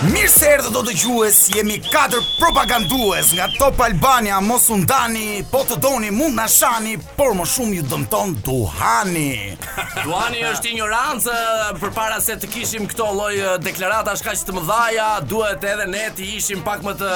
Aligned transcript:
Mirë 0.00 0.28
se 0.32 0.46
erdhët 0.54 0.72
do 0.72 0.80
të 0.80 0.92
gjues, 0.96 1.38
jemi 1.52 1.74
4 1.84 2.22
propagandues 2.40 3.34
nga 3.36 3.50
Top 3.58 3.82
Albania, 3.84 4.38
mos 4.40 4.64
u 4.72 4.78
ndani, 4.80 5.42
po 5.50 5.60
të 5.68 5.76
doni 5.84 6.08
mund 6.08 6.38
na 6.40 6.46
shani, 6.48 6.94
por 7.18 7.34
më 7.36 7.44
shumë 7.52 7.74
ju 7.76 7.82
dëmton 7.90 8.32
duhani. 8.46 9.32
duhani 10.06 10.40
është 10.54 10.70
ignorancë 10.70 11.34
përpara 11.82 12.16
se 12.24 12.38
të 12.40 12.48
kishim 12.54 12.88
këto 12.88 13.10
lloj 13.18 13.34
deklaratash 13.60 14.22
kaq 14.24 14.40
të 14.48 14.62
dhaja 14.70 15.10
duhet 15.34 15.66
edhe 15.68 15.90
ne 15.92 16.06
të 16.16 16.30
ishim 16.38 16.64
pak 16.64 16.80
më 16.88 16.96
të 17.02 17.12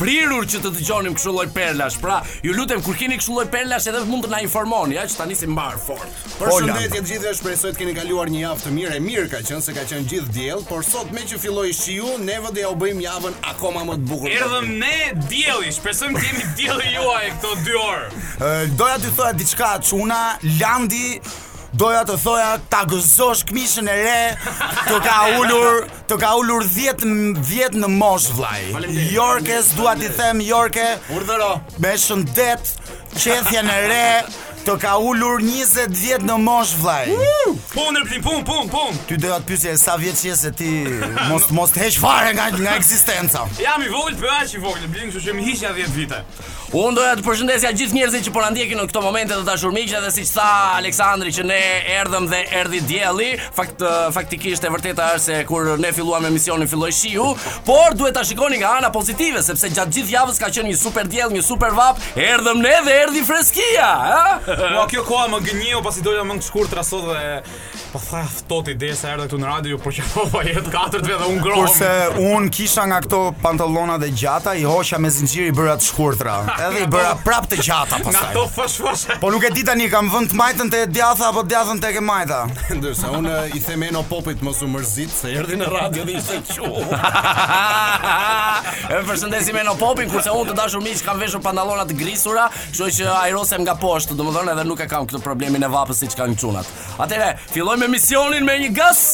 prirur 0.00 0.48
që 0.48 0.62
të 0.64 0.72
dëgjonim 0.78 1.18
kështu 1.18 1.34
lloj 1.36 1.46
perlash. 1.52 2.00
Pra, 2.00 2.22
ju 2.46 2.56
lutem 2.56 2.80
kur 2.88 2.96
keni 2.96 3.20
kështu 3.20 3.36
perlash 3.52 3.90
edhe 3.92 4.00
mund 4.08 4.24
të 4.24 4.32
na 4.32 4.40
informoni, 4.48 4.96
ja, 4.96 5.04
që 5.12 5.20
tani 5.20 5.36
si 5.42 5.50
mbar 5.52 5.76
fort. 5.76 6.16
Përshëndetje 6.40 6.88
të 6.88 7.04
gjithëve, 7.04 7.36
shpresoj 7.36 7.76
të 7.76 7.84
keni 7.84 7.94
kaluar 8.00 8.32
një 8.32 8.46
javë 8.48 8.64
të 8.64 8.74
mirë. 8.80 9.02
mirë 9.10 9.28
ka 9.36 9.44
se 9.44 9.76
ka 9.76 9.84
qenë 9.92 10.08
gjithë 10.14 10.32
diell, 10.40 10.64
por 10.72 10.88
sot 10.88 11.12
me 11.12 11.20
që 11.20 11.44
filloi 11.44 11.76
shiu, 11.76 12.08
neve 12.18 12.50
dhe 12.52 12.60
ja 12.64 12.68
u 12.70 12.76
bëjmë 12.78 13.02
javën 13.04 13.34
akoma 13.50 13.82
më 13.88 13.96
të 14.00 14.06
bukur. 14.06 14.34
Erdhëm 14.34 14.68
ne 14.80 14.98
dielli, 15.30 15.72
shpresojmë 15.74 16.20
të 16.20 16.28
jemi 16.28 16.52
dielli 16.58 16.92
juaj 16.94 17.24
këto 17.36 17.54
2 17.64 17.80
orë. 17.80 18.22
Ë 18.44 18.52
doja 18.78 18.98
të 19.02 19.12
thoja 19.16 19.34
diçka 19.38 19.72
çuna, 19.88 20.22
Landi 20.60 21.20
Doja 21.74 22.04
të 22.06 22.14
thoja 22.22 22.50
ta 22.70 22.84
gëzosh 22.86 23.40
këmishën 23.48 23.88
e 23.90 23.94
re, 23.98 24.52
të 24.86 24.98
ka 25.02 25.16
ulur, 25.40 25.80
të 26.06 26.18
ka 26.22 26.30
ulur 26.38 26.62
10 26.70 27.02
10 27.42 27.80
në 27.82 27.88
mosh 27.96 28.28
vllai. 28.38 28.60
Yorkes 29.10 29.72
dua 29.74 29.96
ti 29.98 30.06
them 30.14 30.38
Yorke. 30.40 30.86
Urdhëro. 31.16 31.56
Me 31.82 31.96
shëndet, 31.98 32.76
qethjen 33.18 33.72
e 33.74 33.80
re, 33.90 34.06
Të 34.64 34.74
ka 34.80 34.94
ullur 34.96 35.42
20 35.44 35.92
vjetë 35.92 36.24
në 36.24 36.34
mosh, 36.40 36.70
vlaj 36.80 37.02
Punë, 37.74 37.98
nërplin, 37.98 38.22
pum 38.24 38.44
punë, 38.48 38.70
punë 38.72 39.02
Ty 39.10 39.18
doja 39.20 39.36
të 39.42 39.48
pysje 39.50 39.74
e 39.76 39.80
sa 39.82 39.96
vjetë 40.00 40.20
që 40.22 40.26
jesë 40.30 40.48
e 40.48 40.54
ti 40.60 40.68
Most, 41.28 41.50
most, 41.56 41.76
heq 41.76 41.98
fare 42.00 42.32
nga, 42.36 42.46
nga 42.62 42.78
eksistenca 42.80 43.42
Jam 43.60 43.84
i 43.84 43.90
vojtë, 43.92 44.16
për 44.22 44.32
aq 44.38 44.54
i 44.56 44.62
vojtë 44.64 44.86
Nërplin, 44.86 45.12
që 45.18 45.24
që 45.26 45.34
më 45.36 45.44
hishtë 45.50 45.66
nga 45.66 45.74
10 45.82 45.96
vite 46.00 46.22
Unë 46.74 46.96
doja 46.98 47.12
të 47.14 47.22
përshëndesja 47.22 47.68
gjithë 47.78 47.94
njerëzit 47.94 48.24
që 48.26 48.30
por 48.34 48.42
andjekin 48.48 48.80
në 48.80 48.84
këto 48.90 49.00
momente 49.04 49.36
të 49.38 49.44
dashurmiqe 49.46 49.98
dhe 50.02 50.08
që 50.10 50.22
tha 50.26 50.46
Aleksandri 50.80 51.30
që 51.36 51.44
ne 51.46 51.58
erdhëm 52.00 52.24
dhe 52.32 52.40
erdhi 52.58 52.80
dielli, 52.88 53.28
fakt 53.54 53.84
faktikisht 54.16 54.64
e 54.66 54.72
vërteta 54.74 55.06
është 55.14 55.28
se 55.28 55.36
kur 55.46 55.68
ne 55.78 55.92
filluam 55.94 56.26
emisionin 56.26 56.66
filloi 56.70 56.88
shiu, 56.96 57.28
por 57.68 57.94
duhet 57.94 58.16
ta 58.18 58.24
shikoni 58.26 58.58
nga 58.58 58.72
ana 58.80 58.90
pozitive 58.94 59.44
sepse 59.46 59.70
gjatë 59.70 59.94
gjithë 60.00 60.14
javës 60.16 60.42
ka 60.42 60.50
qenë 60.56 60.72
një 60.72 60.80
super 60.80 61.06
diell, 61.12 61.30
një 61.36 61.44
super 61.46 61.76
vap, 61.78 62.02
erdhëm 62.18 62.64
ne 62.64 62.74
dhe 62.88 62.96
erdhi 63.04 63.22
freskia, 63.28 63.92
ha? 64.08 64.34
Ua 64.74 64.88
kjo 64.90 65.06
kohë 65.06 65.28
më 65.30 65.40
pas 65.46 65.86
pasi 65.86 66.02
doja 66.08 66.26
më 66.26 66.40
të 66.42 66.48
shkurtra 66.50 66.82
sot 66.84 67.06
dhe 67.12 67.38
pa 67.94 68.00
po 68.00 68.02
tha 68.02 68.20
ftoti 68.26 68.72
ideja 68.74 68.94
se 68.98 69.06
erdha 69.12 69.28
këtu 69.28 69.38
në 69.38 69.46
radio, 69.46 69.76
por 69.78 69.94
që 69.94 70.04
po 70.18 70.40
jet 70.42 70.66
katërt 70.74 71.06
vetë 71.06 71.28
un 71.30 71.36
grom. 71.44 71.60
Kurse 71.68 71.94
un 72.34 72.48
kisha 72.50 72.88
nga 72.90 72.96
këto 73.04 73.20
pantallona 73.44 74.00
dhe 74.02 74.08
gjata, 74.10 74.56
i 74.58 74.64
hoqa 74.66 74.98
me 74.98 75.12
zinxhir 75.14 75.52
i 75.52 75.54
të 75.54 75.78
shkurtra. 75.92 76.40
edhe 76.68 76.80
i 76.84 76.88
bëra 76.90 77.14
prapë 77.24 77.50
të 77.54 77.58
gjata 77.64 77.98
pastaj. 78.02 78.14
Nga 78.14 78.36
to 78.36 78.44
fash 78.52 78.76
fash. 78.82 79.18
Po 79.20 79.30
nuk 79.32 79.44
e 79.46 79.50
di 79.54 79.64
tani 79.66 79.88
kam 79.92 80.08
vënë 80.12 80.30
të 80.30 80.38
majtën 80.38 80.70
te 80.72 80.82
djatha 80.90 81.30
apo 81.32 81.42
djathën 81.48 81.80
te 81.82 81.92
e 81.98 82.02
majta. 82.04 82.40
Ndërsa 82.72 83.12
un 83.18 83.28
i 83.56 83.60
them 83.62 83.82
Eno 83.88 84.02
Popit 84.08 84.42
mos 84.44 84.62
u 84.64 84.68
mërzit 84.70 85.12
se 85.14 85.32
erdhi 85.40 85.58
në 85.60 85.70
radio 85.72 86.04
dhe 86.08 86.16
ishte 86.20 86.40
çu. 86.52 86.70
e 88.92 89.02
përshëndesim 89.08 89.60
Eno 89.60 89.74
Popin 89.80 90.10
kurse 90.12 90.32
un 90.34 90.48
të 90.48 90.56
dashur 90.58 90.82
miq 90.84 91.04
kam 91.06 91.20
veshur 91.20 91.42
pantallona 91.44 91.84
të 91.88 91.98
grisura, 92.00 92.48
kështu 92.70 92.90
që 93.00 93.10
ajrosem 93.26 93.62
nga 93.64 93.76
poshtë, 93.80 94.16
domethënë 94.18 94.54
edhe 94.54 94.66
nuk 94.68 94.80
e 94.84 94.88
kam 94.90 95.06
këtë 95.06 95.22
problemin 95.24 95.62
e 95.66 95.70
vapës 95.70 96.02
siç 96.04 96.16
kanë 96.18 96.38
çunat. 96.40 96.72
Atëre, 97.00 97.34
fillojmë 97.52 97.84
me 97.88 97.94
misionin 97.98 98.44
me 98.46 98.58
një 98.64 98.72
gaz. 98.76 99.06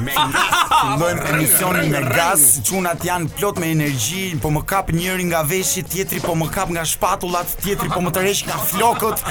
Me 0.00 0.12
gaz. 0.12 1.24
misionin 1.36 1.90
me 1.92 2.00
gaz. 2.14 2.46
Çunat 2.64 3.02
janë 3.04 3.28
plot 3.36 3.58
me 3.60 3.70
energji, 3.74 4.38
po 4.40 4.48
më 4.52 4.62
kap 4.68 4.88
njëri 4.92 5.26
nga 5.28 5.42
veshit, 5.44 5.88
tjetri 5.92 6.20
po 6.24 6.32
më 6.34 6.48
kap 6.52 6.70
nga 6.72 6.85
shpatullat 6.86 7.48
tjetri 7.62 7.90
po 7.92 8.02
më 8.04 8.12
të 8.14 8.22
rejsh 8.24 8.42
nga 8.48 8.56
flokët 8.70 9.24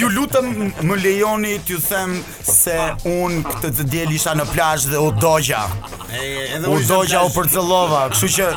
ju 0.00 0.10
lutëm 0.14 0.50
më 0.88 0.98
lejoni 1.04 1.54
të 1.66 1.74
ju 1.76 1.80
them 1.88 2.16
se 2.50 2.78
unë 3.14 3.44
këtë 3.46 3.72
të 3.80 3.88
djel 3.92 4.14
isha 4.18 4.34
në 4.38 4.48
plash 4.52 4.88
dhe 4.92 5.00
u 5.06 5.12
dogja 5.24 5.64
u 6.74 6.78
dogja 6.90 7.22
u 7.28 7.32
përcëllova 7.38 8.02
kështu 8.12 8.32
që 8.38 8.50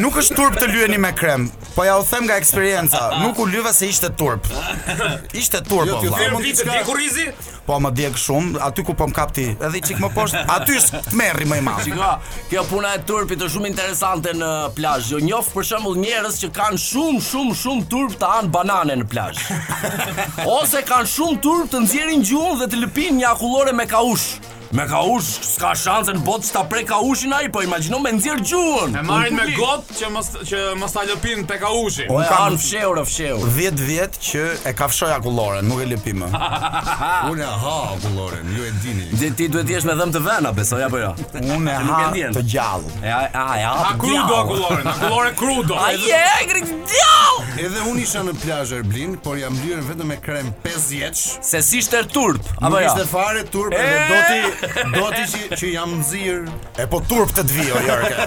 Nuk 0.00 0.14
është 0.16 0.34
turp 0.38 0.54
të 0.56 0.66
lyeni 0.72 0.96
me 1.00 1.10
krem, 1.12 1.50
po 1.74 1.84
ja 1.84 1.98
u 2.00 2.04
them 2.08 2.24
nga 2.24 2.38
eksperjenca, 2.40 3.00
nuk 3.20 3.36
u 3.42 3.44
lyva 3.44 3.72
se 3.76 3.90
ishte 3.92 4.08
turp. 4.16 4.46
Ishte 5.36 5.60
turp 5.68 5.88
jo, 5.90 5.98
po. 5.98 6.06
Jo, 6.06 6.12
ti 6.16 6.28
mund 6.32 6.46
të 6.46 7.02
di 7.02 7.26
Po 7.66 7.76
më 7.78 7.90
djeg 7.98 8.16
shumë, 8.18 8.62
aty 8.66 8.82
ku 8.86 8.94
po 8.98 9.04
më 9.10 9.14
kapti, 9.16 9.44
edhe 9.60 9.82
çik 9.84 10.00
më 10.02 10.08
poshtë, 10.16 10.40
aty 10.54 10.78
është 10.80 11.02
merri 11.18 11.46
më 11.50 11.58
i 11.60 11.64
madh. 11.66 11.82
Shikoj, 11.90 12.40
kjo 12.50 12.64
puna 12.70 12.94
e 12.98 13.02
turpit 13.10 13.44
është 13.44 13.52
shumë 13.58 13.68
interesante 13.70 14.32
në 14.38 14.50
plazh. 14.78 15.12
Jo 15.12 15.20
njoh 15.26 15.52
për 15.52 15.68
shembull 15.72 16.00
njerëz 16.00 16.40
që 16.44 16.50
kanë 16.56 16.80
shumë 16.86 17.22
shumë 17.28 17.58
shumë 17.64 17.86
turp 17.92 18.16
të 18.22 18.32
han 18.32 18.50
banane 18.54 18.96
në 19.02 19.06
plazh. 19.12 19.44
Ose 20.56 20.80
kanë 20.88 21.12
shumë 21.18 21.42
turp 21.44 21.70
të 21.74 21.84
nxjerrin 21.84 22.24
gjuhën 22.32 22.64
dhe 22.64 22.72
të 22.72 22.82
lëpin 22.86 23.20
një 23.20 23.28
akullore 23.34 23.76
me 23.76 23.86
kaush. 23.92 24.30
Me 24.72 24.86
ka 24.88 24.98
ush, 25.04 25.28
s'ka 25.44 25.74
shanse 25.76 26.14
në 26.16 26.22
botë 26.24 26.48
që 26.54 26.60
prej 26.70 26.82
ka 26.88 26.96
ushin 27.04 27.32
ai, 27.36 27.42
po 27.52 27.60
imagjino 27.60 27.98
me 28.00 28.08
nxjerr 28.16 28.38
gjuhën. 28.40 28.94
E 28.96 29.00
marrin 29.04 29.34
me 29.36 29.44
gotë 29.52 29.96
që 29.98 30.08
mos 30.14 30.30
që 30.48 30.60
mos 30.80 30.94
ta 30.96 31.02
lëpin 31.04 31.42
te 31.50 31.58
ka 31.60 31.68
ushi. 31.82 32.06
Unë 32.08 32.28
kam 32.30 32.54
në 32.54 32.60
fsheur, 32.62 32.96
në 32.96 33.02
fsheur. 33.04 33.42
10 33.52 33.82
vjet 33.84 34.16
që 34.30 34.44
e 34.70 34.72
ka 34.78 34.88
fshoj 34.88 35.10
akulloren, 35.18 35.68
nuk 35.68 35.82
e 35.84 35.88
lëpim 35.90 36.22
më. 36.22 36.30
Unë 37.34 37.48
ha 37.60 37.74
akulloren, 37.98 38.48
ju 38.56 38.64
e 38.70 38.70
dini. 38.80 39.10
Dhe 39.12 39.28
ti 39.36 39.50
duhet 39.52 39.74
jesh 39.74 39.84
me 39.90 39.98
dhëmë 40.00 40.14
të 40.16 40.22
vëna, 40.24 40.54
besoj 40.56 40.80
apo 40.88 41.02
jo? 41.02 41.12
Unë 41.42 41.60
e 41.60 41.76
ha 41.76 42.00
të 42.38 42.44
gjallë. 42.54 42.94
E 43.04 43.12
a, 43.12 43.20
a, 43.28 43.44
a, 43.58 43.74
a, 43.90 43.92
krudo 44.00 44.38
akulloren, 44.40 44.88
akullore 44.94 45.34
krudo. 45.36 45.76
A 45.84 45.92
je, 45.92 46.22
grik 46.48 46.72
djall. 46.78 47.44
Edhe 47.60 47.84
unë 47.90 48.06
isha 48.06 48.24
në 48.24 48.32
plazh 48.40 48.72
Erblin, 48.78 49.18
por 49.20 49.36
jam 49.36 49.52
blyer 49.60 49.84
vetëm 49.84 50.08
me 50.14 50.16
krem 50.24 50.48
5 50.64 50.88
vjeç. 50.94 51.26
Se 51.44 51.60
si 51.64 51.84
shtër 51.84 52.08
turp, 52.08 52.48
apo 52.58 52.80
jo? 52.80 52.88
Ishte 52.88 53.04
fare 53.12 53.44
turp 53.52 53.76
edhe 53.76 54.04
do 54.08 54.22
ti 54.28 54.61
Do 54.62 55.08
të 55.10 55.22
që, 55.30 55.38
që 55.58 55.68
jam 55.72 55.94
nëzir 55.98 56.44
E 56.78 56.84
po 56.92 57.00
turp 57.10 57.32
të 57.34 57.42
të 57.48 57.54
vio, 57.56 57.80
Jarka 57.86 58.26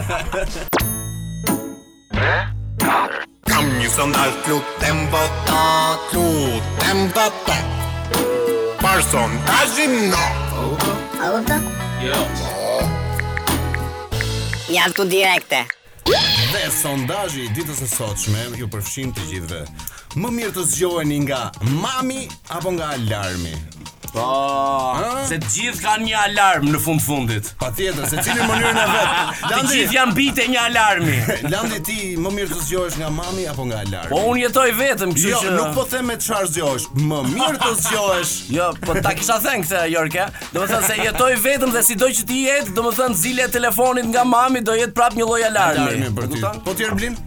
Kam 3.48 3.70
një 3.80 3.92
sëndal 3.94 4.34
të 4.44 4.52
lutem 4.52 5.00
bëta 5.14 5.62
po 5.62 6.10
Të 6.10 6.24
lutem 6.34 7.00
bëta 7.16 7.56
po 8.12 8.26
Parson 8.82 9.38
të 9.48 9.54
ashtim 9.62 9.96
në 10.12 10.26
Auto? 10.64 10.98
Auto? 11.30 11.60
Jo 12.04 12.20
Jam 14.76 14.96
të 15.00 15.08
direkte 15.16 15.64
Dhe 16.12 16.66
sondajë 16.82 17.46
i 17.46 17.54
ditës 17.56 17.80
e 17.86 17.88
sotshme 17.96 18.44
ju 18.60 18.68
përfshim 18.76 19.16
të 19.16 19.30
gjithve 19.32 19.64
Më 20.20 20.34
mirë 20.40 20.54
të 20.60 20.68
zgjoheni 20.74 21.22
nga 21.30 21.42
mami 21.80 22.22
apo 22.60 22.76
nga 22.76 22.92
alarmi 22.98 23.56
Po. 24.16 24.96
Se 25.28 25.38
të 25.44 25.50
gjithë 25.52 25.82
kanë 25.84 26.06
një 26.08 26.20
alarm 26.30 26.68
në 26.72 26.80
fund 26.84 27.02
fundit. 27.04 27.50
Patjetër, 27.60 28.06
se 28.08 28.22
cilin 28.24 28.46
mënyrën 28.48 28.78
e 28.80 28.86
vet. 28.92 29.14
Landi, 29.50 29.68
të 29.68 29.76
gjithë 29.76 29.96
janë 29.98 30.16
bitë 30.20 30.46
një 30.54 30.60
alarmi. 30.70 31.18
Landi 31.52 31.82
ti 31.90 31.98
më 32.24 32.32
mirë 32.38 32.50
të 32.54 32.62
zgjohesh 32.64 32.96
nga 33.02 33.10
mami 33.12 33.44
apo 33.52 33.66
nga 33.68 33.82
alarmi? 33.84 34.12
Po 34.14 34.22
unë 34.32 34.46
jetoj 34.46 34.66
vetëm, 34.80 35.14
kështu 35.18 35.32
jo, 35.34 35.42
që 35.44 35.52
Jo, 35.52 35.54
nuk 35.60 35.74
po 35.76 35.86
them 35.92 36.08
me 36.14 36.18
çfarë 36.24 36.52
zgjohesh. 36.54 36.88
Më 37.12 37.22
mirë 37.34 37.62
të 37.66 37.72
zgjohesh. 37.82 38.34
jo, 38.56 38.70
po 38.88 38.96
ta 39.04 39.16
kisha 39.20 39.38
thënë 39.44 39.68
këtë 39.68 39.84
Jorke. 39.98 40.30
Do 40.56 40.64
thënë 40.72 40.90
se 40.94 41.00
jetoj 41.02 41.32
vetëm 41.50 41.76
dhe 41.76 41.86
sido 41.92 42.14
që 42.16 42.28
ti 42.32 42.44
jetë, 42.48 42.76
do 42.80 42.88
të 42.90 42.96
thënë 43.02 43.22
zile 43.26 43.52
telefonit 43.60 44.08
nga 44.16 44.24
mami 44.32 44.64
do 44.64 44.78
jetë 44.80 44.96
prapë 44.96 45.20
një 45.20 45.30
lloj 45.34 45.44
alarmi. 45.52 46.12
Po 46.16 46.72
ti 46.72 46.88
erblim? 46.88 47.20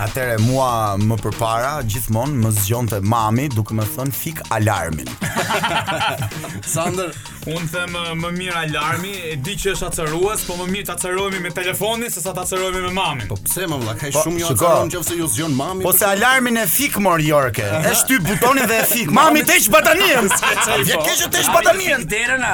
Atere 0.00 0.38
mua 0.48 0.94
më 0.96 1.16
përpara 1.20 1.72
gjithmonë 1.92 2.38
më 2.40 2.52
zgjonte 2.56 3.02
mami 3.04 3.50
duke 3.52 3.74
më 3.76 3.84
thënë 3.96 4.14
fik 4.16 4.40
alarmin. 4.56 5.10
Sandr 6.72 7.12
Unë 7.48 7.70
them 7.72 7.94
eh, 7.96 8.08
më 8.20 8.30
mirë 8.36 8.56
alarmi, 8.66 9.10
e 9.32 9.36
di 9.40 9.54
që 9.56 9.72
është 9.72 9.86
acarues, 9.88 10.42
po 10.44 10.56
më 10.60 10.66
mirë 10.74 10.86
të 10.90 10.92
acarohemi 10.92 11.38
me 11.40 11.52
telefonin 11.56 12.10
sesa 12.12 12.34
të 12.36 12.42
acarohemi 12.42 12.82
me 12.84 12.90
mamin. 12.92 13.30
Po 13.30 13.38
pse 13.40 13.64
më 13.68 13.78
vëlla, 13.80 13.94
ka 13.96 14.10
po, 14.12 14.22
shumë 14.26 14.42
jo 14.42 14.48
acaron 14.52 14.90
nëse 14.92 15.16
ju 15.22 15.28
zgjon 15.32 15.54
mamin. 15.56 15.84
Po 15.88 15.92
se 15.96 16.04
alarmin 16.04 16.58
e 16.60 16.66
fik 16.68 16.98
mor 17.00 17.22
Yorke. 17.24 17.64
E 17.64 17.94
shtyp 18.02 18.26
butonin 18.28 18.66
dhe 18.68 18.80
e 18.82 18.88
fik. 18.90 19.10
Mami 19.20 19.42
tej 19.48 19.62
batanin. 19.72 20.28
Je 20.88 20.96
po. 20.96 21.04
keq 21.06 21.24
tej 21.32 21.46
batanin. 21.54 22.04
Derën. 22.12 22.44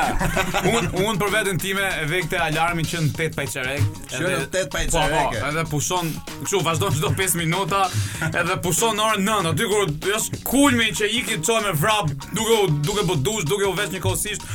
Un 0.71 0.87
un 1.03 1.19
për 1.19 1.35
veten 1.35 1.59
time 1.63 1.83
e 1.83 2.07
vë 2.11 2.23
këtë 2.29 2.45
alarmin 2.47 2.87
që 2.87 3.03
në 3.09 3.13
8 3.27 3.37
pajçerek. 3.41 3.99
Që 4.15 4.33
8 4.53 4.77
pajçerek. 4.77 5.19
Po, 5.19 5.27
po 5.35 5.43
edhe 5.51 5.67
pushon, 5.73 6.15
kështu 6.45 6.63
vazhdon 6.69 6.95
çdo 7.01 7.11
5 7.19 7.37
minuta, 7.43 7.83
edhe 8.31 8.61
pushon 8.63 8.95
në 9.01 9.11
orën 9.11 9.27
9. 9.33 9.51
Aty 9.51 9.69
kur 9.75 10.15
është 10.21 10.43
kulmi 10.47 10.89
që 10.95 11.11
iki 11.23 11.43
çon 11.43 11.67
me 11.67 11.75
vrap, 11.83 12.15
duke 12.37 12.63
duke 12.87 13.03
bë 13.03 13.09
po 13.11 13.21
dush, 13.29 13.51
duke 13.51 13.67
u 13.67 13.75
vesh 13.75 13.91
një 13.97 14.03
kohësisht 14.07 14.47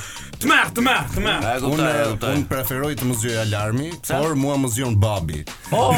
të 0.42 0.48
merr, 0.50 0.70
të 0.74 0.82
merr, 0.82 1.04
të 1.14 1.22
merr. 1.22 1.44
Unë 1.70 1.88
unë 2.18 2.46
preferoj 2.50 2.92
të 2.98 3.06
mos 3.06 3.20
joj 3.26 3.36
alarmi, 3.44 3.90
Pse? 4.02 4.14
por 4.18 4.34
mua 4.40 4.56
më 4.58 4.68
joj 4.80 4.90
babi. 5.02 5.40
Po, 5.70 5.78
oh. 5.92 5.98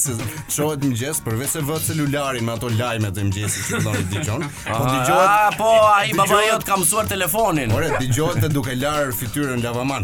shohet 0.52 0.80
mëngjes 0.84 1.18
për 1.24 1.32
se 1.50 1.60
vë 1.66 1.76
celularin 1.86 2.44
me 2.46 2.52
ato 2.54 2.68
lajme 2.68 3.10
të 3.16 3.20
mëngjesit 3.28 3.64
që 3.70 3.76
doni 3.86 4.02
të 4.04 4.10
dëgjon. 4.18 4.42
Ah, 4.44 4.48
po 4.66 4.84
dëgjohet. 4.84 5.28
Ah, 5.28 5.48
po, 5.56 5.70
ai 5.94 6.12
baba 6.18 6.38
jot 6.44 6.64
ka 6.68 6.74
mësuar 6.82 7.06
telefonin. 7.10 7.68
Ore, 7.76 7.88
dëgjohet 8.02 8.38
te 8.44 8.48
duke 8.52 8.72
lar 8.76 9.06
fytyrën 9.16 9.60
lavaman. 9.64 10.02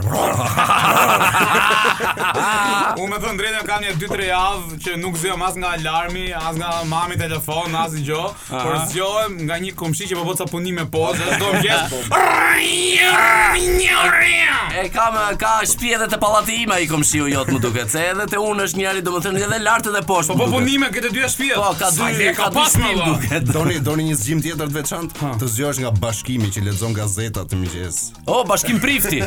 Unë 3.00 3.10
më 3.14 3.18
thon 3.26 3.36
drejtë, 3.42 3.62
kam 3.68 3.80
një 3.84 3.90
2-3 4.00 4.26
javë 4.30 4.66
që 4.86 4.92
nuk 5.04 5.14
zëjom 5.22 5.42
as 5.50 5.54
nga 5.60 5.70
alarmi, 5.78 6.26
as 6.38 6.54
nga 6.58 6.70
mami 6.88 7.16
telefon, 7.20 7.68
as 7.84 7.92
gjë, 8.08 8.24
por 8.48 8.72
zëjom 8.94 9.30
nga 9.44 9.56
një 9.66 9.72
komshi 9.78 10.04
që 10.10 10.14
po 10.18 10.24
bota 10.32 10.44
punime 10.50 10.84
pozë, 10.96 11.24
do 11.38 11.48
mëngjes 11.58 13.72
njëri 13.74 14.32
E 14.80 14.88
kam 14.94 15.14
ka 15.38 15.52
shtëpi 15.66 15.92
edhe 15.96 16.06
te 16.12 16.18
pallati 16.20 16.54
im 16.64 16.72
ai 16.74 16.86
komshiu 16.90 17.28
jot 17.30 17.50
më 17.54 17.60
duket 17.62 17.92
se 17.92 18.02
edhe 18.10 18.26
te 18.32 18.40
unë 18.40 18.66
është 18.68 18.80
njëri 18.80 19.02
domethënë 19.06 19.42
edhe 19.46 19.58
lart 19.62 19.88
edhe 19.90 20.02
poshtë 20.08 20.34
Po 20.34 20.38
po 20.42 20.48
punime 20.58 20.88
këto 20.94 21.10
dy 21.14 21.24
shtëpi 21.24 21.48
Po 21.54 21.72
ka 21.78 21.90
dy 21.90 22.00
Sali, 22.00 22.28
ka, 22.30 22.34
ka 22.40 22.50
pas 22.58 22.76
më 22.82 22.92
duket 23.04 23.50
Doni 23.54 23.78
doni 23.88 24.06
një 24.10 24.16
zgjim 24.20 24.42
tjetër 24.44 24.70
të 24.70 24.78
veçantë 24.78 25.32
të 25.42 25.50
zgjohesh 25.56 25.82
nga 25.84 25.92
bashkimi 26.04 26.50
që 26.54 26.64
lexon 26.68 26.94
gazeta 26.98 27.44
të 27.50 27.60
miqes 27.62 28.00
O 28.34 28.40
bashkim 28.48 28.80
prifti 28.84 29.22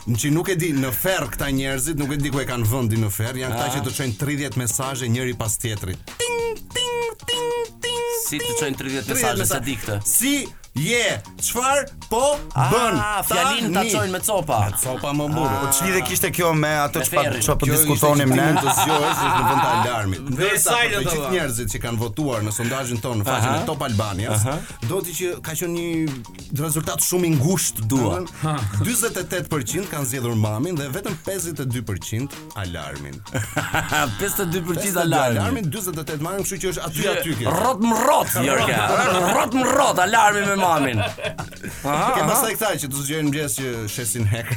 Në 0.02 0.16
që 0.18 0.30
nuk 0.34 0.48
e 0.50 0.54
di 0.58 0.72
në 0.74 0.88
ferr 0.90 1.28
këta 1.30 1.46
njerëzit, 1.54 1.94
nuk 2.00 2.10
e 2.10 2.16
di 2.18 2.32
ku 2.34 2.40
e 2.42 2.46
kanë 2.48 2.64
vëndi 2.66 2.96
në 3.04 3.10
ferr, 3.14 3.36
janë 3.38 3.54
këta 3.54 3.68
ah. 3.68 3.74
që 3.76 3.82
të 3.84 3.92
qojnë 3.98 4.16
30 4.22 4.58
mesazhe 4.58 5.06
njëri 5.14 5.36
pas 5.38 5.54
tjetrit. 5.62 6.10
Ting, 6.22 6.58
ting, 6.74 7.20
ting, 7.22 7.70
ting, 7.86 8.00
Si 8.26 8.40
të 8.42 8.56
qojnë 8.64 8.80
30 8.82 9.14
mesazhe 9.14 9.46
së 9.52 9.60
di 9.68 9.76
Si, 10.08 10.34
Je, 10.76 11.22
çfar 11.42 11.86
po 12.10 12.38
bën? 12.54 12.94
Ah, 12.96 13.22
fjalin 13.22 13.72
ta 13.74 13.82
çojnë 13.84 14.08
me 14.10 14.20
copa. 14.24 14.68
Me 14.72 14.76
copa 14.82 15.10
më 15.12 15.24
burr. 15.32 15.48
Ah. 15.48 15.56
Po 15.60 15.72
çlidhe 15.76 16.00
kishte 16.04 16.30
kjo 16.32 16.54
me 16.56 16.70
ato 16.80 17.02
çfarë 17.04 17.42
çfar 17.44 17.58
po 17.60 17.66
diskutonim 17.68 18.30
ne? 18.32 18.46
të 18.56 18.72
zgjohesh 18.78 19.20
është 19.24 19.40
në 19.42 19.50
vend 19.50 19.60
të 19.60 19.66
alarmit. 19.72 20.30
Dhe 20.38 20.48
sa 20.62 20.78
të 20.80 21.02
gjithë 21.04 21.28
njerëzit 21.34 21.74
që 21.74 21.80
kanë 21.84 22.00
votuar 22.00 22.40
në 22.46 22.54
sondazhin 22.56 23.02
ton 23.04 23.20
në 23.20 23.26
fazën 23.26 23.52
e 23.58 23.66
Top 23.68 23.84
Albanias, 23.84 24.46
do 24.88 25.02
të 25.04 25.16
që 25.18 25.28
ka 25.44 25.58
qenë 25.60 25.74
një 25.76 26.62
rezultat 26.64 27.04
shumë 27.04 27.28
i 27.28 27.34
ngushtë 27.36 27.86
dua. 27.92 28.22
48% 28.80 29.92
kanë 29.92 30.08
zgjedhur 30.14 30.34
mamin 30.40 30.80
dhe 30.80 30.88
vetëm 30.96 31.20
52% 31.28 32.32
alarmin. 32.64 33.20
52% 33.28 35.02
alarmin. 35.04 35.42
Alarmin 35.42 35.68
48 35.70 36.20
mamin, 36.24 36.48
kështu 36.48 36.62
që 36.64 36.72
është 36.72 36.88
aty 36.88 37.06
aty. 37.12 37.38
Rrot 37.58 37.84
mrot, 37.84 38.34
Jorga. 38.48 38.82
Rrot 39.72 39.98
alarmi 40.08 40.46
me 40.48 40.61
mamin. 40.62 40.98
Aha. 41.84 42.12
Ke 42.16 42.22
mos 42.26 42.42
ai 42.48 42.76
që 42.78 42.88
do 42.90 42.98
të 42.98 43.06
zgjojnë 43.06 43.30
mëngjes 43.30 43.56
që 43.58 43.72
shesin 43.92 44.26
hek. 44.30 44.52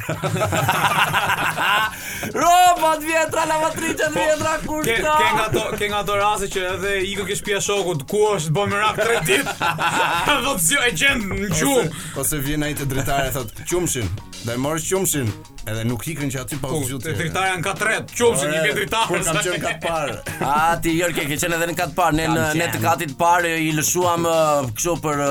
Roma 2.36 2.92
të 2.98 3.06
vjen 3.06 3.36
la 3.50 3.58
matriçën 3.64 4.14
po, 4.14 4.20
vjen 4.20 4.62
kurto. 4.66 4.92
Ke 4.92 5.00
ke 5.00 5.32
nga 5.38 5.66
ke 5.80 5.90
nga 5.92 6.02
ato 6.04 6.18
raste 6.20 6.48
që 6.54 6.64
edhe 6.74 6.94
iko 7.12 7.26
ke 7.28 7.38
shtëpia 7.38 7.60
shokut, 7.68 8.06
ku 8.10 8.22
është 8.36 8.54
bën 8.56 8.72
me 8.72 8.82
rak 8.84 9.00
3 9.02 9.24
ditë. 9.32 9.56
Do 10.30 10.54
të 10.54 10.62
zgjojë 10.68 10.94
gjend 11.02 11.28
në 11.34 11.52
qum. 11.56 11.76
Ose, 11.76 12.08
ose 12.24 12.40
vjen 12.48 12.68
ai 12.68 12.72
te 12.78 12.88
dritare 12.90 13.28
thotë, 13.36 13.66
"Qumshin, 13.70 14.10
do 14.44 14.58
morë 14.64 14.86
qumshin." 14.88 15.32
Edhe 15.66 15.82
nuk 15.90 16.04
ikën 16.06 16.28
që 16.30 16.40
aty 16.44 16.56
pa 16.62 16.68
po, 16.70 16.78
u 16.78 16.86
zgjuar. 16.86 17.16
Dritaja 17.18 17.54
në 17.58 17.64
katret, 17.64 18.12
qofshin 18.14 18.52
po, 18.52 18.58
një 18.62 18.74
dritar. 18.76 19.06
Kur 19.10 19.22
kam 19.26 19.38
qenë 19.42 19.56
kat 19.64 19.80
parë. 19.82 20.14
A 20.46 20.58
ti 20.82 20.92
jo 20.94 21.08
ke 21.16 21.24
qenë 21.26 21.48
edhe 21.56 21.66
në 21.72 21.74
kat 21.80 21.94
parë, 21.96 22.14
ne 22.20 22.26
në 22.60 22.68
të 22.76 22.80
katit 22.84 23.14
parë 23.18 23.54
i 23.64 23.72
lëshuam 23.74 24.28
kështu 24.76 24.94
për 25.02 25.22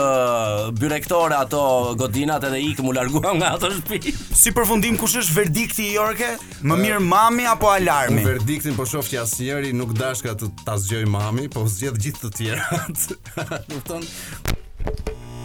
byrektore 0.82 1.38
ato 1.40 1.62
godinat 2.02 2.50
edhe 2.50 2.60
ikëm 2.74 2.90
u 2.92 2.96
larguam 2.98 3.40
nga 3.40 3.54
ato 3.56 3.72
shtëpi. 3.78 4.16
Si 4.46 4.52
përfundim 4.54 4.98
kush 5.00 5.16
është 5.22 5.36
verdikti 5.38 5.86
i 5.94 5.96
Jorke? 5.96 6.34
Më 6.68 6.76
mirë 6.82 7.00
mami 7.02 7.48
apo 7.50 7.70
alarmi? 7.72 8.20
Në 8.20 8.26
verdiktin 8.34 8.76
po 8.78 8.84
shoh 8.86 9.08
që 9.08 9.22
asnjëri 9.24 9.72
nuk 9.78 9.96
dashka 9.98 10.36
të 10.38 10.52
ta 10.66 10.76
zgjoj 10.78 11.06
mami, 11.16 11.48
po 11.54 11.64
zgjedh 11.72 12.02
gjithë 12.08 12.26
të 12.26 12.34
tjerat. 12.36 13.08
Kupton? 13.72 14.04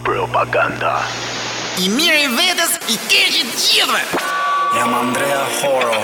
Propaganda. 0.05 0.97
I 1.79 1.89
mirë 1.95 2.23
i 2.27 2.33
vetes, 2.35 2.79
i 2.93 2.99
keq 3.07 3.31
i 3.31 3.45
gjithëve. 3.55 4.39
Jam 4.77 4.93
Andrea 4.95 5.41
Horo 5.59 5.97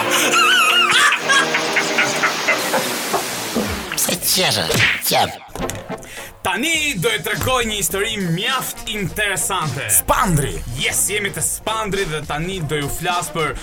Se 4.02 4.16
qërë, 4.26 4.64
qërë 5.06 6.00
Tani 6.46 6.72
do 6.98 7.12
e 7.14 7.20
trekoj 7.26 7.60
një 7.70 7.76
histori 7.78 8.16
mjaft 8.34 8.90
interesante 8.90 9.86
Spandri 10.00 10.56
Yes, 10.82 11.04
jemi 11.14 11.30
të 11.36 11.46
spandri 11.46 12.08
dhe 12.10 12.24
tani 12.26 12.58
do 12.70 12.80
ju 12.82 12.90
flasë 12.98 13.36
për 13.38 13.54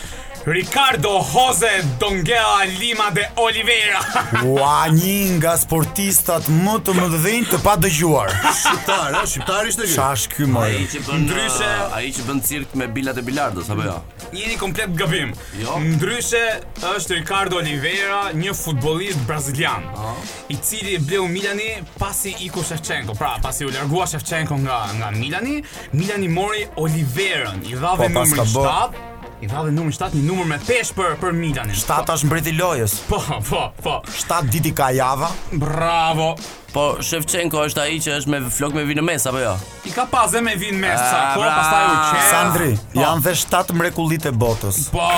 Ricardo 0.45 1.21
Jose 1.33 1.83
Dongea 1.97 2.63
Lima 2.77 3.09
de 3.13 3.27
Oliveira. 3.37 3.99
Ua, 4.51 4.89
një 4.91 5.37
nga 5.39 5.53
sportistat 5.57 6.49
më 6.51 6.73
të 6.83 6.95
mëdhenj 6.97 7.45
të 7.47 7.59
padëgjuar. 7.63 8.33
Shqiptar, 8.51 9.15
shqiptar 9.23 9.69
ishte 9.71 9.87
ky. 9.87 9.93
Çfarë 9.93 10.27
ky 10.33 10.47
më? 10.51 10.63
Ai 10.63 10.81
që 10.91 11.03
bën 11.05 11.23
i 11.29 11.69
ai 11.99 12.09
që 12.17 12.25
bën 12.27 12.41
cirk 12.43 12.75
me 12.77 12.89
bilat 12.91 13.21
e 13.21 13.23
bilardos 13.23 13.69
apo 13.71 13.85
jo? 13.87 13.95
Jeni 14.35 14.57
komplet 14.59 14.91
gabim. 14.99 15.31
Jo. 15.63 15.77
Ndryshe 15.79 16.43
është 16.91 17.21
Ricardo 17.21 17.61
Oliveira, 17.63 18.25
një 18.35 18.51
futbollist 18.55 19.23
brazilian, 19.29 19.87
uh 19.95 20.11
-huh. 20.11 20.27
i 20.51 20.57
cili 20.59 20.95
e 20.95 20.99
bleu 20.99 21.27
Milani 21.27 21.71
pasi 21.99 22.35
iku 22.39 22.63
Shevchenko. 22.63 23.13
Pra, 23.15 23.39
pasi 23.41 23.63
u 23.65 23.71
largua 23.71 24.05
Shevchenko 24.07 24.57
nga 24.57 24.77
nga 24.99 25.09
Milani, 25.11 25.63
Milani 25.91 26.27
mori 26.27 26.67
Oliveira, 26.75 27.53
i 27.65 27.75
dhave 27.75 28.09
po, 28.11 28.19
numrin 28.19 28.43
7 28.43 29.12
i 29.43 29.47
dha 29.51 29.59
dhe 29.67 29.71
numër 29.75 29.93
7 29.99 30.13
një 30.19 30.23
numër 30.27 30.45
me 30.51 30.57
pesh 30.63 30.93
për 30.95 31.17
për 31.19 31.33
Milanin. 31.35 31.75
7 31.75 32.15
është 32.15 32.29
mbreti 32.29 32.53
lojës. 32.55 32.95
Po, 33.09 33.19
po, 33.51 33.63
po. 33.83 33.99
7 34.17 34.47
ditë 34.55 34.75
ka 34.79 34.91
java. 34.95 35.29
Bravo. 35.65 36.33
Po 36.73 36.95
Shevchenko 37.05 37.67
është 37.69 37.83
ai 37.83 37.99
që 38.01 38.15
është 38.17 38.31
me 38.33 38.37
flok 38.49 38.73
me 38.73 38.81
vinë 38.89 38.97
në 38.97 39.05
mes 39.05 39.25
apo 39.29 39.37
jo? 39.43 39.51
I 39.85 39.91
ka 39.93 40.07
pasë 40.09 40.39
me 40.41 40.55
vinë 40.57 40.79
në 40.79 40.81
mes 40.87 40.97
sa 41.03 41.19
ah, 41.19 41.33
kur 41.35 41.45
pastaj 41.45 41.83
u 41.85 41.97
çe. 42.09 42.21
Sandri, 42.31 42.69
po. 42.95 43.03
janë 43.03 43.23
dhe 43.27 43.33
7 43.37 43.77
mrekullitë 43.77 44.31
botës. 44.41 44.79
Po, 44.93 45.09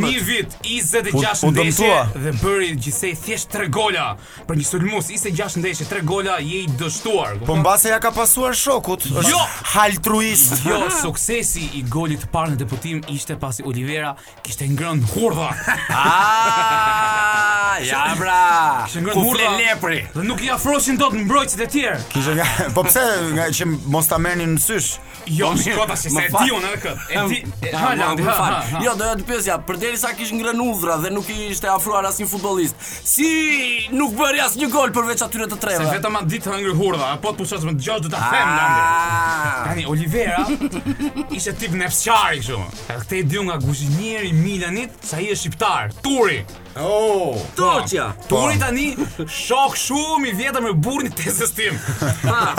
një 0.00 0.24
vit 0.26 0.58
26 0.64 1.44
ndeshje 1.54 1.90
dhe 2.26 2.34
bëri 2.40 2.72
gjithsej 2.80 3.16
thjesht 3.24 3.50
3 3.54 3.68
gola 3.90 4.14
për 4.48 4.58
një 4.60 4.66
sulmues 4.66 5.08
ishte 5.14 5.32
6 5.36 5.58
ndeshje 5.62 5.86
3 5.90 6.02
gola 6.06 6.38
je 6.40 6.62
i 6.62 6.68
dështuar 6.78 7.38
po 7.46 7.56
mbase 7.58 7.90
ja 7.92 7.98
ka 8.00 8.12
pasuar 8.14 8.54
shokut 8.54 9.06
jo 9.26 9.42
haltruist 9.74 10.64
jo 10.66 10.82
suksesi 11.00 11.68
i 11.78 11.82
golit 11.82 12.24
të 12.24 12.32
parë 12.34 12.54
në 12.54 12.60
deputim 12.62 13.02
ishte 13.14 13.38
pasi 13.40 13.66
Olivera 13.66 14.14
kishte 14.46 14.68
ngrënë 14.72 15.12
hurdha 15.14 15.50
ah! 15.90 17.56
ja 17.78 18.14
bra. 18.18 19.12
Kufle 19.14 19.44
lepri. 19.56 20.06
Dhe 20.14 20.22
nuk 20.26 20.42
i 20.42 20.50
afrosin 20.50 20.96
dot 21.00 21.14
mbrojtësit 21.16 21.62
e 21.62 21.68
tjerë. 21.70 22.00
Kishë 22.12 22.34
nga 22.38 22.48
po 22.76 22.84
pse 22.88 23.04
nga 23.36 23.46
që 23.54 23.68
mos 23.92 24.08
ta 24.10 24.18
merrnin 24.18 24.58
sysh? 24.60 24.98
Jo, 25.28 25.50
po, 25.52 25.60
shkota 25.60 25.94
si 26.00 26.10
se 26.10 26.22
ti 26.32 26.48
unë 26.56 26.68
edhe 26.70 26.78
kë. 26.80 26.92
E 27.12 27.24
ti 27.30 28.82
Jo, 28.82 28.94
do 28.98 29.10
të 29.20 29.26
pyesja, 29.28 29.58
përderisa 29.68 30.14
kishë 30.16 30.38
ngrënë 30.40 30.66
udhra 30.72 30.96
dhe 31.02 31.10
nuk 31.12 31.28
i 31.30 31.36
ishte 31.52 31.68
afruar 31.70 32.08
asnjë 32.08 32.26
futbollist. 32.32 32.78
Si 32.80 33.88
nuk 33.92 34.16
bëri 34.18 34.40
asnjë 34.46 34.70
gol 34.72 34.90
përveç 34.96 35.24
atyre 35.26 35.46
të 35.52 35.58
treve. 35.60 35.84
Se 35.84 35.92
vetëm 35.98 36.16
atë 36.22 36.30
ditë 36.34 36.54
hëngër 36.54 36.78
hurdha, 36.80 37.10
apo 37.18 37.34
të 37.34 37.40
pushosh 37.44 37.68
me 37.68 37.76
dëgjosh 37.76 38.02
do 38.06 38.12
ta 38.14 38.24
them 38.32 38.48
ah. 38.48 38.56
ndonjë. 38.56 39.68
Tani 39.68 39.86
Olivera 39.92 41.28
ishte 41.38 41.54
tip 41.60 41.76
nefsçari 41.78 42.40
kështu. 42.40 42.62
Edhe 42.88 42.98
këtë 43.04 43.20
i 43.20 43.22
diu 43.34 43.44
nga 43.50 43.60
guzhinieri 43.62 44.32
i 44.32 44.38
Milanit, 44.40 44.96
sa 45.04 45.20
i 45.20 45.28
është 45.34 45.44
shqiptar, 45.44 45.94
Turi. 46.00 46.40
Oh, 46.76 47.34
Turqia. 47.56 48.12
Turi 48.30 48.54
tani 48.60 48.92
shok 49.26 49.74
shumë 49.74 50.30
i 50.30 50.36
vjetër 50.38 50.62
me 50.62 50.70
burrin 50.76 51.10
e 51.10 51.14
tezës 51.18 51.54
tim. 51.56 51.78
Ha. 52.30 52.52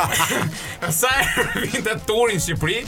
Sa 0.92 1.08
e 1.22 1.46
vinte 1.70 1.94
turin 2.10 2.40
në 2.40 2.44
Shqipëri, 2.44 2.80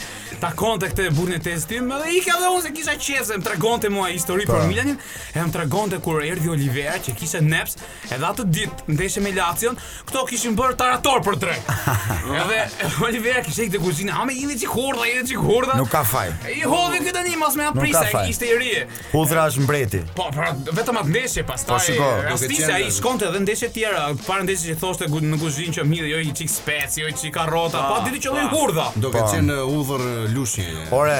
takon 0.42 0.80
të 0.82 0.88
këte 0.90 1.04
burrin 1.16 1.38
e 1.38 1.40
tezës 1.42 1.64
tim, 1.70 1.86
edhe 1.94 2.10
i 2.12 2.20
ka 2.26 2.34
dhe 2.42 2.50
unë 2.52 2.64
se 2.66 2.72
kisha 2.76 2.96
qefë, 3.00 3.38
tregonte 3.46 3.88
më 3.88 3.94
mua 3.96 4.08
histori 4.12 4.44
për 4.48 4.66
Milanin, 4.68 4.96
e 4.98 5.38
më 5.40 5.52
tregonte 5.54 6.00
kur 6.04 6.20
e 6.24 6.28
erdi 6.32 6.50
Olivera, 6.52 6.96
që 7.00 7.14
kisha 7.16 7.40
neps, 7.40 7.76
edhe 8.12 8.26
atë 8.28 8.46
ditë 8.52 8.88
ndeshje 8.92 9.22
me 9.24 9.32
Lacion, 9.38 9.78
këto 10.10 10.24
kishin 10.28 10.56
bërë 10.58 10.76
tarator 10.82 11.22
për 11.26 11.38
tre. 11.46 11.56
edhe 12.40 12.60
Olivera 13.06 13.40
kisha 13.46 13.64
i 13.64 13.70
këtë 13.70 13.80
kuzhinë, 13.86 14.12
ame 14.20 14.36
i 14.36 14.44
dhe 14.50 14.58
qikur 14.64 15.00
i 15.06 15.14
dhe 15.22 15.28
qikur 15.32 15.70
Nuk 15.78 15.88
ka 15.94 16.04
faj. 16.04 16.28
I 16.56 16.60
hodhi 16.66 17.00
këtë 17.08 17.24
një, 17.30 17.34
mas 17.40 17.56
me 17.56 17.70
aprisa, 17.70 18.04
ishte 18.28 18.50
i 18.50 18.58
rije. 18.60 18.84
Hudra 19.14 19.46
është 19.52 19.64
mbreti. 19.64 20.02
Po, 20.18 20.28
pra, 20.34 20.50
vetëm 20.74 21.00
ndeshje 21.14 21.42
pastaj. 21.46 21.74
Po 21.78 21.82
shiko, 21.84 22.06
rastisi 22.30 22.62
eh, 22.62 22.68
qenë... 22.68 22.76
ai 22.80 22.90
shkonte 22.96 23.28
edhe 23.28 23.40
ndeshje 23.44 23.68
tjera, 23.74 24.06
para 24.26 24.42
ndeshjes 24.44 24.66
që 24.74 24.78
thoshte 24.80 25.06
në 25.08 25.38
kuzhinë 25.40 25.74
që 25.76 25.84
mirë, 25.86 26.06
jo 26.10 26.20
i 26.26 26.32
çik 26.38 26.50
speci, 26.50 27.02
jo 27.04 27.10
i 27.12 27.14
çik 27.20 27.34
karrota, 27.36 27.82
pa 27.92 27.98
ditë 28.06 28.22
që 28.26 28.32
lloj 28.34 28.46
hurdha. 28.52 28.86
Do 29.04 29.12
të 29.14 29.22
qenë 29.30 29.54
eh, 29.54 29.76
udhër 29.78 30.04
eh, 30.10 30.24
lushi. 30.34 30.66
Ore, 30.96 31.16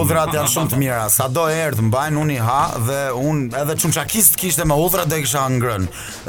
udhrat 0.00 0.34
janë 0.36 0.52
shumë 0.52 0.72
të 0.74 0.80
mira. 0.82 1.00
Sado 1.10 1.48
erdh 1.50 1.82
mbajnë 1.88 2.26
i 2.36 2.38
ha 2.46 2.60
dhe 2.88 3.00
un 3.24 3.42
edhe 3.62 3.76
çunçakist 3.82 4.38
kishte 4.38 4.66
me 4.68 4.76
udhra 4.78 5.04
do 5.10 5.18
kisha 5.24 5.42
ngrën. 5.56 5.88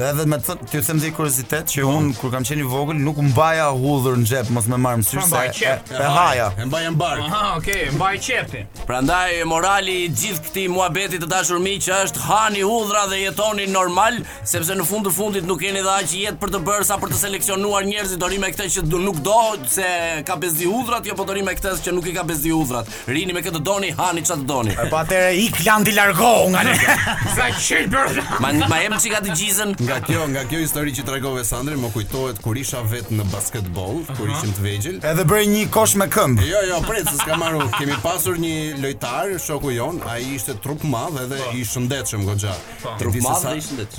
Edhe 0.09 0.25
me 0.33 0.39
të 0.47 0.57
ty 0.73 0.81
them 0.89 1.01
di 1.03 1.11
kuriozitet 1.17 1.69
që 1.75 1.85
po. 1.85 1.93
un 1.99 2.09
kur 2.17 2.31
kam 2.33 2.45
qenë 2.47 2.63
i 2.65 2.67
vogël 2.73 2.97
nuk 3.01 3.17
mbaja 3.29 3.69
hudhër 3.75 4.17
në 4.23 4.27
xhep, 4.33 4.49
mos 4.55 4.65
më 4.71 4.79
marr 4.81 4.97
më 5.03 5.07
se 5.11 5.45
e, 5.67 6.01
haja. 6.17 6.49
E 6.57 6.65
në 6.65 6.95
bark. 7.01 7.21
Aha, 7.25 7.45
okay, 7.59 7.89
mbaj 7.93 8.17
qepin. 8.25 8.65
Prandaj 8.89 9.41
morali 9.47 9.97
i 10.07 10.09
gjithë 10.09 10.41
këtij 10.47 10.67
muhabeti 10.73 11.19
të 11.21 11.29
dashur 11.31 11.59
miq 11.61 11.85
është 11.99 12.25
hani 12.29 12.63
hudhra 12.79 13.05
dhe 13.11 13.19
jetoni 13.23 13.65
normal, 13.69 14.19
sepse 14.51 14.75
në 14.79 14.85
fund 14.87 15.07
të 15.07 15.11
fundit 15.15 15.47
nuk 15.47 15.59
keni 15.61 15.81
dha 15.83 15.97
që 16.07 16.21
jetë 16.25 16.39
për 16.41 16.51
të 16.53 16.61
bërë 16.67 16.85
sa 16.89 16.97
për 17.01 17.11
të 17.13 17.19
seleksionuar 17.25 17.87
njerëzit, 17.89 18.19
do 18.21 18.29
rri 18.29 18.39
me 18.43 18.49
këtë 18.53 18.67
që 18.75 19.01
nuk 19.03 19.19
do 19.25 19.37
se 19.73 19.87
ka 20.27 20.37
bezdi 20.41 20.67
hudhrat, 20.69 21.07
jo 21.09 21.15
po 21.19 21.25
do 21.29 21.35
rri 21.35 21.43
me 21.47 21.55
këtë 21.57 21.73
që 21.85 21.93
nuk 21.95 22.09
i 22.09 22.13
ka 22.15 22.23
bezdi 22.29 22.53
hudhrat. 22.55 22.89
Rini 23.09 23.35
me 23.35 23.43
këtë 23.45 23.61
doni, 23.67 23.91
hani 23.99 24.23
çat 24.27 24.45
doni. 24.49 24.75
Po 24.91 24.99
atëre 25.01 25.31
ik 25.43 25.61
landi 25.65 25.93
largohu 25.97 26.49
nga 26.53 26.63
ne. 26.67 26.75
Sa 27.35 27.49
çilbër. 27.67 28.21
Ma 28.43 28.53
ma 28.71 28.81
jem 28.83 28.97
çika 29.03 29.19
të 29.25 29.35
gjizën. 29.35 29.75
Nga 29.79 29.99
kjo, 30.07 30.25
nga 30.33 30.43
kjo 30.49 30.61
histori 30.63 30.93
që 30.95 31.05
tregove 31.07 31.43
Sandri, 31.47 31.77
më 31.79 31.91
kujtohet 31.95 32.41
kur 32.43 32.59
isha 32.61 32.81
vet 32.91 33.11
në 33.13 33.27
basketbol, 33.33 34.03
kur 34.17 34.31
ishim 34.35 34.53
të 34.57 34.65
vegjël. 34.67 34.97
Edhe 35.11 35.25
bëri 35.29 35.49
një 35.53 35.65
kosh 35.73 35.97
me 35.99 36.07
këmbë. 36.11 36.47
Jo, 36.49 36.63
jo, 36.71 36.81
prit 36.87 37.09
s'ka 37.15 37.37
marrë. 37.41 37.67
Kemi 37.77 37.99
pasur 38.03 38.39
një 38.43 38.55
lojtar, 38.83 39.35
shoku 39.41 39.73
jon, 39.75 40.01
ai 40.13 40.21
ishte 40.35 40.57
trup 40.63 40.83
madh 40.87 41.23
edhe 41.25 41.39
po. 41.39 41.55
i 41.57 41.65
shëndetshëm 41.65 42.27
goxha. 42.27 42.55
Po. 42.79 42.95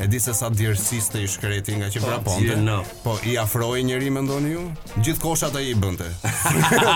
E 0.01 0.09
di 0.09 0.19
se 0.21 0.33
sa 0.35 0.49
djersiste 0.49 1.21
i 1.23 1.27
shkreti 1.29 1.75
nga 1.77 1.91
që 1.93 2.01
po, 2.01 2.07
praponte. 2.07 2.77
Po 3.05 3.19
i 3.29 3.35
afroi 3.39 3.83
njëri 3.85 4.11
mendoni 4.11 4.51
ju? 4.53 4.63
Gjithkohsh 5.05 5.45
ata 5.45 5.61
i 5.61 5.75
bënte. 5.77 6.07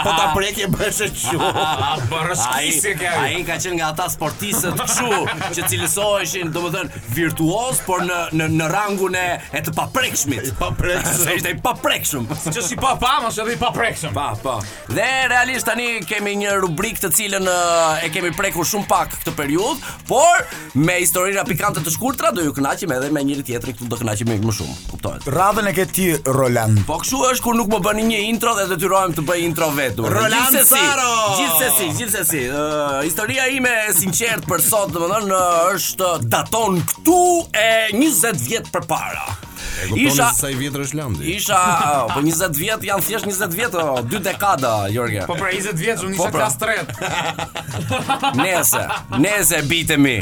po 0.04 0.08
ta 0.08 0.30
prekje 0.36 0.68
bësh 0.72 1.00
e 1.04 1.08
çu. 1.12 1.34
Po, 2.10 2.20
ai. 2.54 2.70
Ai 3.20 3.44
ka 3.44 3.58
qenë 3.60 3.76
nga 3.78 3.90
ata 3.92 4.06
sportistët 4.10 4.80
çu 4.94 5.10
që 5.54 5.64
cilësoheshin, 5.74 6.50
domethënë 6.54 7.02
virtuoz, 7.18 7.82
por 7.84 8.00
në 8.06 8.16
në 8.32 8.48
në 8.54 8.70
rangun 8.72 9.18
e 9.20 9.26
e 9.52 9.60
të 9.66 9.74
paprekshmit. 9.76 10.52
Paprekshëm. 10.58 11.36
Ishte 11.36 11.52
i 11.56 11.60
paprekshëm. 11.64 12.26
Që 12.48 12.64
si 12.68 12.78
papam 12.80 13.28
ose 13.28 13.42
mos 13.42 13.42
edhe 13.44 13.58
i 13.58 13.60
paprekshëm. 13.60 14.14
Pa, 14.16 14.30
pa. 14.40 14.56
Dhe 14.88 15.08
realisht 15.30 15.68
tani 15.68 16.00
kemi 16.08 16.32
një 16.44 16.56
rubrik 16.64 17.00
të 17.02 17.12
cilën 17.16 17.48
e 18.06 18.10
kemi 18.14 18.32
prekur 18.36 18.64
shumë 18.66 18.88
pak 18.90 19.12
këtë 19.20 19.36
periudhë, 19.38 19.92
por 20.08 20.44
me 20.80 20.96
historira 21.04 21.44
pikë 21.48 21.63
kante 21.64 21.80
të 21.86 21.92
shkurtra, 21.94 22.28
do 22.36 22.42
ju 22.44 22.50
kënaqim 22.56 22.92
edhe 22.92 23.08
me 23.14 23.22
njëri 23.24 23.44
tjetri 23.48 23.72
këtu 23.76 23.86
do 23.92 23.96
kënaqim 24.00 24.28
më 24.44 24.52
shumë. 24.58 24.74
Kuptohet. 24.90 25.28
Radhën 25.34 25.70
e 25.70 25.72
ke 25.76 25.86
ti 25.88 26.08
Roland. 26.26 26.82
Po 26.88 26.98
kshu 27.00 27.22
është 27.30 27.44
kur 27.46 27.56
nuk 27.56 27.70
më 27.72 27.78
bëni 27.86 28.02
një 28.10 28.18
intro 28.32 28.52
dhe 28.58 28.66
detyrohem 28.74 29.14
të 29.16 29.24
bëj 29.30 29.44
intro 29.46 29.70
vetëm. 29.78 30.10
Roland 30.16 30.58
Faro. 30.68 31.14
Gjithsesi, 31.38 31.88
gjithsesi. 32.00 32.42
Uh, 32.50 33.00
historia 33.06 33.48
ime 33.54 33.72
e 33.86 33.96
sinqert 33.96 34.44
për 34.50 34.66
sot, 34.66 34.92
domethënë, 34.96 35.40
është 35.78 36.12
daton 36.36 36.82
këtu 36.92 37.18
e 37.64 37.72
20 37.96 38.44
vjet 38.48 38.68
përpara. 38.74 39.24
Isha 39.98 40.30
sa 40.34 40.48
i 40.50 40.54
vjetër 40.58 40.84
është 40.84 40.96
Landi. 40.98 41.24
Isha, 41.34 41.58
po 42.14 42.20
20 42.24 42.56
vjet 42.58 42.84
janë 42.88 43.04
thjesht 43.04 43.26
20 43.28 43.54
vjet, 43.58 43.74
o, 43.80 43.96
dy 44.06 44.20
dekada, 44.22 44.72
Jorge. 44.94 45.24
Po 45.28 45.36
pra 45.38 45.50
20 45.52 45.78
vjet 45.80 46.02
unë 46.06 46.16
isha 46.16 46.28
po 46.28 46.30
pra. 46.32 46.46
klas 46.46 46.58
3. 46.62 48.34
Nese, 48.38 48.82
nese 49.22 49.60
bitemi. 49.68 50.16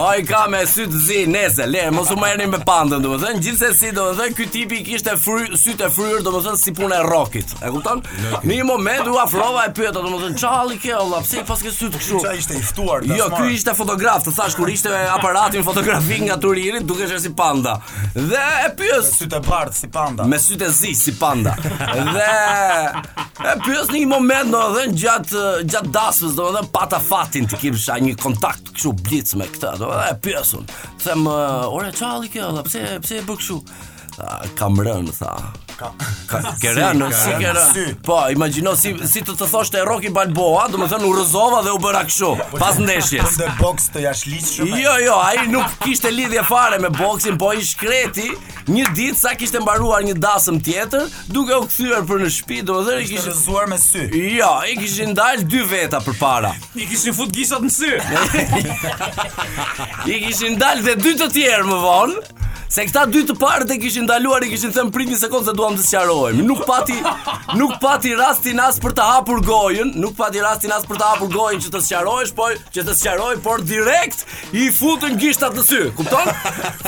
Ai 0.00 0.24
ka 0.30 0.42
me 0.50 0.64
sy 0.70 0.88
të 0.90 1.04
zi, 1.06 1.20
nese, 1.30 1.68
le, 1.70 1.86
mos 1.94 2.10
u 2.10 2.18
merrni 2.18 2.48
me 2.56 2.60
pandën, 2.66 2.98
domethënë. 3.06 3.44
Gjithsesi, 3.46 3.92
domethënë 3.96 4.36
ky 4.40 4.48
tipi 4.56 4.80
kishte 4.88 5.14
fry, 5.22 5.52
sy 5.60 5.76
të 5.78 5.90
fryr, 5.94 6.24
domethënë 6.26 6.58
si 6.64 6.74
puna 6.80 6.98
e 6.98 7.06
rockit. 7.06 7.54
E 7.62 7.70
kupton? 7.76 8.02
Në 8.42 8.58
një 8.58 8.66
moment 8.66 9.12
u 9.14 9.20
afrova 9.22 9.68
e 9.70 9.72
pyeta, 9.78 10.02
domethënë, 10.02 10.40
çalli 10.42 10.80
ke, 10.82 10.96
valla, 10.98 11.22
pse 11.22 11.44
i 11.44 11.46
paske 11.52 11.70
sy 11.74 11.92
të 11.94 12.02
kështu? 12.02 12.24
Ça 12.26 12.34
ishte 12.36 12.58
i 12.58 12.64
ftuar 12.74 13.06
Jo, 13.06 13.30
ky 13.38 13.52
ishte 13.54 13.74
fotograf, 13.78 14.26
të 14.26 14.34
thash 14.36 14.58
kur 14.58 14.70
ishte 14.72 14.90
aparatin 15.12 15.62
fotografi 15.76 16.22
nga 16.24 16.36
Turini 16.40 16.80
dukesh 16.80 17.20
si 17.20 17.30
panda. 17.34 17.72
Dhe 18.14 18.44
e 18.64 18.70
pyes 18.78 19.10
sy 19.20 19.26
të 19.28 19.42
bardh 19.44 19.76
si 19.76 19.88
panda. 19.92 20.24
Me 20.24 20.38
sy 20.40 20.56
të 20.56 20.70
zi 20.72 20.94
si 20.96 21.12
panda. 21.18 21.52
Dhe 22.16 22.30
e 23.52 23.54
pyes 23.66 23.90
në 23.92 23.98
një 24.00 24.08
moment 24.08 24.50
domethën 24.54 24.96
gjat 24.96 25.34
gjatë 25.68 25.92
dasës 25.92 26.36
domethënë 26.38 26.72
pa 26.72 26.86
ta 26.94 27.02
fatin 27.10 27.48
ti 27.50 27.60
kisha 27.60 27.98
një 28.00 28.16
kontakt 28.22 28.72
kështu 28.72 28.94
blic 29.04 29.34
me 29.36 29.50
këtë. 29.52 29.74
Domethën 29.82 30.16
e 30.16 30.18
pyesun. 30.24 30.64
Them 31.04 31.28
ora 31.28 31.92
çalli 31.92 32.32
kjo, 32.32 32.48
pse 32.64 32.96
pse 33.04 33.20
e 33.20 33.26
bë 33.28 33.36
kështu? 33.42 33.60
Kam 34.56 34.80
rënë 34.80 35.18
tha 35.20 35.34
ka 35.76 35.92
ka 36.28 36.54
gjeran 36.60 37.04
po 38.04 38.20
imagjino 38.30 38.76
si 38.76 38.94
si 39.12 39.20
të, 39.24 39.34
të 39.38 39.48
thoshte 39.50 39.82
Rocky 39.86 40.10
Balboa 40.14 40.64
do 40.72 40.80
të 40.80 40.88
thonë 40.92 41.08
u 41.08 41.12
rrezova 41.18 41.60
dhe 41.66 41.74
u 41.76 41.80
bëra 41.82 42.02
kështu 42.08 42.30
po 42.50 42.60
pas 42.62 42.78
ndeshjes 42.80 43.36
po 43.60 43.74
të 43.94 44.04
jashtëligjshëm 44.06 44.72
jo 44.80 44.94
jo 45.04 45.16
ai 45.24 45.44
nuk 45.52 45.76
kishte 45.84 46.10
lidhje 46.18 46.44
fare 46.50 46.78
me 46.82 46.90
boksin 46.98 47.38
po 47.38 47.52
i 47.60 47.64
shkreti 47.64 48.28
një 48.72 48.88
ditë 48.98 49.20
sa 49.20 49.34
kishte 49.40 49.60
mbaruar 49.62 50.06
një 50.08 50.16
dasëm 50.24 50.60
tjetër 50.68 51.06
duke 51.36 51.60
u 51.60 51.68
kthyer 51.68 52.08
për 52.08 52.24
në 52.24 52.30
shtëpi 52.38 52.60
do 52.68 52.78
të 52.80 52.86
thënë 52.88 53.04
i 53.06 53.10
kishte 53.12 53.30
rrezuar 53.34 53.68
me 53.72 53.78
sy 53.82 54.06
jo 54.38 54.52
i 54.72 54.78
kishin 54.80 55.14
dalë 55.20 55.46
dy 55.52 55.64
veta 55.74 56.00
përpara 56.08 56.54
i 56.74 56.88
kishin 56.92 57.16
fut 57.20 57.36
gishtat 57.36 57.68
në 57.68 57.72
sy 57.78 57.92
i 60.16 60.22
kishin 60.24 60.58
dalë 60.62 60.88
dhe 60.88 60.96
dy 61.04 61.16
të 61.20 61.30
tjerë 61.38 61.68
më 61.72 61.82
vonë 61.84 62.35
Se 62.66 62.82
këta 62.84 63.04
dy 63.06 63.20
të 63.28 63.34
parë 63.38 63.66
të 63.68 63.76
kishin 63.78 64.02
ndaluar 64.08 64.42
e 64.42 64.48
kishin 64.50 64.72
thënë 64.74 64.90
prit 64.94 65.06
një 65.12 65.20
sekond 65.20 65.46
se 65.46 65.52
duam 65.54 65.76
të 65.78 65.84
sqarohemi. 65.86 66.42
Nuk 66.42 66.64
pati 66.66 66.96
nuk 67.60 67.76
pati 67.82 68.10
rastin 68.18 68.58
as 68.58 68.80
për 68.82 68.94
të 68.96 69.04
hapur 69.06 69.38
gojën, 69.46 69.92
nuk 70.02 70.16
pati 70.18 70.42
rastin 70.42 70.72
as 70.74 70.82
për 70.88 70.98
të 70.98 71.10
hapur 71.12 71.30
gojën 71.30 71.62
që 71.62 71.70
të 71.76 71.82
sqarohesh, 71.86 72.32
po 72.34 72.48
që 72.74 72.84
të 72.88 72.96
sqaroj 72.98 73.36
por 73.44 73.62
direkt 73.66 74.24
i 74.50 74.66
futën 74.74 75.14
gishtat 75.20 75.54
në 75.56 75.62
sy. 75.68 75.78
Kupton? 75.98 76.32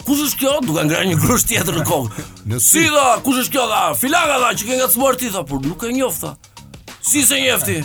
Kush 0.07 0.21
është 0.23 0.39
kjo? 0.39 0.53
Duka 0.69 0.85
ngra 0.87 1.01
një 1.03 1.17
grush 1.19 1.49
tjetër 1.51 1.81
në 1.81 1.87
kokë. 1.89 2.27
Në 2.53 2.61
si 2.63 2.85
dha, 2.87 3.17
kush 3.27 3.41
është 3.43 3.57
kjo 3.57 3.65
dha? 3.73 3.81
Filaga 3.99 4.37
dha 4.45 4.53
që 4.55 4.69
ke 4.69 4.79
ngacmuar 4.79 5.19
ti 5.19 5.33
tha, 5.35 5.43
por 5.49 5.59
nuk 5.67 5.83
e 5.83 5.91
njoh 5.97 6.15
tha. 6.15 6.37
Si 7.03 7.25
se 7.27 7.41
njefti? 7.43 7.81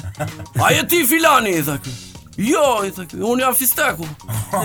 A 0.61 0.69
je 0.73 0.85
ti 0.91 1.01
filani, 1.09 1.55
i 1.57 1.65
tha 1.65 1.79
kërë. 1.81 2.10
Jo, 2.41 2.81
i 2.87 2.89
thëk, 2.93 3.11
unë 3.21 3.43
jam 3.43 3.53
fisteku. 3.53 4.05
o, 4.05 4.59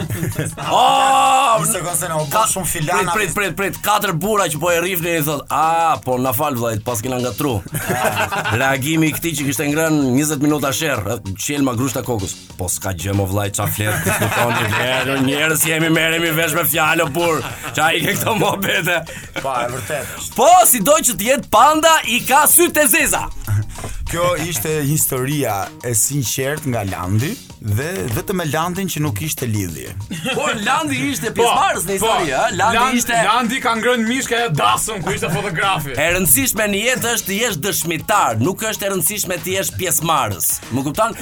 në 1.60 1.64
se 1.98 2.08
në 2.08 2.16
obo 2.16 2.24
filan. 2.24 2.68
filana. 2.70 3.12
Prit, 3.12 3.34
prit, 3.34 3.52
prit, 3.52 3.74
prit, 3.74 3.80
katër 3.84 4.14
bura 4.16 4.46
që 4.48 4.60
po 4.62 4.70
e 4.72 4.78
rifni, 4.80 5.10
i 5.18 5.24
thot, 5.26 5.42
a, 5.52 5.98
po 6.04 6.16
në 6.16 6.32
falë, 6.38 6.60
vlajt, 6.62 6.84
pas 6.86 7.02
kina 7.04 7.18
nga 7.20 7.34
tru. 7.36 7.58
Reagimi 8.62 9.10
i 9.10 9.12
këti 9.12 9.34
që 9.38 9.48
kishte 9.50 9.66
ngrën 9.68 9.96
20 10.16 10.40
minuta 10.46 10.70
shërë, 10.72 11.18
qelë 11.36 11.66
ma 11.68 11.74
grushta 11.76 12.00
kokus. 12.06 12.32
Po 12.56 12.70
s'ka 12.72 12.94
gjë 12.96 13.12
vlajt, 13.18 13.58
vllai 13.60 13.68
fletë, 13.78 13.98
kështë 14.06 14.22
në 14.22 14.30
tonë, 14.36 14.62
njerë, 14.78 15.18
njerës 15.26 15.66
jemi 15.68 15.90
meremi 15.92 16.32
vesh 16.38 16.56
me 16.56 16.64
fjallë, 16.70 17.10
burr. 17.12 17.42
burë, 17.42 17.56
qa 17.76 17.90
i 17.92 18.00
ke 18.06 18.16
këto 18.16 18.38
mohbete? 18.40 19.02
Po, 19.42 19.52
e 19.58 19.68
vërtet. 19.74 20.14
Po, 20.38 20.48
si 20.72 20.80
doj 20.86 21.02
që 21.10 21.18
t'jetë 21.20 21.52
panda, 21.52 21.92
i 22.08 22.22
ka 22.24 22.46
sytë 22.48 22.86
e 22.86 22.88
zeza. 22.96 23.26
Kjo 24.08 24.32
ishte 24.46 24.78
historia 24.86 25.66
e 25.84 25.92
sinqert 25.98 26.64
nga 26.70 26.84
Landi 26.86 27.34
dhe 27.60 27.88
vetëm 28.12 28.40
Elandin 28.42 28.52
Landin 28.56 28.90
që 28.92 29.00
nuk 29.00 29.20
ishte 29.24 29.46
lidhje. 29.48 29.92
Po 30.36 30.48
Landi 30.64 30.98
ishte 31.12 31.30
po, 31.32 31.44
pjesëmarrës 31.44 31.86
në 31.86 31.94
histori, 31.94 32.26
po. 32.28 32.36
ha? 32.36 32.42
Landi 32.52 32.78
Land, 32.80 32.98
ishte 32.98 33.20
Landi 33.26 33.60
ka 33.64 33.72
ngrënë 33.78 34.06
mishkën 34.08 34.44
e 34.48 34.50
dasëm 34.58 35.00
ku 35.04 35.14
ishte 35.16 35.30
fotografi. 35.32 35.94
E 35.96 36.08
rëndësishme 36.16 36.66
në 36.72 36.82
jetë 36.82 37.14
është 37.16 37.30
të 37.30 37.38
jesh 37.40 37.56
dëshmitar, 37.64 38.40
nuk 38.44 38.66
është 38.70 38.88
e 38.88 38.92
rëndësishme 38.92 39.38
të 39.44 39.54
jesh 39.56 39.72
pjesëmarrës. 39.80 40.50
Më 40.74 40.84
kupton? 40.88 41.16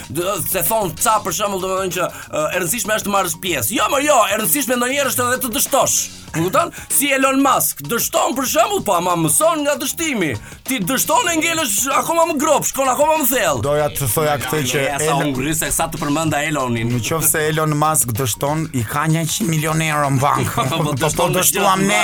Se 0.49 0.65
thon 0.69 0.93
ça 0.99 1.19
për 1.25 1.39
shembull, 1.39 1.63
domethënë 1.63 1.99
që 2.01 2.11
e 2.27 2.59
rëndësishme 2.59 2.99
është 2.99 3.11
të 3.11 3.15
marrësh 3.17 3.39
pjesë. 3.47 3.79
Jo, 3.79 3.89
më 3.95 4.03
jo, 4.09 4.21
e 4.27 4.41
rëndësishme 4.43 4.79
ndonjëherë 4.81 5.15
është 5.15 5.31
edhe 5.31 5.43
të 5.47 5.55
dështosh 5.61 5.99
kuptan? 6.35 6.71
Si 6.89 7.11
Elon 7.13 7.43
Musk, 7.43 7.83
dështon 7.91 8.35
për 8.39 8.49
shembull, 8.51 8.83
po 8.87 8.97
ama 8.99 9.15
mëson 9.19 9.63
nga 9.65 9.77
dështimi. 9.81 10.33
Ti 10.65 10.81
dështon 10.89 11.31
e 11.33 11.37
ngelesh 11.39 11.85
akoma 12.01 12.27
më 12.31 12.37
grop, 12.43 12.67
shkon 12.69 12.91
akoma 12.95 13.19
më 13.23 13.27
thellë. 13.31 13.65
Doja 13.67 13.89
të 13.95 14.09
thoja 14.15 14.35
këtë 14.43 14.63
që 14.71 14.83
e 14.83 14.99
unë 15.01 15.17
humbur 15.21 15.49
se 15.59 15.71
sa 15.77 15.87
të 15.93 16.01
përmenda 16.03 16.41
Elonin. 16.49 16.93
Nëse 16.99 17.45
Elon 17.51 17.77
Musk 17.81 18.15
dështon, 18.19 18.67
i 18.75 18.83
ka 18.89 19.05
100 19.11 19.49
milionë 19.51 19.89
euro 19.93 20.11
në 20.17 20.25
bankë. 20.25 20.55
Po 20.55 20.83
po, 20.83 20.93
po, 20.99 21.09
po 21.17 21.27
dështuam 21.35 21.83
ne. 21.87 21.99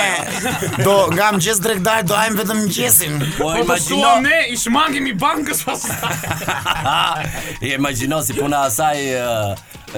Do 0.85 0.93
nga 1.15 1.31
mëjes 1.35 1.59
drejtdar 1.63 2.03
do 2.07 2.15
hajm 2.17 2.37
vetëm 2.39 2.61
mëjesin. 2.65 3.17
Po, 3.37 3.49
po 3.55 3.57
imagjino 3.61 4.13
ne 4.23 4.39
i 4.53 4.57
shmangim 4.59 5.07
i 5.11 5.15
bankës 5.21 5.65
pastaj. 5.67 6.17
Ja 7.65 7.77
imagjino 7.77 8.21
si 8.25 8.37
puna 8.37 8.63
asaj 8.67 9.01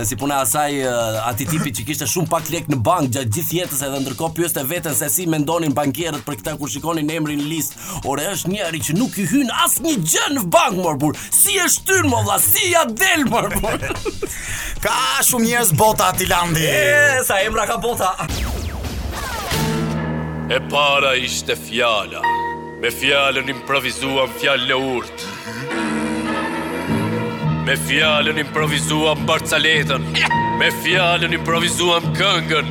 si 0.01 0.15
puna 0.17 0.39
asaj 0.41 0.73
uh, 0.87 1.19
aty 1.29 1.45
tipi 1.47 1.69
që 1.75 1.83
kishte 1.87 2.07
shumë 2.09 2.29
pak 2.31 2.47
lek 2.49 2.65
në 2.71 2.79
bankë 2.85 3.11
gjatë 3.15 3.33
gjithë 3.35 3.57
jetës 3.59 3.83
edhe 3.85 3.99
ndërkohë 4.01 4.33
pyeste 4.39 4.63
veten 4.69 4.95
se 4.97 5.09
si 5.13 5.27
mendonin 5.29 5.75
bankierët 5.77 6.23
për 6.25 6.39
këtë 6.39 6.55
kur 6.57 6.71
shikonin 6.73 7.11
emrin 7.13 7.39
në 7.39 7.45
listë. 7.51 7.81
Ore 8.09 8.25
është 8.33 8.53
një 8.55 8.71
që 8.89 8.95
nuk 8.97 9.15
i 9.21 9.27
hyn 9.29 9.53
asnjë 9.65 9.93
gjë 10.01 10.31
në 10.37 10.45
bankë 10.51 10.81
mor 10.81 11.19
Si 11.33 11.57
e 11.61 11.67
shtyn 11.69 12.07
mo 12.09 12.21
vlla, 12.25 12.37
si 12.41 12.71
ja 12.71 12.83
del 12.89 13.25
mor 13.29 13.49
ka 14.83 14.95
shumë 15.25 15.45
njerëz 15.45 15.73
bota 15.77 16.09
aty 16.13 16.25
landi. 16.29 16.63
E 16.71 17.21
sa 17.27 17.37
emra 17.45 17.65
ka 17.69 17.77
bota. 17.83 18.09
E 20.53 20.59
para 20.73 21.13
ishte 21.19 21.55
fjala. 21.59 22.19
Me 22.81 22.91
fjalën 22.91 23.47
improvisuam 23.53 24.33
fjalë 24.41 24.79
urtë. 24.97 25.91
Me 27.63 27.77
fjallën 27.77 28.35
improvizuam 28.43 29.23
barcaletën 29.25 30.03
Me 30.59 30.67
fjallën 30.83 31.31
improvizuam 31.31 32.03
këngën 32.17 32.65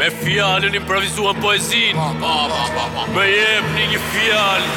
Me 0.00 0.10
fjallën 0.24 0.74
improvizuam 0.76 1.40
poezin 1.40 1.96
Me 3.14 3.24
jep 3.32 3.64
një 3.78 3.84
një 3.94 4.00
fjallë 4.10 4.68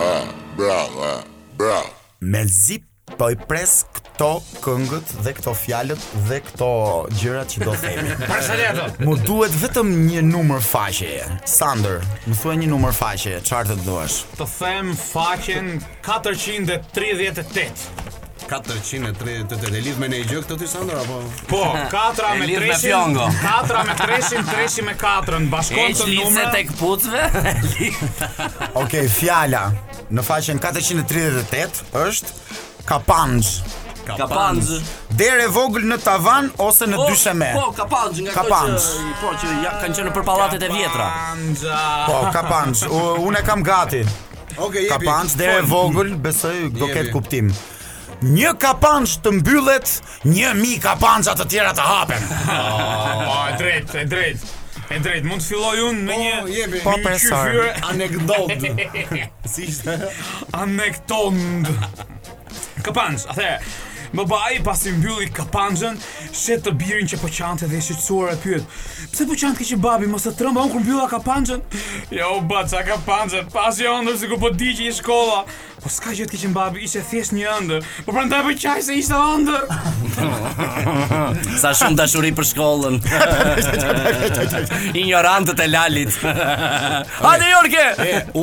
Ha, 0.00 0.14
ha, 0.60 0.80
Me 2.20 2.42
zip 2.52 2.82
po 3.16 3.24
i 3.32 3.34
pres 3.48 3.74
këto 3.96 4.28
këngët 4.66 5.08
dhe 5.24 5.32
këto 5.40 5.52
fjalët 5.62 6.02
dhe 6.28 6.38
këto 6.46 6.68
gjërat 7.18 7.48
që 7.54 7.58
do 7.64 7.72
themi. 7.82 8.08
Barcaletën! 8.28 8.90
Mu 9.08 9.14
duhet 9.26 9.54
vetëm 9.64 9.88
një 10.12 10.22
numër 10.28 10.60
faqe. 10.70 11.10
Sander, 11.48 11.98
më 12.28 12.34
thuaj 12.42 12.56
një 12.62 12.68
numër 12.76 12.94
faqe, 13.00 13.34
çfarë 13.48 13.68
të 13.72 13.76
duash? 13.88 14.16
Të 14.40 14.44
them 14.58 14.86
faqen 15.08 15.66
438. 16.06 18.19
438 18.50 19.68
lidh 19.70 19.98
me 20.02 20.08
ne 20.10 20.18
gjë 20.26 20.40
këto 20.42 20.56
ti 20.58 20.66
Sandor 20.66 20.98
apo? 21.04 21.18
Po, 21.46 21.58
4 21.92 22.32
me 22.40 22.48
300. 22.48 23.28
4 23.44 23.84
me 23.86 23.94
300, 23.94 24.50
300 24.50 24.84
me 24.88 24.94
4 24.98 25.44
bashkon 25.52 25.94
të 25.94 26.08
numrat. 26.16 26.50
tek 26.56 26.72
putëve. 26.80 27.28
Okej, 27.30 28.74
okay, 28.82 29.06
fjala 29.08 29.62
në 30.10 30.24
faqen 30.26 30.58
438 30.66 31.86
është 32.02 32.34
kapanx. 32.90 33.60
Kapanx. 34.10 34.72
Dere 35.14 35.46
vogël 35.54 35.86
në 35.86 36.00
tavan 36.02 36.50
ose 36.58 36.90
në 36.90 36.98
po, 37.04 37.08
dysheme. 37.12 37.52
Po, 37.54 37.70
kapanx 37.78 38.18
nga 38.26 38.34
kapanx. 38.40 38.88
Që, 38.98 39.14
po, 39.22 39.30
që 39.44 39.54
ja, 39.62 39.76
kanë 39.84 40.00
qenë 40.00 40.16
për 40.18 40.26
pallatet 40.32 40.66
e 40.66 40.72
vjetra. 40.74 41.12
Po, 42.08 42.22
kapanx. 42.34 42.82
Unë 43.30 43.44
kam 43.46 43.62
gati. 43.62 44.02
Okej, 44.08 44.56
okay, 44.58 44.86
jepi. 44.90 44.94
Kapanx 45.06 45.38
dere 45.38 45.60
vogël, 45.62 46.16
besoj 46.18 46.64
do 46.74 46.90
ketë 46.90 47.12
kuptim 47.14 47.54
një 48.26 48.52
kapanç 48.60 49.16
të 49.24 49.30
mbyllet, 49.38 49.90
një 50.28 50.50
mi 50.58 50.74
kapanca 50.82 51.32
të 51.38 51.46
tjera 51.48 51.70
të 51.76 51.84
hapen. 51.88 52.24
Po, 52.44 53.12
oh, 53.26 53.44
e 53.48 53.54
drejt, 53.58 53.94
e 53.96 54.04
drejt. 54.08 54.46
E 54.90 54.98
drejt, 54.98 55.24
mund 55.24 55.40
të 55.40 55.46
filloj 55.46 55.84
unë 55.86 56.00
me 56.02 56.16
po, 56.82 56.96
një 56.96 56.96
oh, 56.96 57.44
po 57.46 57.68
anekdot. 57.92 58.66
si 59.52 59.68
ishte? 59.70 59.94
Anekdot. 60.52 61.78
Kapanç, 62.84 63.28
atë. 63.30 63.54
Më 64.10 64.24
baj, 64.26 64.56
pas 64.66 64.80
i 64.90 64.90
mbyllit 64.90 65.30
kapanxën, 65.36 65.94
shetë 66.34 66.64
të 66.66 66.72
birin 66.80 67.06
që 67.06 67.20
po 67.22 67.28
qante 67.30 67.68
dhe 67.70 67.78
i 67.78 67.94
suar 67.94 68.32
e 68.32 68.38
pyet 68.42 68.64
Pse 69.12 69.22
po 69.28 69.36
qante 69.38 69.62
që 69.68 69.76
babi, 69.78 70.08
mos 70.10 70.26
të 70.26 70.32
trëmba 70.34 70.64
unë 70.66 70.72
kër 70.72 70.82
mbylla 70.82 71.04
kapanxën? 71.12 71.62
Jo, 72.16 72.32
ba, 72.50 72.64
qa 72.66 72.82
kapanxën, 72.88 73.46
pas 73.54 73.78
i 73.78 73.86
ondër 73.86 74.16
si 74.18 74.32
ku 74.32 74.40
po 74.42 74.50
di 74.50 74.72
që 74.74 74.88
i 74.90 74.96
shkolla 74.98 75.44
Po 75.80 75.88
s'ka 75.88 76.10
gjithë 76.12 76.32
kishin 76.34 76.52
babi, 76.52 76.82
ishe 76.84 77.00
thjesht 77.08 77.32
një 77.32 77.46
ëndër 77.56 77.84
Po 78.04 78.12
pra 78.12 78.24
ndaj 78.28 78.40
për 78.46 78.52
po 78.52 78.58
qaj 78.64 78.80
se 78.88 78.96
ishte 79.00 79.16
ëndër 79.16 79.62
Sa 81.62 81.70
shumë 81.78 81.96
dashuri 82.00 82.32
për 82.40 82.48
shkollën 82.50 82.98
Ignorantët 85.00 85.62
e 85.64 85.68
lalit 85.72 86.18
okay. 86.18 86.98
Ade 87.32 87.48
Jorke 87.54 87.86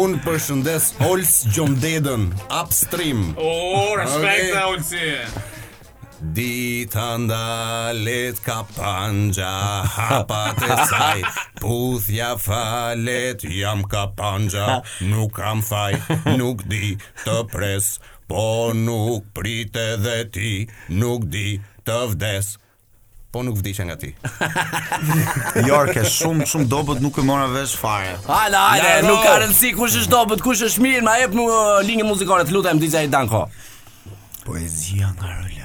Unë 0.01 0.21
përshëndes 0.25 0.91
Ols 1.11 1.35
Gjomdeden, 1.53 2.31
Upstream 2.61 3.29
O, 3.37 3.51
oh, 3.51 3.93
respekt 4.01 4.49
okay. 4.49 4.51
da 4.55 4.65
Olsi 4.71 5.53
Dita 6.17 7.13
ndalet 7.17 8.41
ka 8.41 8.65
panxha 8.75 9.85
Hapat 9.85 10.57
e 10.65 10.75
saj 10.89 11.21
Puthja 11.61 12.33
falet 12.41 13.37
Jam 13.45 13.83
ka 13.85 14.09
panxha 14.17 14.81
Nuk 15.01 15.35
kam 15.37 15.61
faj 15.61 15.93
Nuk 16.41 16.63
di 16.65 16.97
të 17.23 17.35
pres 17.53 17.97
Po 18.27 18.73
nuk 18.73 19.29
prite 19.35 19.85
dhe 20.01 20.17
ti 20.33 20.53
Nuk 20.89 21.27
di 21.29 21.59
të 21.87 21.99
vdes 22.15 22.55
po 23.27 23.41
nuk 23.43 23.57
vdiqe 23.59 23.83
nga 23.83 23.95
ti. 23.99 24.13
Jorg 25.67 25.97
shumë 26.07 26.47
shumë 26.47 26.67
dobët 26.71 27.01
nuk 27.03 27.19
e 27.19 27.25
mora 27.27 27.49
vesh 27.51 27.75
fare. 27.75 28.13
Hajde, 28.23 28.55
hajde, 28.55 28.93
nuk 29.05 29.19
ka 29.23 29.35
rëndësi 29.43 29.73
kush 29.77 29.97
është 30.01 30.13
dobët, 30.15 30.43
kush 30.45 30.63
është 30.69 30.83
mirë, 30.85 31.03
ma 31.05 31.17
jep 31.19 31.35
një 31.35 31.43
uh, 31.45 31.75
linjë 31.87 32.07
muzikore, 32.07 32.47
të 32.47 32.55
lutem 32.55 32.79
DJ 32.81 33.11
Danko. 33.11 33.43
Poezia 34.47 35.11
nga 35.19 35.27
rëllë 35.41 35.56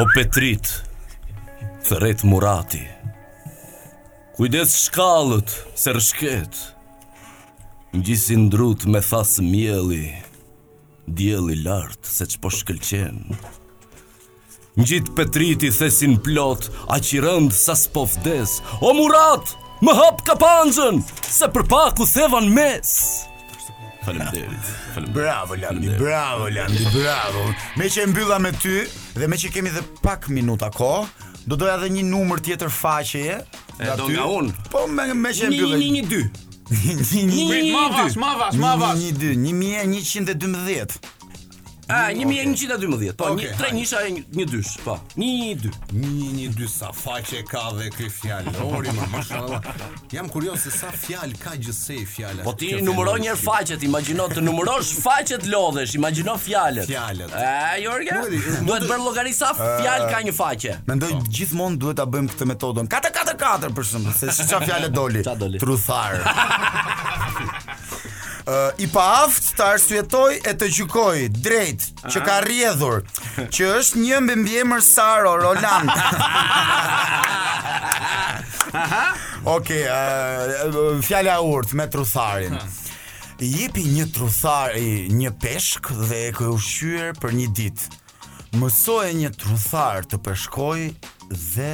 O 0.00 0.02
Petrit, 0.14 0.66
thëret 1.86 2.22
Murati, 2.26 2.82
kujdes 4.36 4.70
shkallët 4.84 5.50
se 5.78 5.94
rëshket, 5.96 6.60
në 7.98 8.38
drut 8.54 8.86
me 8.86 9.02
thasë 9.08 9.42
mjeli, 9.48 10.08
djeli 11.18 11.58
lartë 11.66 12.14
se 12.14 12.28
që 12.30 12.40
po 12.44 12.50
shkëlqen 12.54 13.18
Në 14.78 14.86
gjitë 14.92 15.14
petriti 15.18 15.70
thesin 15.74 16.14
plot, 16.26 16.70
a 16.94 16.98
që 17.02 17.20
rëndë 17.26 17.54
sa 17.62 17.74
s'po 17.78 18.06
vdes. 18.14 18.56
O 18.82 18.90
murat, 18.98 19.54
më 19.86 19.92
hap 20.00 20.24
kapanxën, 20.26 20.98
se 21.36 21.46
për 21.54 21.62
thevan 21.72 22.10
theva 22.14 22.42
në 22.46 22.50
mesë. 22.56 23.06
Faleminderit. 24.04 25.12
Bravo 25.12 25.54
Landi, 25.56 25.88
bravo 25.90 26.48
Landi, 26.48 26.84
bravo. 26.92 27.44
Me 27.76 27.88
që 27.90 28.06
mbylla 28.10 28.38
me 28.42 28.50
ty 28.56 28.74
dhe 29.16 29.28
me 29.30 29.36
që 29.40 29.50
kemi 29.54 29.72
dhe 29.72 29.82
pak 30.04 30.28
minuta 30.28 30.68
kohë, 30.70 31.08
do 31.48 31.56
doja 31.60 31.78
edhe 31.78 31.90
një 31.96 32.04
numër 32.10 32.42
tjetër 32.44 32.72
faqeje. 32.72 33.38
E 33.80 33.92
do 33.98 34.10
nga 34.12 34.26
unë. 34.36 34.56
Po 34.72 34.84
me 34.90 35.08
me 35.16 35.32
që 35.36 35.48
mbylla 35.52 35.80
112. 35.80 36.48
112. 36.76 37.72
Ma 37.72 37.84
vash, 37.96 38.18
ma 38.20 38.34
vash, 38.40 38.60
ma 38.64 38.74
vash. 38.80 39.02
112, 39.10 39.52
1112. 39.88 41.04
A, 41.88 42.08
një 42.16 42.24
po, 42.24 42.32
e 42.32 42.44
një 42.48 42.54
qita 42.56 42.76
dy 42.80 42.88
më 42.88 42.96
dhjetë, 43.00 43.16
po, 43.20 43.26
okay, 43.34 43.44
një, 43.44 43.56
tre 43.60 43.68
një 43.68 43.80
e 43.80 43.80
një 43.80 44.20
po, 44.24 44.34
një 44.34 44.46
një 45.20 45.56
dy. 45.60 45.72
Një 46.00 46.28
një 46.36 46.52
dy, 46.56 46.68
sa 46.72 46.88
faqe 46.96 47.42
ka 47.48 47.64
dhe 47.76 47.90
këj 47.92 48.06
fjallë, 48.14 48.52
ori 48.72 48.94
më, 48.96 49.08
më 49.12 49.58
jam 50.16 50.30
kurios 50.32 50.64
se 50.64 50.72
sa 50.72 50.88
fjallë 50.88 51.36
ka 51.42 51.52
gjithsej 51.60 52.06
fjallë. 52.08 52.40
Po 52.46 52.54
ti 52.56 52.70
numëro 52.80 53.18
njërë 53.20 53.40
faqet, 53.42 53.84
imagino 53.84 54.30
të 54.32 54.44
numërosh 54.46 54.94
faqet 55.04 55.44
lodhesh, 55.52 55.92
imagino 55.98 56.38
fjallët. 56.40 56.88
Fjallët. 56.88 57.36
E, 57.42 57.82
Jorge, 57.84 58.20
duhet 58.64 58.88
bërë 58.88 59.00
logari 59.04 59.36
sa 59.36 59.52
fjallë 59.58 60.08
ka 60.14 60.22
një 60.24 60.36
faqe. 60.38 60.78
Mendoj, 60.88 61.12
ndoj, 61.18 61.32
gjithmonë 61.36 61.82
duhet 61.84 62.00
të 62.00 62.08
bëjmë 62.16 62.32
këtë 62.32 62.48
metodën, 62.54 62.92
4-4-4 62.96 63.74
për 63.76 63.90
se 63.90 64.36
që 64.40 64.48
qa 64.54 64.64
fjallët 64.70 64.96
doli? 64.96 65.26
Qa 65.28 65.36
doli? 65.36 65.60
Truthar. 65.60 67.12
uh, 68.46 68.70
i 68.80 68.88
paaft 68.90 69.52
të 69.58 69.64
arsyetoj 69.64 70.38
e 70.46 70.52
të 70.60 70.68
gjykoj 70.78 71.28
drejt 71.42 71.86
që 72.10 72.22
ka 72.26 72.38
rrjedhur 72.44 73.04
që 73.52 73.70
është 73.78 74.02
një 74.04 74.20
mbi 74.26 74.36
mbiemër 74.42 74.84
Saro 74.84 75.34
Roland. 75.40 75.92
Okej, 79.44 79.82
okay, 79.82 79.84
uh, 79.86 80.96
fjala 81.04 81.38
urt 81.44 81.74
me 81.76 81.84
trutharin 81.92 82.56
I 83.44 83.48
jepi 83.58 83.82
një 83.92 84.06
truthar 84.14 84.72
një 85.20 85.32
peshk 85.42 85.88
dhe 86.08 86.20
e 86.30 86.32
ke 86.38 86.46
ushqyer 86.54 87.12
për 87.20 87.34
një 87.40 87.48
ditë. 87.58 87.88
Mësoje 88.60 89.10
një 89.18 89.32
truthar 89.34 90.06
të 90.06 90.20
peshkoj 90.24 90.76
dhe 91.34 91.70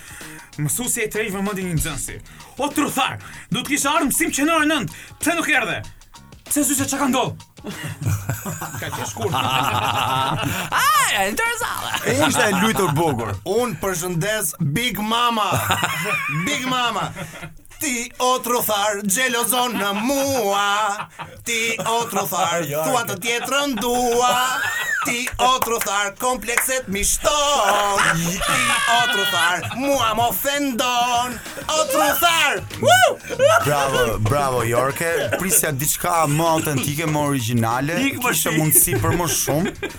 mësusi 0.63 1.03
e 1.05 1.09
të 1.13 1.21
rejtë 1.21 1.35
vëmëndi 1.37 1.67
një 1.67 1.75
nëzënsi. 1.77 2.15
O, 2.57 2.67
trutharë, 2.67 3.21
të 3.53 3.63
kishë 3.69 3.91
armë, 3.93 4.15
sim 4.17 4.33
që 4.33 4.49
nërë 4.49 4.69
9. 4.73 4.97
të 5.23 5.37
nuk 5.37 5.51
erdhe? 5.53 5.79
Pse 6.49 6.63
zyse 6.65 6.87
çka 6.89 7.05
ka 7.05 7.11
Ka 8.81 8.89
qenë 8.93 9.07
shkurt. 9.09 9.37
Ai, 10.81 11.09
e 11.23 11.29
ndërsala. 11.33 11.93
Ishte 12.27 12.49
lutur 12.61 12.93
bukur. 12.97 13.33
Un 13.57 13.75
përshëndes 13.81 14.53
Big 14.77 14.99
Mama. 15.01 15.49
Big 16.47 16.67
Mama. 16.69 17.09
Ti 17.77 18.09
otro 18.25 18.63
thar, 18.65 18.97
gjelozon 19.05 19.75
në 19.77 19.89
mua 20.01 21.05
Ti 21.45 21.75
otro 21.85 22.23
thar, 22.25 22.63
jo, 22.65 22.81
thua 22.87 23.03
të 23.05 23.13
jo. 23.13 23.17
tjetërën 23.25 23.75
dua 23.77 24.31
Ti 25.05 25.19
otro 25.45 25.77
thar, 25.83 26.15
komplekset 26.19 26.87
mi 26.87 27.03
shton 27.05 28.01
Ti 28.23 28.57
otro 28.97 29.27
thar, 29.31 29.61
mua 29.77 30.09
më 30.17 30.25
ofendon 30.31 31.37
Otro 31.79 32.07
thar! 32.17 32.63
bravo, 33.65 34.05
bravo, 34.29 34.63
Jorke 34.65 35.11
Prisja 35.39 35.69
diçka 35.71 36.23
më 36.27 36.49
autentike, 36.55 37.05
më 37.05 37.27
originale 37.29 38.01
Ikë 38.09 38.25
më 38.25 38.33
shumë 38.41 38.67
Ikë 38.97 39.13
më 39.21 39.29
shumë 39.37 39.93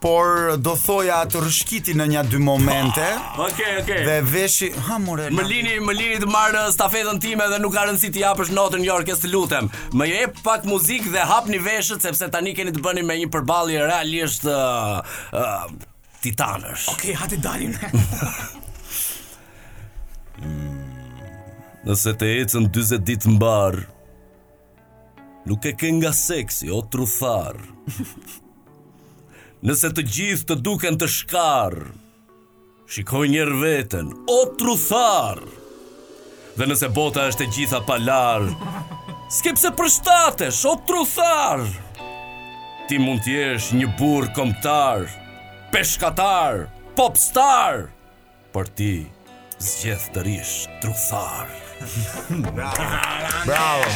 por 0.00 0.56
do 0.64 0.72
thoja 0.80 1.20
të 1.28 1.42
rrshkiti 1.44 1.92
në 1.98 2.06
një 2.14 2.22
dy 2.32 2.38
momente. 2.42 3.04
Okej, 3.34 3.34
ah, 3.34 3.42
okej. 3.46 3.72
Okay, 3.82 4.00
Dhe 4.08 4.16
veshi, 4.32 4.70
ha 4.86 4.96
more. 5.02 5.26
Më 5.36 5.44
lini, 5.48 5.74
më 5.84 5.96
lini 5.98 6.20
të 6.22 6.30
marr 6.30 6.56
stafetën 6.72 7.20
time 7.22 7.46
dhe 7.52 7.58
nuk 7.60 7.74
ka 7.76 7.84
rëndësi 7.90 8.10
ti 8.14 8.22
japësh 8.24 8.52
notën 8.56 8.80
një 8.82 8.94
orkestr 8.94 9.30
lutem. 9.32 9.68
Më 9.92 10.08
jep 10.14 10.40
pak 10.46 10.64
muzikë 10.68 11.12
dhe 11.12 11.26
hapni 11.32 11.60
veshët 11.60 12.04
sepse 12.06 12.30
tani 12.32 12.56
keni 12.56 12.72
të 12.74 12.82
bëni 12.84 13.04
me 13.04 13.18
një 13.20 13.28
përballje 13.34 13.84
realisht 13.84 14.48
uh, 14.48 15.04
uh, 15.04 15.70
titanësh. 16.24 16.88
Okej, 16.94 17.14
okay, 17.14 17.14
hati 17.22 17.40
dalim. 17.40 17.76
Hmm. 20.40 20.86
Nëse 21.84 22.14
të 22.16 22.28
ecën 22.40 22.64
40 22.72 23.02
ditë 23.04 23.32
mbar, 23.34 23.76
nuk 25.50 25.66
e 25.68 25.74
ke 25.76 25.90
nga 25.98 26.14
seksi 26.16 26.70
o 26.72 26.78
trufar 26.88 27.58
nëse 29.66 29.90
të 29.92 30.04
gjithë 30.08 30.46
të 30.50 30.56
duken 30.64 30.96
të 31.00 31.08
shkarë. 31.16 31.90
Shikoj 32.90 33.26
njërë 33.32 33.58
vetën, 33.60 34.08
o 34.32 34.38
truthar! 34.58 35.42
Dhe 36.56 36.66
nëse 36.68 36.88
bota 36.96 37.28
është 37.30 37.46
e 37.46 37.50
gjitha 37.54 37.80
palar, 37.88 38.48
skepse 39.36 39.70
për 39.78 39.92
shtatesh, 39.98 40.62
o 40.66 40.74
truthar! 40.88 41.64
Ti 42.90 42.98
mund 42.98 43.22
t'jesh 43.26 43.70
një 43.78 43.92
burë 44.00 44.32
komtar, 44.34 45.06
peshkatar, 45.70 46.64
popstar, 46.98 47.84
për 48.56 48.72
ti 48.80 48.92
zgjeth 49.60 50.10
të 50.16 50.26
rish 50.26 50.56
truthar. 50.82 51.52
Bravo. 53.46 53.86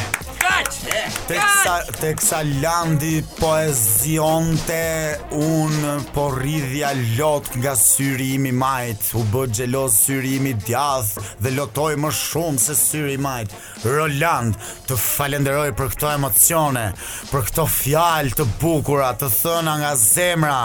Gatë. 0.41 1.01
Eh? 1.29 1.97
Te 2.01 2.11
sa 2.25 2.39
landi 2.61 3.19
poezionte 3.37 5.19
un 5.37 5.99
po 6.15 6.25
rridhja 6.33 6.95
lot 7.19 7.51
nga 7.61 7.75
syri 7.77 8.31
im 8.39 8.49
i 8.49 8.53
majt. 8.57 9.11
U 9.19 9.21
bë 9.29 9.43
xheloz 9.53 9.97
syri 9.99 10.33
im 10.39 10.49
i 10.49 10.55
djath 10.65 11.13
dhe 11.45 11.53
lotoj 11.59 11.93
më 12.01 12.11
shumë 12.23 12.63
se 12.65 12.73
syri 12.79 13.19
i 13.19 13.21
majt. 13.21 13.53
Roland, 13.85 14.57
të 14.89 14.97
falenderoj 15.01 15.69
për 15.77 15.93
këto 15.93 16.09
emocione, 16.15 16.87
për 17.29 17.51
këto 17.51 17.67
fjalë 17.69 18.33
të 18.39 18.49
bukura 18.63 19.13
të 19.19 19.29
thëna 19.43 19.77
nga 19.83 19.93
zemra. 19.95 20.63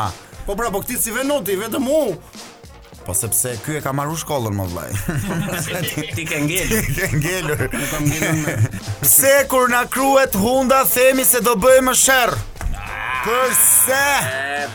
Po 0.48 0.56
pra 0.56 0.72
po 0.72 0.80
këtë 0.80 0.96
si 0.98 1.12
venuti, 1.14 1.60
vetëm 1.60 1.92
u 2.00 2.04
po 3.10 3.14
sepse 3.14 3.56
ky 3.66 3.74
e 3.80 3.80
ka 3.82 3.90
marrë 3.96 4.12
shkollën 4.22 4.54
më 4.54 4.64
vllai. 4.70 4.88
Ti 6.14 6.24
ke 6.30 6.36
ngelur. 6.44 6.86
Ke 7.00 7.08
ngelur. 7.16 7.64
Pse 9.02 9.32
kur 9.50 9.66
na 9.72 9.80
kruhet 9.90 10.36
hunda 10.38 10.84
themi 10.86 11.24
se 11.26 11.40
do 11.42 11.56
bëjmë 11.58 11.94
sherr? 11.98 12.36
Përse? 13.24 13.98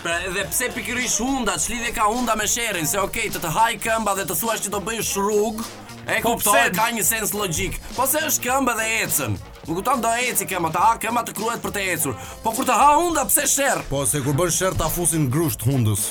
Pra 0.04 0.17
dhe 0.36 0.43
pse 0.52 0.67
pikërisht 0.76 1.24
hunda, 1.24 1.56
ç'lidhje 1.63 1.93
ka 1.95 2.10
hunda 2.12 2.36
me 2.36 2.50
sherrin? 2.52 2.86
Se 2.89 3.00
okay, 3.00 3.30
të 3.32 3.39
të 3.45 3.54
haj 3.56 3.78
këmbë 3.88 4.17
dhe 4.19 4.28
të 4.34 4.38
thuash 4.41 4.65
që 4.67 4.76
do 4.76 4.84
bëjësh 4.89 5.13
rrug, 5.24 5.63
e 6.04 6.19
po, 6.19 6.34
kuptoj, 6.34 6.65
ka 6.76 6.89
një 6.93 7.08
sens 7.08 7.32
logjik. 7.38 7.80
Po 7.95 8.04
se 8.12 8.19
është 8.28 8.50
këmbë 8.50 8.76
dhe 8.82 8.89
ecën. 9.06 9.39
Më 9.65 9.80
kuptan 9.80 10.04
do 10.04 10.12
eci 10.21 10.45
këmbë, 10.52 10.74
ta 10.76 10.84
ha 10.91 11.00
këmbë 11.02 11.24
të 11.32 11.38
kruhet 11.39 11.63
për 11.63 11.71
të 11.80 11.88
ecur. 11.95 12.19
Po 12.43 12.52
kur 12.58 12.67
të 12.67 12.76
ha 12.84 12.91
hunda, 13.00 13.24
pse 13.32 13.48
sherr? 13.56 13.82
Po 13.89 14.04
se 14.06 14.19
kur 14.28 14.36
bën 14.38 14.52
sherr 14.54 14.76
ta 14.78 14.91
fusin 15.00 15.32
grusht 15.34 15.63
hundës. 15.65 16.10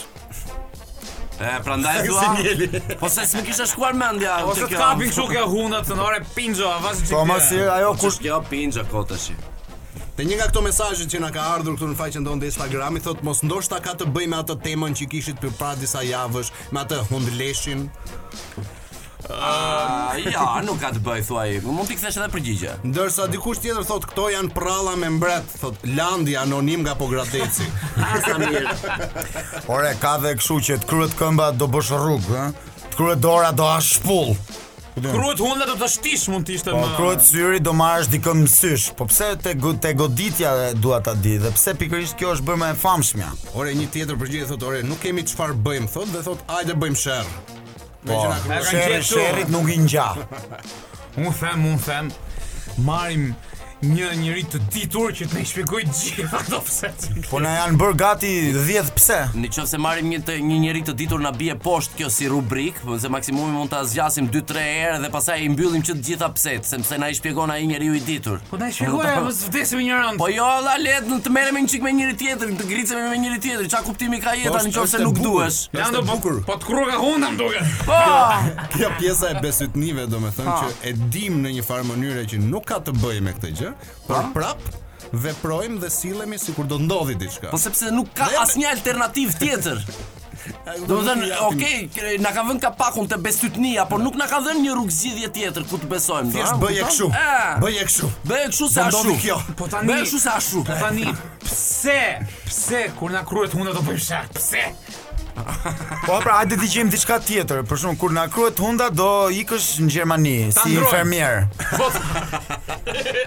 E 1.44 1.61
pra 1.64 1.76
ndaj 1.76 2.09
dua. 2.09 2.37
Po 3.00 3.09
se 3.09 3.26
s'm 3.26 3.42
kisha 3.44 3.66
shkuar 3.66 3.94
mendja. 3.94 4.37
Po 4.44 4.50
Ose 4.54 4.68
të 4.68 4.78
kapin 4.78 5.11
kështu 5.11 5.24
kjo 5.30 5.42
hunda 5.52 5.83
të 5.85 5.98
nore 5.98 6.20
pinxo 6.37 6.70
avaz 6.72 7.02
çik. 7.04 7.12
Po 7.12 7.24
mos 7.28 7.50
e 7.52 7.66
ajo 7.76 7.90
po 7.94 8.04
kush 8.07 8.20
kjo 8.24 8.38
pinxo 8.50 8.85
kotësh. 8.90 9.30
Te 10.16 10.22
një 10.24 10.37
nga 10.38 10.46
këto 10.48 10.62
mesazhe 10.64 11.09
që 11.11 11.20
na 11.24 11.30
ka 11.35 11.42
ardhur 11.57 11.74
këtu 11.76 11.88
në 11.90 11.98
faqen 11.98 12.26
tonë 12.28 12.44
të 12.44 12.50
Instagramit 12.52 13.04
thotë 13.07 13.26
mos 13.26 13.42
ndoshta 13.44 13.80
ka 13.83 13.96
të 13.98 14.07
bëjë 14.14 14.30
me 14.30 14.38
atë 14.40 14.59
temën 14.66 14.94
që 15.00 15.09
kishit 15.16 15.42
përpara 15.42 15.78
disa 15.80 16.04
javësh 16.07 16.52
me 16.72 16.83
atë 16.85 17.00
hundleshin. 17.11 17.88
Uh, 19.30 20.18
ja, 20.28 20.44
nuk 20.68 20.76
ka 20.84 20.90
të 20.92 21.00
bëj, 21.04 21.20
thua 21.24 21.44
i. 21.48 21.58
Mund 21.64 21.88
t'i 21.88 21.96
kthesh 21.96 22.18
edhe 22.20 22.26
përgjigje. 22.34 22.74
Ndërsa 22.84 23.24
dikush 23.32 23.62
tjetër 23.64 23.87
thot 23.88 24.04
këto 24.10 24.26
janë 24.34 24.52
prralla 24.52 24.92
me 25.00 25.08
mbret, 25.16 25.54
thot 25.62 25.78
Landi 25.96 26.34
anonim 26.37 26.84
nga 26.84 26.92
Pogradeci. 26.98 27.64
Asa 28.04 28.34
ah, 28.34 28.42
mirë. 28.42 28.74
Ore, 29.72 29.94
ka 30.02 30.18
dhe 30.20 30.34
kështu 30.37 30.58
që 30.68 30.76
të 30.82 30.90
kryet 30.90 31.16
këmba 31.16 31.48
do 31.56 31.70
bësh 31.72 31.94
rrug, 31.96 32.28
ha? 32.34 32.50
Të 32.92 32.98
kryet 33.00 33.22
dora 33.24 33.48
do 33.56 33.68
as 33.76 33.88
shpull. 33.96 34.37
Kruhet 34.94 35.40
hunda 35.42 35.64
do 35.66 35.72
të 35.80 35.88
shtish 35.90 36.28
mund 36.30 36.44
të 36.46 36.52
ishte 36.54 36.70
po, 36.70 36.78
më. 36.84 36.90
Po 36.92 37.00
kruhet 37.00 37.24
syri 37.26 37.58
do 37.64 37.72
marrësh 37.74 38.12
dikën 38.12 38.42
në 38.44 38.50
sysh. 38.52 38.87
Po 39.00 39.08
pse 39.10 39.32
te 39.42 39.56
te 39.82 39.94
goditja 39.98 40.52
dua 40.84 41.00
ta 41.02 41.16
di 41.18 41.38
dhe 41.42 41.50
pse 41.56 41.74
pikërisht 41.80 42.20
kjo 42.20 42.37
është 42.37 42.46
bërë 42.50 42.60
më 42.66 42.70
e 42.76 42.78
famshmja. 42.84 43.32
Ore 43.58 43.74
një 43.74 43.88
tjetër 43.96 44.20
përgjigje 44.22 44.52
thotë, 44.52 44.70
ore 44.70 44.84
nuk 44.87 45.02
kemi 45.02 45.26
çfarë 45.32 45.58
bëjmë 45.66 45.90
thotë 45.96 46.12
dhe 46.12 46.22
thotë 46.28 46.46
hajde 46.52 46.76
bëjmë 46.84 47.00
sherr. 47.00 47.34
Po, 48.04 48.20
shërë, 49.08 49.44
nuk 49.52 49.70
i 49.72 49.78
nxah. 49.86 50.18
Unë 51.22 51.32
them, 51.40 51.64
unë 51.70 51.82
them, 51.88 52.10
marim 52.84 53.28
një 53.85 54.09
njëri 54.20 54.42
të 54.51 54.61
ditur 54.73 55.12
që 55.14 55.27
të 55.29 55.37
në 55.40 55.49
shpikoj 55.51 55.83
gjitha 55.92 56.38
të 56.49 56.59
pse 56.66 56.90
Po 57.29 57.40
në 57.42 57.51
janë 57.55 57.79
bërë 57.81 57.97
gati 58.01 58.31
10 58.55 58.90
pse 58.97 59.18
Në 59.40 59.51
që 59.57 59.64
se 59.68 59.81
marim 59.83 60.09
një, 60.12 60.20
të, 60.29 60.37
një 60.49 60.59
njëri 60.64 60.83
të 60.88 60.94
ditur 61.01 61.20
në 61.25 61.33
bie 61.38 61.57
poshtë 61.64 61.99
kjo 61.99 62.11
si 62.12 62.29
rubrik 62.33 62.79
Po 62.85 62.97
se 63.03 63.11
maksimumi 63.12 63.53
mund 63.55 63.73
të 63.73 63.81
azjasim 63.85 64.31
2-3 64.33 64.64
erë 64.70 65.01
dhe 65.05 65.11
pasaj 65.14 65.38
i 65.44 65.49
mbyllim 65.53 65.85
që 65.85 65.97
të 65.97 66.07
gjitha 66.09 66.29
pse 66.37 66.55
Se 66.70 66.81
mëse 66.81 66.99
në 67.03 67.11
i 67.12 67.18
shpikoj 67.20 67.49
në 67.53 67.59
i 67.61 67.68
njëri 67.73 67.90
ju 67.90 67.99
i 67.99 68.03
ditur 68.09 68.40
Po 68.51 68.61
në 68.62 68.70
i 68.73 68.77
shpikoj 68.79 69.11
e 69.11 69.14
mësë 69.27 69.44
po 69.44 69.53
vdesim 69.55 69.83
një 69.85 70.01
rëndë 70.01 70.23
Po 70.25 70.31
jo 70.33 70.49
la 70.68 70.77
letë 70.81 71.11
në 71.14 71.20
të 71.27 71.35
mere 71.37 71.53
me 71.57 71.64
një 71.64 71.73
qik 71.75 71.85
me 71.85 71.94
njëri 72.01 72.18
tjetër 72.23 72.55
Në 72.55 72.61
të 72.62 72.70
gritëse 72.73 72.97
me 72.97 73.20
njëri 73.25 73.42
tjetër 73.47 73.70
Qa 73.75 73.83
kuptimi 73.87 74.20
ka 74.25 74.35
jeta 74.38 74.57
po, 74.57 74.64
në 74.64 74.87
që 74.94 75.05
nuk 75.05 75.20
duesh 75.20 75.62
po-, 75.75 76.18
po, 76.23 76.57
të 76.57 76.68
kruka 76.68 76.99
hunda 77.03 77.33
më 77.35 77.40
duke 77.40 77.97
Kjo 78.75 78.92
pjesa 78.99 79.31
e 79.35 79.38
besytnive 79.42 80.07
do 80.11 80.20
me 80.23 80.33
thëmë 80.35 80.55
që 80.55 80.90
e 80.90 80.94
dim 81.12 81.40
në 81.44 81.53
një 81.59 81.64
farë 81.66 81.87
mënyre 81.90 82.25
që 82.31 82.40
nuk 82.44 82.66
ka 82.70 82.79
të 82.85 82.94
bëjë 83.03 83.23
me 83.27 83.33
këtë 83.37 83.51
gjë 83.59 83.73
por 84.06 84.22
prap 84.34 84.58
veprojmë 85.14 85.78
dhe 85.82 85.88
sillemi 85.92 86.38
sikur 86.40 86.66
do 86.68 86.78
ndodhi 86.82 87.14
diçka. 87.18 87.50
Po 87.52 87.58
sepse 87.60 87.90
nuk 87.94 88.08
ka 88.16 88.26
dhe... 88.30 88.38
asnjë 88.44 88.70
alternativë 88.74 89.38
tjetër. 89.42 89.84
Do 90.84 90.98
të 91.00 91.04
thënë, 91.06 91.28
okay, 91.46 92.16
na 92.20 92.28
ka 92.37 92.42
vënë 92.44 92.60
kapakun 92.60 93.06
te 93.08 93.16
besytnia, 93.20 93.87
por 93.88 94.02
nuk 94.04 94.16
na 94.20 94.26
ka 94.28 94.42
dhënë 94.44 94.60
një 94.60 94.74
rrugë 94.76 94.92
zgjidhje 94.98 95.30
tjetër 95.38 95.64
ku 95.70 95.78
të 95.80 95.88
besojmë, 95.88 96.28
do. 96.34 96.37
Thjesht 96.37 96.52
ah. 96.58 96.60
bëje 96.60 96.82
kështu. 96.90 97.08
Bëje 97.62 97.87
kështu. 97.88 98.10
Bëje 98.28 98.48
kështu 98.52 98.68
sa 98.74 98.84
ashtu. 98.90 99.14
Kjo. 99.22 99.38
Po 99.56 99.70
tani. 99.72 99.88
Bëje 99.88 100.04
kështu 100.04 100.20
se 100.24 100.34
ashtu. 100.34 100.64
Po 100.68 100.76
tani. 100.82 101.06
Pse? 101.46 101.98
Pse 102.50 102.82
kur 102.98 103.14
na 103.16 103.24
kruhet 103.24 103.56
hunda 103.56 103.72
do 103.72 103.80
bëjmë 103.88 104.04
shaq? 104.10 104.37
Pse? 104.37 104.66
po 105.35 106.18
pra, 106.23 106.37
hajde 106.40 106.59
të 106.61 106.68
gjejmë 106.70 106.92
diçka 106.94 107.16
tjetër. 107.27 107.62
Për 107.68 107.81
shumë, 107.85 107.99
kur 107.99 108.12
na 108.14 108.25
kruhet 108.33 108.61
hunda 108.62 108.87
do 108.94 109.07
ikësh 109.35 109.68
në 109.85 109.94
Gjermani 109.94 110.35
si 110.55 110.77
infermier. 110.79 111.47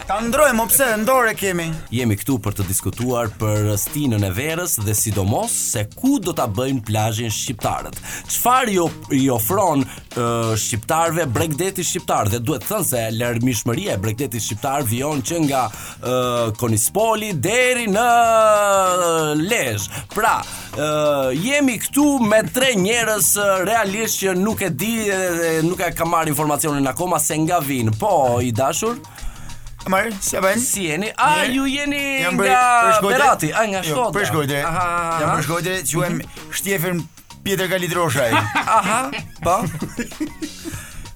Ta 0.07 0.19
ndrojmë, 0.23 0.65
pse 0.71 0.87
ndore 1.03 1.33
kemi? 1.39 1.67
Jemi 1.93 2.17
këtu 2.21 2.37
për 2.45 2.55
të 2.61 2.67
diskutuar 2.69 3.31
për 3.41 3.73
stinën 3.81 4.23
e 4.27 4.31
verës 4.37 4.77
dhe 4.85 4.95
sidomos 4.97 5.55
se 5.73 5.83
ku 5.99 6.15
do 6.23 6.33
ta 6.37 6.47
bëjmë 6.49 6.85
plazhin 6.87 7.33
shqiptarët. 7.33 7.99
Çfarë 8.31 8.77
jo 8.77 8.87
i 9.17 9.23
ofron 9.33 9.83
uh, 9.83 10.53
shqiptarve 10.61 11.27
bregdeti 11.33 11.83
shqiptar 11.87 12.31
dhe 12.33 12.39
duhet 12.43 12.63
të 12.65 12.71
thënë 12.71 12.89
se 12.93 13.03
lërmishmëria 13.19 13.97
e 13.97 14.01
bregdetit 14.05 14.43
shqiptar 14.45 14.85
Vion 14.87 15.21
që 15.27 15.43
nga 15.49 15.65
uh, 15.67 16.55
Konispoli 16.61 17.33
deri 17.43 17.87
në 17.91 18.07
Pra, 20.13 20.37
ë 20.37 20.79
uh, 20.79 21.29
jemi 21.37 21.75
këtu 21.83 22.05
me 22.25 22.39
tre 22.53 22.71
njerëz 22.79 23.29
uh, 23.37 23.53
realisht 23.67 24.21
që 24.23 24.33
nuk 24.39 24.63
e 24.65 24.71
di 24.73 24.95
dhe 25.11 25.53
nuk 25.65 25.83
e 25.85 25.91
kam 25.97 26.11
marr 26.13 26.31
informacionin 26.31 26.87
akoma 26.91 27.19
se 27.21 27.37
nga 27.43 27.59
vin. 27.63 27.91
Po, 27.99 28.39
i 28.43 28.51
dashur. 28.51 28.97
Ma, 29.87 30.01
se 30.21 30.41
vjen. 30.43 30.59
Si 30.63 30.87
jeni? 30.89 31.11
A 31.15 31.45
ju 31.45 31.65
jeni 31.69 32.23
nga 32.35 33.03
Berati, 33.09 33.53
a 33.53 33.63
nga 33.71 33.81
jo, 33.85 33.93
Shkodra? 33.93 34.11
Për 34.17 34.25
Shkodër. 34.31 34.65
Aha. 34.65 34.89
Jam 35.21 35.35
për 35.37 35.45
Shkodër, 35.47 35.79
juem 35.93 36.17
mhm. 36.17 36.51
Stefan 36.59 37.01
Pieter 37.45 37.69
Galidroshaj. 37.71 38.31
Aha. 38.67 39.01
Po. 39.43 39.61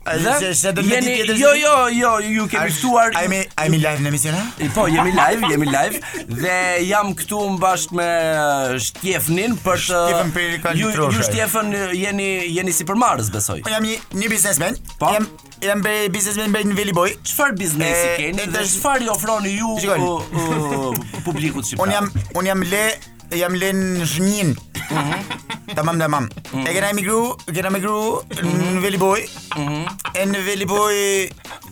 Dhe 0.06 0.32
se 0.40 0.48
se 0.58 0.70
do 0.74 0.82
të 0.82 0.90
jeni 0.96 1.12
tjetër. 1.14 1.36
Jo, 1.38 1.50
jo, 1.62 1.74
jo, 1.94 2.12
ju 2.34 2.46
kemi 2.50 2.72
ftuar. 2.74 3.12
I 3.22 3.28
mean, 3.30 3.44
I 3.62 3.68
live 3.76 4.02
në 4.02 4.10
emision? 4.10 4.38
Po, 4.74 4.88
jemi 4.90 5.14
live, 5.14 5.50
jemi 5.54 5.68
live 5.70 6.02
dhe 6.42 6.56
jam 6.90 7.12
këtu 7.20 7.42
bashkë 7.62 8.00
me 8.00 8.08
Shtjefnin 8.82 9.54
për 9.62 9.86
të 9.92 10.74
Ju 10.80 10.90
ju 10.90 11.12
Shtjefën 11.20 11.70
jeni 12.00 12.32
jeni 12.56 12.74
si 12.74 12.88
përmarrës, 12.90 13.30
besoj. 13.34 13.60
Po 13.68 13.74
jam 13.76 13.86
një 13.86 14.00
një 14.18 14.32
businessman. 14.34 14.82
Po. 14.98 15.14
Jam 15.14 15.30
jam 15.68 15.86
be 15.86 15.96
businessman 16.10 16.56
be 16.58 16.66
Veli 16.82 16.98
Boy. 16.98 17.14
Çfarë 17.22 17.60
biznesi 17.62 18.16
keni? 18.24 18.50
Dhe 18.56 18.66
çfarë 18.74 19.10
ofroni 19.14 19.54
ju 19.54 19.78
publikut 21.28 21.62
shqiptar? 21.70 21.86
Un 21.86 21.94
jam 22.00 22.10
un 22.42 22.50
jam 22.54 22.66
le 22.74 22.86
jam 23.38 23.54
lën 23.56 23.80
në 24.00 24.08
shnjin. 24.08 24.52
Mhm. 24.91 25.39
tamam, 25.78 26.00
tamam. 26.00 26.28
Mhm. 26.54 26.65
E 26.67 26.74
kena 26.76 26.89
emigru, 26.91 27.38
kena 27.48 27.67
emigru 27.67 27.94
mm 27.94 28.48
-hmm. 28.48 28.72
në 28.76 28.82
Veli 28.84 28.98
Boj. 28.98 29.24
Mm 29.58 29.67
-hmm. 29.67 29.88
E 30.13 30.26
në 30.26 30.44
Veli 30.46 30.65
Boj 30.65 30.96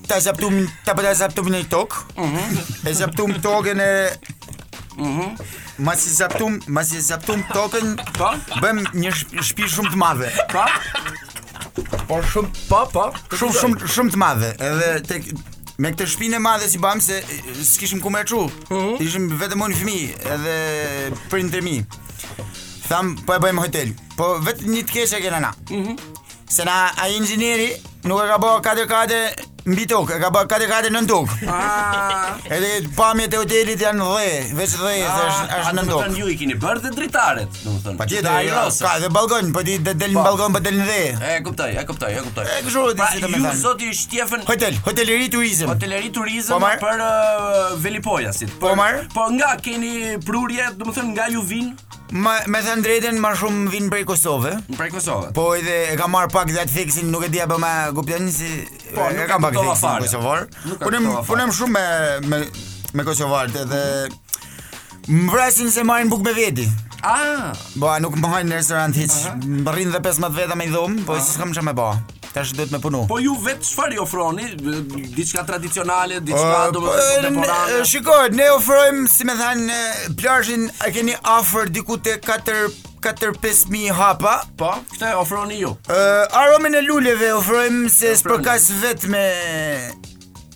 ta 0.07 0.19
zaptum, 0.21 0.67
ta 0.85 0.93
përta 0.93 1.11
po 1.11 1.15
zaptum 1.15 1.47
në 1.47 1.65
tok. 1.69 1.95
Mm 2.17 2.89
E 2.89 2.93
zaptum 2.93 3.31
tokën 3.33 3.81
e... 3.81 4.09
Mhm. 4.95 5.07
Mm 5.07 5.27
-hmm. 5.27 5.95
zaptum, 5.97 6.59
masi 6.67 7.01
zaptum 7.01 7.43
tokën, 7.53 7.95
pa? 8.17 8.35
Po. 8.59 8.59
bëm 8.61 8.77
një 8.93 9.11
shpi 9.43 9.63
shumë 9.63 9.89
të 9.91 9.95
madhe. 9.95 10.29
Pa? 10.53 10.65
Po 12.07 12.15
shumë, 12.31 12.49
pa, 12.69 12.85
po, 12.93 13.11
pa. 13.11 13.35
Shumë, 13.37 13.59
shumë, 13.59 13.87
shumë 13.95 14.11
të 14.11 14.15
madhe. 14.17 14.49
Edhe 14.59 15.01
tek, 15.07 15.23
me 15.79 15.93
këtë 15.93 16.07
shpinë 16.11 16.37
e 16.39 16.43
madhe 16.43 16.67
si 16.69 16.79
bam 16.83 16.99
se 17.03 17.21
s'kishim 17.63 18.01
ku 18.03 18.11
më 18.11 18.25
çu. 18.27 18.41
Mhm. 18.69 18.93
Ishim 19.05 19.27
vetëm 19.39 19.63
unë 19.65 19.77
fëmijë 19.79 20.17
edhe 20.35 20.55
prindërit 21.31 21.63
mi. 21.65 21.77
Tham, 22.89 23.15
po 23.25 23.33
e 23.33 23.39
bëjmë 23.39 23.63
hotel. 23.63 23.93
Po 24.17 24.33
vetë 24.43 24.67
një 24.73 24.83
të 24.89 24.93
keshë 24.97 25.19
e 25.19 25.21
kena 25.27 25.41
na. 25.45 25.51
Mhm. 25.71 25.95
Se 26.49 26.63
na 26.67 26.91
ai 26.99 27.13
inxhinieri 27.19 27.71
nuk 28.03 28.19
e 28.19 28.27
ka 28.27 28.37
bërë 28.43 28.63
kade 28.65 28.83
kade 28.91 29.21
mbi 29.67 29.83
tokë, 29.91 30.17
ka 30.21 30.29
bërë 30.33 30.49
katë 30.51 30.67
katë 30.69 30.91
në 30.93 31.01
tokë. 31.09 31.49
Ah. 31.51 32.39
Edhe 32.53 32.69
pamjet 32.95 33.33
e 33.35 33.39
hotelit 33.41 33.81
janë 33.83 34.05
dhe, 34.05 34.29
veç 34.57 34.75
dhe, 34.79 34.91
ah, 35.05 35.17
dhe 35.17 35.25
është 35.25 35.57
është 35.59 35.73
në 35.79 35.83
tokë. 35.89 36.05
Ata 36.09 36.19
ju 36.19 36.29
i 36.33 36.37
keni 36.39 36.55
bërë 36.63 36.83
dhe 36.85 36.91
dritaret, 36.95 37.59
domethënë. 37.65 37.95
Patjetër, 37.99 38.29
ai 38.31 38.53
rrosë. 38.53 38.79
Jo, 38.83 38.87
ka 38.87 38.99
dhe 39.03 39.11
balkon, 39.17 39.51
po 39.55 39.63
ti 39.67 39.75
de, 39.81 39.93
del 39.93 40.13
në 40.13 40.19
po. 40.19 40.25
balkon, 40.29 40.55
po 40.57 40.63
del 40.65 40.79
në 40.79 40.87
dhe. 40.91 41.01
E 41.33 41.39
kuptoj, 41.49 41.69
e 41.81 41.85
kuptoj, 41.91 42.13
e 42.19 42.23
kuptoj. 42.29 42.47
E 42.57 42.61
kështu 42.67 42.85
do 42.87 42.95
të 42.95 43.03
thotë 43.03 43.21
më 43.25 43.27
tani. 43.27 43.43
Ju 43.43 43.53
sot 43.63 43.83
i 43.83 43.91
shtjefën 43.93 44.47
hotel, 44.47 44.79
hoteleri 44.87 45.29
turizëm. 45.35 45.73
Hoteleri 45.73 46.13
turizëm 46.19 46.55
Pomar? 46.55 46.79
për 46.85 47.05
uh, 47.05 47.77
Velipojasit. 47.83 48.55
Po 48.63 48.73
mar. 48.79 49.03
Po 49.13 49.27
nga 49.35 49.53
keni 49.61 50.17
prurje, 50.25 50.71
domethënë 50.79 51.15
nga 51.15 51.29
ju 51.35 51.43
vinë 51.51 51.77
Ma, 52.09 52.39
me 52.49 52.57
thënë 52.65 52.81
drejten, 52.81 53.19
ma 53.21 53.35
shumë 53.37 53.69
vinë 53.69 53.91
prej 53.93 54.05
Kosovë. 54.09 54.55
Prej 54.79 54.95
Kosovë. 54.95 55.27
Po 55.37 55.43
edhe 55.53 55.75
e 55.91 55.91
ka 55.99 56.07
marë 56.09 56.31
pak 56.33 56.49
dhe 56.49 56.63
atë 56.63 56.73
fiksin, 56.73 57.11
nuk 57.13 57.21
e 57.27 57.29
dija 57.29 57.45
për 57.51 57.59
ma 57.61 57.71
guptenë 57.93 58.31
si... 58.33 58.47
Po, 58.95 59.05
e, 59.11 59.13
e 59.13 59.27
ka 59.29 59.37
pak 59.37 59.58
konflikt 59.67 59.91
me 60.01 60.07
Kosovar. 60.07 60.39
Punem 60.79 61.03
punem 61.27 61.51
shumë 61.53 61.73
me 61.75 62.27
me 62.29 62.43
me 62.93 63.05
Kosovar 63.07 63.47
edhe 63.51 63.83
më 65.09 65.31
vrasin 65.33 65.71
se 65.73 65.83
marrin 65.83 66.09
bukë 66.11 66.25
me 66.25 66.33
veti. 66.37 66.67
Ah, 67.01 67.51
po 67.79 67.91
nuk 68.03 68.15
më 68.19 68.27
hajnë 68.33 68.49
në 68.51 68.57
restorant 68.59 68.97
hiç. 68.99 69.15
Mbarrin 69.43 69.91
dhe 69.95 70.01
15 70.03 70.33
veta 70.35 70.55
me 70.59 70.65
dhomë, 70.69 71.05
po 71.07 71.15
s'kam 71.23 71.51
uh 71.53 71.55
çfarë 71.55 71.69
më 71.69 71.75
bë. 71.77 71.89
Tash 72.33 72.51
duhet 72.57 72.73
me 72.75 72.79
punu. 72.83 73.05
Po 73.07 73.19
ju 73.23 73.37
vetë 73.45 73.63
çfarë 73.65 73.95
i 73.95 74.01
ofroni? 74.03 74.49
Diçka 75.15 75.45
tradicionale, 75.47 76.19
diçka 76.27 76.67
uh, 76.67 76.73
domethënë 76.75 77.31
po, 77.39 77.79
Shikoj, 77.93 78.27
ne 78.35 78.49
ofrojmë, 78.57 79.07
si 79.15 79.25
më 79.25 79.37
thanë, 79.39 79.79
plazhin, 80.19 80.67
a 80.83 80.91
keni 80.91 81.15
afër 81.39 81.71
diku 81.79 81.97
te 82.03 82.19
4 82.27 82.88
4-5000 83.01 83.91
hapa. 83.95 84.43
Po, 84.59 84.73
këtë 84.93 85.13
ofroni 85.19 85.61
ju. 85.61 85.71
Ë, 85.87 85.95
uh, 85.95 86.37
aromën 86.41 86.75
e 86.79 86.83
luleve 86.83 87.31
ofrojmë 87.37 87.87
se 87.93 88.15
spërkas 88.19 88.69
vetë 88.83 89.13
me 89.13 89.25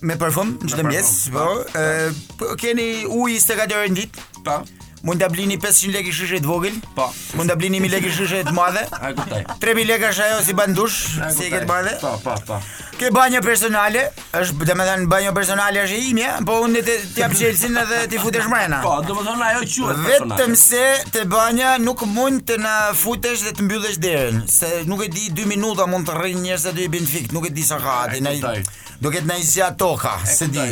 me 0.04 0.16
parfum 0.20 0.50
në 0.60 0.68
çdo 0.70 0.82
mjes, 0.90 1.10
po. 1.32 1.44
Po, 1.44 1.66
po. 1.72 1.82
Ë, 1.82 2.38
po, 2.38 2.48
keni 2.60 2.88
ujë 3.08 3.38
së 3.40 3.54
gatuar 3.62 3.86
në 3.88 4.02
ditë? 4.02 4.24
Po. 4.44 4.58
Mund 5.04 5.20
ta 5.20 5.28
blini 5.32 5.56
500 5.60 5.90
lekë 5.98 6.12
shishe 6.16 6.38
të 6.44 6.48
vogël? 6.48 6.76
Po. 6.96 7.06
Mund 7.40 7.48
ta 7.48 7.56
blini 7.60 7.80
1000 7.80 7.96
lekë 7.96 8.12
shishe 8.18 8.42
të 8.50 8.54
madhe? 8.56 8.82
A 8.98 9.12
kuptoj. 9.16 9.40
3000 9.64 9.88
lekë 9.92 10.10
ajo 10.26 10.42
si 10.44 10.56
bandush, 10.56 10.98
si 11.32 11.48
e 11.48 11.52
ke 11.54 11.62
madhe? 11.68 11.96
Po, 12.04 12.14
po, 12.24 12.36
po 12.52 12.60
ke 12.98 13.10
banjo 13.14 13.40
personale, 13.42 14.02
është 14.38 14.68
dhe 14.70 14.74
me 14.78 14.86
banjo 15.10 15.32
personale 15.34 15.82
është 15.84 15.98
i 16.08 16.12
mje, 16.16 16.30
po 16.46 16.58
unë 16.64 16.82
të 16.86 16.94
tjap 17.16 17.34
qelsin 17.36 17.78
edhe 17.82 18.00
t'i 18.10 18.20
futesh 18.22 18.46
mrena. 18.50 18.80
Po, 18.84 18.96
dhe 19.06 19.34
me 19.38 19.48
ajo 19.50 19.64
quhet 19.64 20.04
personale. 20.04 20.30
Vetëm 20.30 20.56
se 20.60 20.84
të 21.14 21.26
banja 21.32 21.74
nuk 21.82 22.04
mund 22.14 22.44
të 22.48 22.60
në 22.62 22.76
futesh 23.00 23.44
dhe 23.48 23.54
të 23.58 23.66
mbyllesh 23.68 24.00
derën, 24.04 24.40
se 24.50 24.70
nuk 24.90 25.04
e 25.06 25.10
di 25.14 25.28
2 25.36 25.48
minuta 25.50 25.88
mund 25.90 26.08
të 26.08 26.18
rrinë 26.20 26.44
njerëz 26.46 26.68
dhe 26.70 26.76
të 26.78 26.86
i 26.86 26.88
bin 26.94 27.10
nuk 27.34 27.50
e 27.50 27.54
di 27.56 27.66
sa 27.66 27.80
ka 27.82 27.98
ati, 28.06 28.22
në 28.24 28.36
i... 28.38 28.48
Do 29.04 29.10
ketë 29.12 29.26
në 29.26 29.34
i 29.42 29.44
zja 29.44 29.66
toka, 29.76 30.12
se 30.24 30.46
di. 30.48 30.64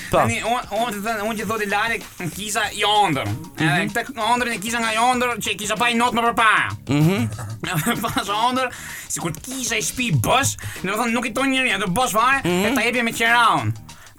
Po. 0.08 0.22
Ani 0.24 0.38
on 0.40 0.70
on 0.72 0.86
të 0.94 1.02
thënë, 1.04 1.24
unë 1.28 1.44
thotë 1.44 1.66
Lali, 1.68 1.98
kisha 2.32 2.62
i 2.72 2.80
ondër. 2.88 3.26
Mhm. 3.26 3.90
Edhe 3.92 4.04
këtë 4.06 4.22
ondër 4.24 4.48
në 4.48 4.54
kisha 4.64 4.78
nga 4.80 4.92
i 4.94 4.96
ondër, 5.04 5.34
çe 5.44 5.52
kisha 5.60 5.76
pa 5.76 5.90
i 5.92 5.96
not 6.00 6.14
më 6.16 6.22
përpara. 6.24 6.70
Mhm. 6.88 7.26
Pa 8.00 8.08
i 8.22 8.30
ondër, 8.32 8.70
sikur 9.12 9.32
të 9.36 9.42
kisha 9.50 9.76
i 9.76 9.82
shtëpi 9.84 10.06
bosh, 10.24 10.56
do 10.82 10.88
të 10.88 10.96
thonë 10.96 11.12
nuk 11.12 11.26
i 11.28 11.32
ton 11.36 11.52
njëri, 11.52 11.76
do 11.78 11.86
bosh 11.92 12.12
fare, 12.16 12.40
e 12.42 12.48
mhm. 12.68 12.74
ta 12.74 12.80
jepje 12.86 13.02
me 13.04 13.12
qeraun. 13.12 13.74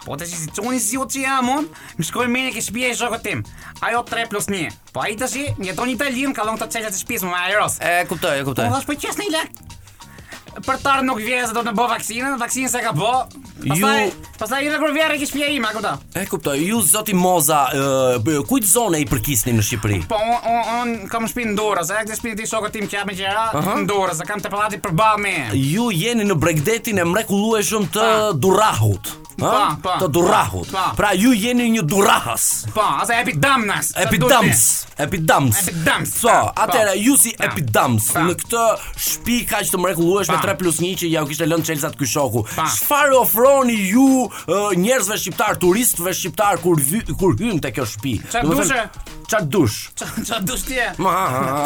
Po 0.06 0.13
të 0.13 0.30
shisit 0.30 0.54
që 0.60 0.65
unë 0.69 0.78
si 0.80 0.88
zio 0.93 1.06
që 1.10 1.23
jam 1.25 1.49
unë, 1.49 1.67
më 1.97 2.06
shkoj 2.06 2.28
me 2.30 2.45
një 2.45 2.54
ke 2.54 2.62
shpia 2.62 2.93
i 2.93 2.99
shokët 2.99 3.23
tim 3.25 3.41
Ajo 3.84 3.99
3 4.08 4.28
plus 4.32 4.45
1 4.47 4.69
Po 4.93 5.02
a 5.04 5.10
i 5.12 5.15
të 5.19 5.28
shi, 5.28 5.43
një 5.58 5.71
njëton 5.73 5.89
një 5.89 5.97
të 5.99 6.12
lirën, 6.13 6.34
ka 6.38 6.45
do 6.47 6.54
të 6.54 6.69
qeshët 6.69 6.95
i 6.95 7.02
shpismë, 7.02 7.32
ma 7.34 7.41
e 7.49 7.58
rrosë 7.58 7.78
E, 7.84 7.95
kuptoj, 8.08 8.38
e, 8.39 8.45
kuptoj 8.47 8.63
Po 8.69 8.71
dhash 8.71 8.88
për 8.88 8.95
po, 8.95 9.02
qesë 9.04 9.25
një 9.25 9.34
lakë, 9.36 9.67
për 10.65 10.80
tarë 10.84 11.06
nuk 11.08 11.19
vjen 11.24 11.48
se 11.50 11.56
do 11.56 11.63
të 11.65 11.74
bë 11.76 11.88
vaksinën, 11.91 12.38
vaksinën 12.41 12.72
se 12.74 12.82
ka 12.86 12.93
bë. 12.95 13.12
Pastaj, 13.60 13.93
ju... 14.02 14.36
pastaj 14.39 14.62
edhe 14.67 14.80
kur 14.82 14.93
vjen 14.95 15.13
e 15.15 15.19
ke 15.19 15.28
shtëpia 15.28 15.50
ime, 15.56 15.69
a 15.72 15.76
kupton? 15.76 16.08
E 16.19 16.24
kuptoj. 16.30 16.56
Ju 16.62 16.82
zoti 16.88 17.15
Moza, 17.17 17.62
uh, 18.19 18.41
kujt 18.50 18.67
zonë 18.69 19.02
i 19.04 19.08
përkisni 19.10 19.54
në 19.58 19.65
Shqipëri? 19.67 20.00
Po 20.12 20.19
un, 20.19 20.60
un, 20.80 20.95
kam 21.12 21.28
shtëpinë 21.30 21.54
në 21.54 21.60
Durrës, 21.60 21.93
a 22.00 22.04
ke 22.08 22.17
shtëpinë 22.17 22.41
ti 22.43 22.50
shokut 22.50 22.76
tim 22.78 22.89
që 22.89 23.00
jam 23.02 23.13
gjëra 23.15 23.48
uh 23.52 23.58
-huh. 23.65 23.80
në 23.84 23.89
Durrës, 23.89 24.22
kam 24.30 24.39
te 24.43 24.50
pallati 24.52 24.78
përballë 24.84 25.38
Ju 25.63 25.89
jeni 25.93 26.28
në 26.30 26.36
bregdetin 26.39 27.00
e 27.00 27.06
mrekullueshëm 27.06 27.88
të 27.95 28.12
pa. 28.12 28.30
Durrahut. 28.34 29.15
Pa, 29.39 29.78
pa, 29.84 29.93
të 30.04 30.08
durahut. 30.12 30.72
Pa, 30.72 30.91
Pra 30.98 31.13
ju 31.15 31.32
jeni 31.32 31.63
një 31.72 31.82
durahas. 31.88 32.65
Po, 32.76 32.82
asa 33.02 33.13
epidamnas. 33.24 33.93
Epidams. 33.95 34.86
Epidams. 34.98 35.62
Epidams. 35.67 36.10
So, 36.19 36.28
atëra 36.56 36.93
ju 36.98 37.15
si 37.17 37.32
epidams 37.39 38.12
në 38.15 38.36
këtë 38.36 38.65
shtëpi 39.06 39.38
kaq 39.50 39.65
të 39.72 39.78
mrekullueshme 39.80 40.38
4 40.49 40.55
plus 40.57 40.79
1 40.81 40.95
që 41.03 41.09
ja 41.12 41.23
u 41.25 41.29
kishte 41.29 41.45
lënë 41.45 41.65
Chelsea 41.67 41.91
ky 41.99 42.07
shoku. 42.07 42.41
Çfarë 42.55 43.17
ofroni 43.21 43.75
ju 43.91 44.05
uh, 44.29 44.71
njerëzve 44.77 45.17
shqiptar, 45.21 45.57
turistëve 45.62 46.13
shqiptar 46.15 46.62
kur 46.63 46.79
vy, 46.81 47.03
kur 47.19 47.35
hyn 47.39 47.59
te 47.62 47.71
kjo 47.75 47.85
shtëpi? 47.89 48.15
Çfarë 48.29 48.55
dushe? 48.55 48.83
Çfarë 49.29 49.49
dush? 49.53 49.77
Çfarë 49.97 50.43
dush 50.49 50.63
ti? 50.69 50.79
Ma, 51.01 51.13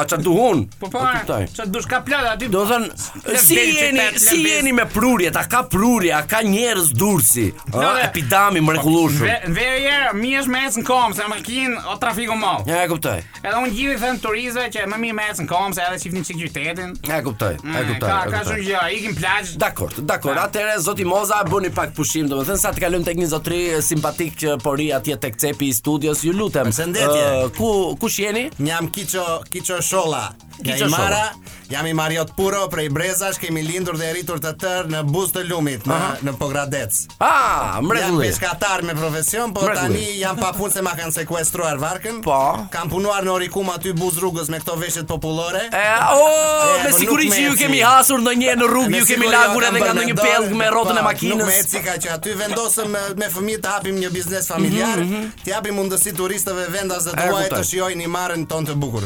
çfarë 0.04 0.26
duhun? 0.26 0.66
Po 0.82 0.90
po. 0.92 1.00
Çfarë 1.00 1.50
po, 1.56 1.68
dush 1.78 1.88
ka 1.92 2.02
plaga 2.06 2.34
aty? 2.36 2.50
Do 2.52 2.66
thon 2.70 2.90
si 3.44 3.60
jeni, 3.78 4.08
si 4.20 4.42
jeni 4.44 4.74
me 4.76 4.88
prurje, 4.92 5.32
ta 5.36 5.46
ka 5.50 5.64
prurje, 5.72 6.16
ka 6.32 6.44
njerëz 6.44 6.92
dursi. 7.00 7.48
Epidami 8.04 8.62
mrekullueshëm. 8.64 9.48
Verje, 9.56 9.96
mi 10.20 10.34
është 10.42 10.54
me 10.54 10.64
ecën 10.68 10.86
kom, 10.88 11.16
se 11.16 11.28
makin 11.32 11.78
o 11.88 11.96
trafiku 12.02 12.36
mall. 12.40 12.66
Ja 12.68 12.84
e 12.84 12.92
kuptoj. 12.92 13.20
Edhe 13.44 13.56
un 13.64 13.72
gjithë 13.74 14.00
them 14.04 14.20
turistëve 14.24 14.68
që 14.76 14.88
më 14.92 15.00
mi 15.04 15.14
me 15.16 15.30
ecën 15.32 15.48
kom, 15.50 15.72
se 15.76 15.84
edhe 15.88 16.02
shifni 16.04 16.24
çik 16.26 16.42
Ja 17.04 17.20
e 17.22 17.24
kuptoj. 17.24 17.56
Ja 17.62 17.78
e 17.80 17.84
mm, 17.84 17.90
kuptoj. 17.94 18.10
Ka 18.10 18.32
ka 18.34 18.40
shumë 18.48 18.73
jo, 18.74 18.98
ikim 18.98 19.14
plazh. 19.16 19.52
Dakor, 19.58 19.92
dakor. 20.08 20.36
Atëre 20.40 20.78
zoti 20.84 21.06
Moza 21.08 21.40
bëni 21.48 21.70
pak 21.76 21.94
pushim, 21.98 22.28
domethënë 22.32 22.62
sa 22.62 22.72
të 22.74 22.84
kalojmë 22.86 23.08
tek 23.10 23.20
një 23.22 23.28
zotri 23.34 23.62
simpatik 23.86 24.36
që 24.44 24.56
po 24.64 24.74
ri 24.80 24.90
atje 24.96 25.18
tek 25.26 25.38
cepi 25.46 25.72
i 25.72 25.78
studios, 25.78 26.24
ju 26.26 26.34
lutem. 26.38 26.72
Përshëndetje. 26.72 27.28
Uh, 27.46 27.52
ku 27.58 27.70
kush 28.02 28.22
jeni? 28.26 28.48
Jam 28.64 28.90
Kiço, 28.94 29.42
Kiço 29.52 29.80
Shola. 29.84 30.28
Ja 30.62 30.76
i 30.78 30.90
Mara, 30.90 31.26
jam 31.70 31.86
i 31.88 31.94
Mariot 31.94 32.36
Puro, 32.38 32.68
prej 32.70 32.90
Brezash, 32.90 33.40
kemi 33.42 33.64
lindur 33.64 33.98
dhe 33.98 34.12
rritur 34.14 34.38
të 34.42 34.52
tërë 34.62 34.90
në 34.94 35.00
bus 35.10 35.32
të 35.34 35.42
lumit, 35.50 35.86
në, 35.90 35.98
në 36.28 36.34
Pogradec. 36.40 36.98
A, 37.24 37.80
Jam 38.02 38.18
peshkatar 38.22 38.84
me 38.86 38.94
profesion, 38.96 39.54
po 39.56 39.66
tani 39.74 40.04
jam 40.20 40.38
pa 40.38 40.52
se 40.74 40.82
ma 40.86 40.94
kanë 41.00 41.14
sekuestruar 41.16 41.80
varkën. 41.82 42.22
Po. 42.26 42.38
Kam 42.72 42.90
punuar 42.90 43.26
në 43.26 43.32
orikum 43.34 43.72
aty 43.74 43.94
bus 43.98 44.20
rrugës 44.22 44.50
me 44.52 44.60
këto 44.62 44.76
veshët 44.82 45.08
populore. 45.10 45.64
E, 45.72 45.86
o, 46.14 46.28
me 46.84 46.92
siguri 47.00 47.30
që 47.32 47.46
ju 47.48 47.56
kemi 47.64 47.82
hasur 47.84 48.22
në 48.22 48.36
një 48.44 48.56
në 48.62 48.68
rrugë, 48.74 49.00
ju 49.02 49.08
kemi 49.14 49.32
lagur 49.34 49.66
edhe 49.72 49.82
nga 49.84 49.96
në 50.02 50.06
një 50.12 50.18
pelg 50.22 50.54
me 50.60 50.68
rotën 50.76 50.94
e 50.94 51.00
po, 51.04 51.08
makinës. 51.08 51.42
Nuk 51.42 51.48
me 51.50 51.56
eci 51.64 51.82
ka 51.86 51.98
që 52.04 52.14
aty 52.18 52.36
vendosëm 52.44 52.92
me, 52.94 53.04
me 53.24 53.32
fëmi 53.34 53.58
të 53.64 53.74
hapim 53.74 53.98
një 54.06 54.14
biznes 54.14 54.46
mhm, 54.50 54.54
familjar, 54.54 55.02
mm 55.02 55.10
-hmm. 55.10 55.34
të 55.46 55.54
hapim 55.58 55.76
mundësi 55.82 56.14
turistëve 56.18 56.68
vendas 56.68 57.04
dhe 57.10 57.18
të 57.18 58.46
ton 58.50 58.66
të 58.68 58.76
bukur. 58.78 59.04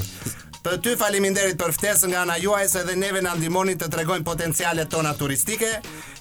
Për 0.68 0.82
ty 0.84 0.94
faleminderit 1.00 1.56
për 1.62 1.72
ftesën 1.78 2.12
nga 2.12 2.26
ana 2.26 2.34
juaj 2.44 2.66
se 2.74 2.82
edhe 2.82 2.98
neve 3.00 3.22
na 3.24 3.32
ndihmoni 3.38 3.78
të 3.80 3.88
tregojmë 3.94 4.26
potencialet 4.28 4.90
tona 4.92 5.14
turistike, 5.16 5.70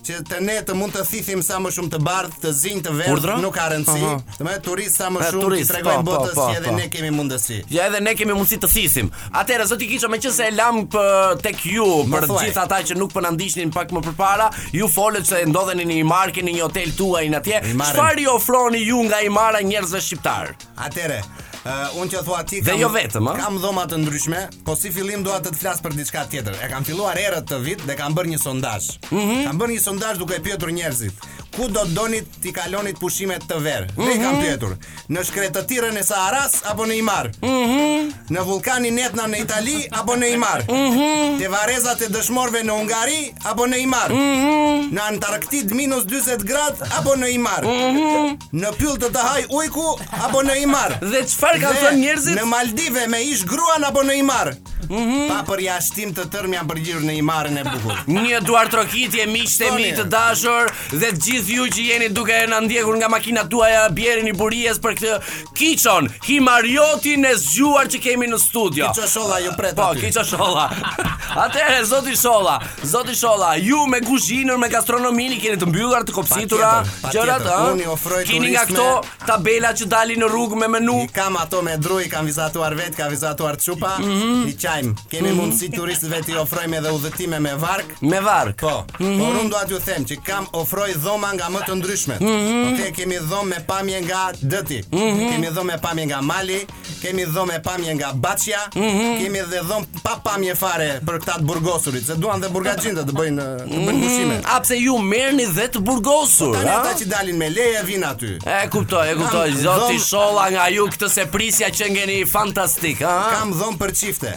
që 0.06 0.20
të 0.28 0.36
ne 0.46 0.54
të 0.62 0.76
mund 0.78 0.94
të 0.94 1.02
thithim 1.08 1.40
sa 1.42 1.56
më 1.58 1.72
shumë 1.74 1.90
të 1.96 1.98
bardh, 2.06 2.36
të 2.44 2.52
zinj 2.54 2.82
të 2.84 2.92
verdh, 2.94 3.26
nuk 3.42 3.56
ka 3.56 3.64
rëndësi. 3.72 3.96
Uh 3.98 4.12
-huh. 4.12 4.20
Të 4.36 4.46
marrë 4.46 4.62
turist 4.68 5.00
sa 5.00 5.08
më 5.10 5.24
shumë 5.32 5.48
të 5.56 5.66
tregojmë 5.72 6.04
po, 6.06 6.12
po, 6.12 6.20
botës 6.22 6.34
po, 6.38 6.44
që 6.52 6.60
edhe 6.60 6.74
ne 6.76 6.86
kemi 6.94 7.10
mundësi. 7.18 7.58
Ja 7.74 7.88
edhe 7.90 8.00
ne 8.06 8.12
kemi 8.14 8.36
mundësi 8.38 8.60
të 8.62 8.70
thithim. 8.74 9.10
Atëherë 9.40 9.66
zoti 9.72 9.88
kisha 9.90 10.08
meqense 10.14 10.36
se 10.36 10.46
e 10.46 10.50
lam 10.54 10.78
për 10.94 11.42
tek 11.42 11.66
ju, 11.66 11.88
për 12.14 12.28
të 12.28 12.38
gjithë 12.44 12.62
ata 12.62 12.78
që 12.90 12.94
nuk 13.00 13.12
po 13.12 13.20
na 13.20 13.30
ndiqnin 13.34 13.72
pak 13.74 13.90
më 13.90 14.00
përpara, 14.06 14.46
ju 14.72 14.86
folet 14.94 15.26
se 15.26 15.42
ndodheni 15.46 15.84
në 15.84 15.94
një 16.00 16.32
Keni 16.36 16.52
një 16.52 16.62
hotel 16.62 16.90
tuaj 16.96 17.24
në 17.32 17.36
atje. 17.36 17.58
Çfarë 17.90 18.20
i 18.20 18.26
ofroni 18.26 18.80
ju 18.88 19.02
nga 19.02 19.20
Imara 19.22 19.60
njerëzve 19.60 20.00
shqiptar? 20.00 20.46
Atëherë, 20.86 21.20
Uh, 21.66 21.90
unë 21.98 22.12
që 22.12 22.20
thua 22.22 22.44
ti 22.46 22.60
kam, 22.62 22.78
jo 22.78 22.86
vetëm, 22.94 23.26
kam 23.40 23.56
dhoma 23.58 23.86
të 23.90 23.96
ndryshme, 24.04 24.38
po 24.68 24.76
si 24.78 24.92
fillim 24.94 25.24
dua 25.26 25.40
të 25.42 25.50
të 25.50 25.58
flas 25.64 25.80
për 25.82 25.96
diçka 25.98 26.22
tjetër. 26.30 26.54
E 26.62 26.68
kam 26.70 26.86
filluar 26.86 27.18
erët 27.18 27.48
të 27.50 27.58
vit 27.64 27.82
dhe 27.88 27.96
kam 27.98 28.14
bërë 28.14 28.30
një 28.36 28.40
sondazh. 28.42 28.92
Mm 29.10 29.18
-hmm. 29.18 29.42
Kam 29.48 29.58
bërë 29.58 29.72
një 29.74 29.82
sondazh 29.88 30.18
duke 30.22 30.38
pyetur 30.46 30.70
njerëzit 30.76 31.26
ku 31.56 31.66
do 31.72 31.82
të 31.88 31.94
doni 31.96 32.18
t'i 32.42 32.52
kalonit 32.52 32.98
pushimet 33.00 33.44
të 33.48 33.58
verë? 33.64 33.86
Mm 33.86 33.96
-hmm. 33.96 34.06
Dhe 34.06 34.22
kam 34.22 34.34
mhm. 34.34 34.42
pjetur, 34.44 34.72
në 35.12 35.22
shkretë 35.24 35.62
të 35.70 35.78
e 35.98 36.02
Saharas, 36.02 36.52
apo 36.70 36.86
në 36.86 36.94
Imar? 37.02 37.26
Mm 37.42 37.66
-hmm. 37.66 38.12
Në 38.30 38.40
vulkanin 38.44 38.98
Etna 38.98 39.22
në 39.28 39.40
Itali, 39.44 39.88
apo 39.92 40.16
në 40.16 40.26
Imar? 40.34 40.58
Mm 40.68 40.90
-hmm. 40.90 41.38
Të 41.40 41.48
varezat 41.48 42.00
e 42.02 42.08
dëshmorve 42.08 42.60
në 42.64 42.72
Ungari, 42.80 43.34
apo 43.44 43.66
në 43.66 43.76
Imar? 43.80 44.12
Mm 44.12 44.36
-hmm. 44.38 44.92
Në 44.94 45.00
Antarktid 45.08 45.72
minus 45.74 46.04
20 46.04 46.44
grad, 46.44 46.74
apo 46.98 47.10
në 47.16 47.26
Imar? 47.34 47.62
Mm 47.64 47.92
-hmm. 47.92 48.36
Në 48.62 48.70
pyll 48.78 48.96
të 49.00 49.08
të 49.14 49.20
haj 49.28 49.42
ujku, 49.58 49.86
apo 50.26 50.42
në 50.42 50.58
Imar? 50.62 50.90
Dhe 51.00 51.20
qëfar 51.24 51.56
ka 51.62 51.70
të 51.82 51.90
njerëzit? 51.98 52.36
Në 52.38 52.44
Maldive 52.46 53.06
me 53.08 53.22
ish 53.22 53.44
gruan, 53.46 53.84
apo 53.84 54.02
në 54.02 54.12
Imar? 54.18 54.54
Mm 54.88 54.96
-hmm. 55.02 55.26
Pa 55.28 55.38
për 55.52 55.60
jashtim 55.64 56.12
të 56.14 56.24
tërë 56.32 56.48
mja 56.52 56.60
përgjirë 56.68 57.04
në 57.08 57.14
imarën 57.18 57.56
e 57.58 57.62
bukur 57.64 57.96
Një 58.14 58.40
duar 58.46 58.68
trokitje, 58.70 59.24
miqë 59.26 59.64
e 59.68 59.70
mi 59.74 59.86
të 59.96 60.04
dashur 60.14 60.68
Dhe 60.92 61.08
gjithë 61.16 61.54
ju 61.56 61.64
që 61.74 61.82
jeni 61.88 62.08
duke 62.18 62.34
e 62.42 62.46
në 62.46 62.60
ndjekur 62.66 62.96
nga 62.98 63.08
makina 63.08 63.42
duaja 63.44 63.88
Bjeri 63.88 64.22
një 64.28 64.34
burijes 64.36 64.78
për 64.78 64.94
këtë 64.96 65.18
kichon 65.58 66.06
Himarioti 66.26 67.16
në 67.18 67.32
zgjuar 67.36 67.88
që 67.92 68.00
kemi 68.04 68.28
në 68.30 68.38
studio 68.42 68.92
Kicho 68.92 69.06
Shola, 69.08 69.38
ju 69.38 69.50
pretë 69.58 69.74
po, 69.74 69.82
aty 69.82 70.00
Po, 70.00 70.06
kicho 70.06 70.24
Shola 70.24 70.68
Ate, 71.44 71.64
zoti 71.84 72.14
Shola 72.16 72.58
Zoti 72.82 73.14
Shola, 73.14 73.56
ju 73.56 73.86
me 73.90 74.00
guzhinër, 74.00 74.56
me 74.58 74.68
gastronomini 74.68 75.40
Keni 75.40 75.56
të 75.56 75.66
mbyllar, 75.66 76.04
të 76.06 76.12
kopsitura 76.14 76.70
Pa 77.02 77.10
tjetër, 77.10 77.32
pa 77.32 77.38
tjetër 77.38 77.72
Unë 77.72 77.82
i 77.82 77.86
ofroj 77.90 78.22
turisme 78.22 78.32
Keni 78.36 78.54
nga 78.54 78.64
këto 78.64 78.88
tabela 79.26 79.72
që 79.72 79.84
dalin 79.90 80.20
në 80.22 80.30
rrugë 80.30 80.60
me 80.62 80.68
menu 80.68 80.98
Kam 81.12 81.36
ato 81.36 81.62
me 81.62 81.74
druj, 81.76 82.06
kam 82.12 82.24
vizatuar 82.30 82.74
vet, 82.74 82.94
kam 82.96 83.10
vizatuar 83.10 83.56
mhm 83.98 84.66
time. 84.80 84.94
Kemi 85.10 85.28
mm 85.32 85.38
-hmm. 85.38 85.52
mundësi 85.52 85.68
turistëve 85.76 86.20
ti 86.24 86.32
ofrojmë 86.36 86.76
edhe 86.78 86.90
udhëtime 86.92 87.38
me 87.40 87.54
vark, 87.56 87.88
me 88.02 88.20
vark. 88.20 88.60
Po. 88.60 88.84
Mm 88.98 89.06
-hmm. 89.06 89.18
Por 89.18 89.34
unë 89.42 89.50
do 89.50 89.56
t'ju 89.66 89.80
them 89.84 90.04
që 90.04 90.16
kam 90.24 90.46
ofroj 90.52 90.92
dhoma 91.04 91.32
nga 91.34 91.46
më 91.50 91.60
të 91.66 91.74
ndryshmet. 91.74 92.20
Mm 92.20 92.26
-hmm. 92.26 92.62
Ne 92.64 92.68
okay, 92.76 92.92
kemi 92.92 93.18
dhomë 93.30 93.48
me 93.50 93.60
pamje 93.66 94.00
nga 94.02 94.30
Dëti. 94.50 94.78
Mm 94.92 94.98
-hmm. 94.98 95.30
kemi 95.30 95.48
dhomë 95.50 95.70
me 95.72 95.78
pamje 95.78 96.04
nga 96.06 96.20
Mali, 96.22 96.60
kemi 97.02 97.24
dhomë 97.26 97.46
me 97.52 97.62
pamje 97.62 97.94
nga 97.94 98.08
Baçja, 98.14 98.60
mm 98.74 98.80
-hmm. 98.82 99.18
kemi 99.20 99.38
dhe 99.50 99.60
dhomë 99.68 99.86
pa 100.02 100.14
pamje 100.24 100.54
fare 100.54 101.00
për 101.06 101.16
këtë 101.24 101.38
të 101.38 101.42
burgosurit, 101.48 102.06
se 102.06 102.14
duan 102.14 102.40
dhe 102.40 102.48
burgaxhinda 102.48 103.02
të 103.04 103.12
bëjnë 103.18 103.42
të 103.42 103.78
bëjnë 103.86 103.98
mm 103.98 104.02
-hmm. 104.02 104.40
A 104.46 104.54
ah, 104.56 104.60
pse 104.62 104.76
ju 104.86 104.98
merrni 104.98 105.46
dhe 105.56 105.66
të 105.72 105.78
burgosur? 105.86 106.56
Ata 106.56 106.64
po 106.68 106.78
ata 106.78 106.90
që 106.98 107.04
dalin 107.04 107.36
me 107.36 107.48
leje 107.56 107.80
vin 107.88 108.04
aty. 108.10 108.32
E 108.62 108.68
kuptoj, 108.72 109.06
e 109.10 109.14
kuptoj. 109.20 109.48
Zoti 109.64 109.98
Sholla 110.08 110.46
nga 110.52 110.68
ju 110.68 110.84
këtë 110.86 111.08
seprisja 111.16 111.68
që 111.76 111.84
ngeni 111.94 112.16
fantastik, 112.36 112.96
ha? 113.02 113.14
Kam 113.34 113.48
dhomë 113.58 113.78
për 113.82 113.90
çifte. 114.00 114.30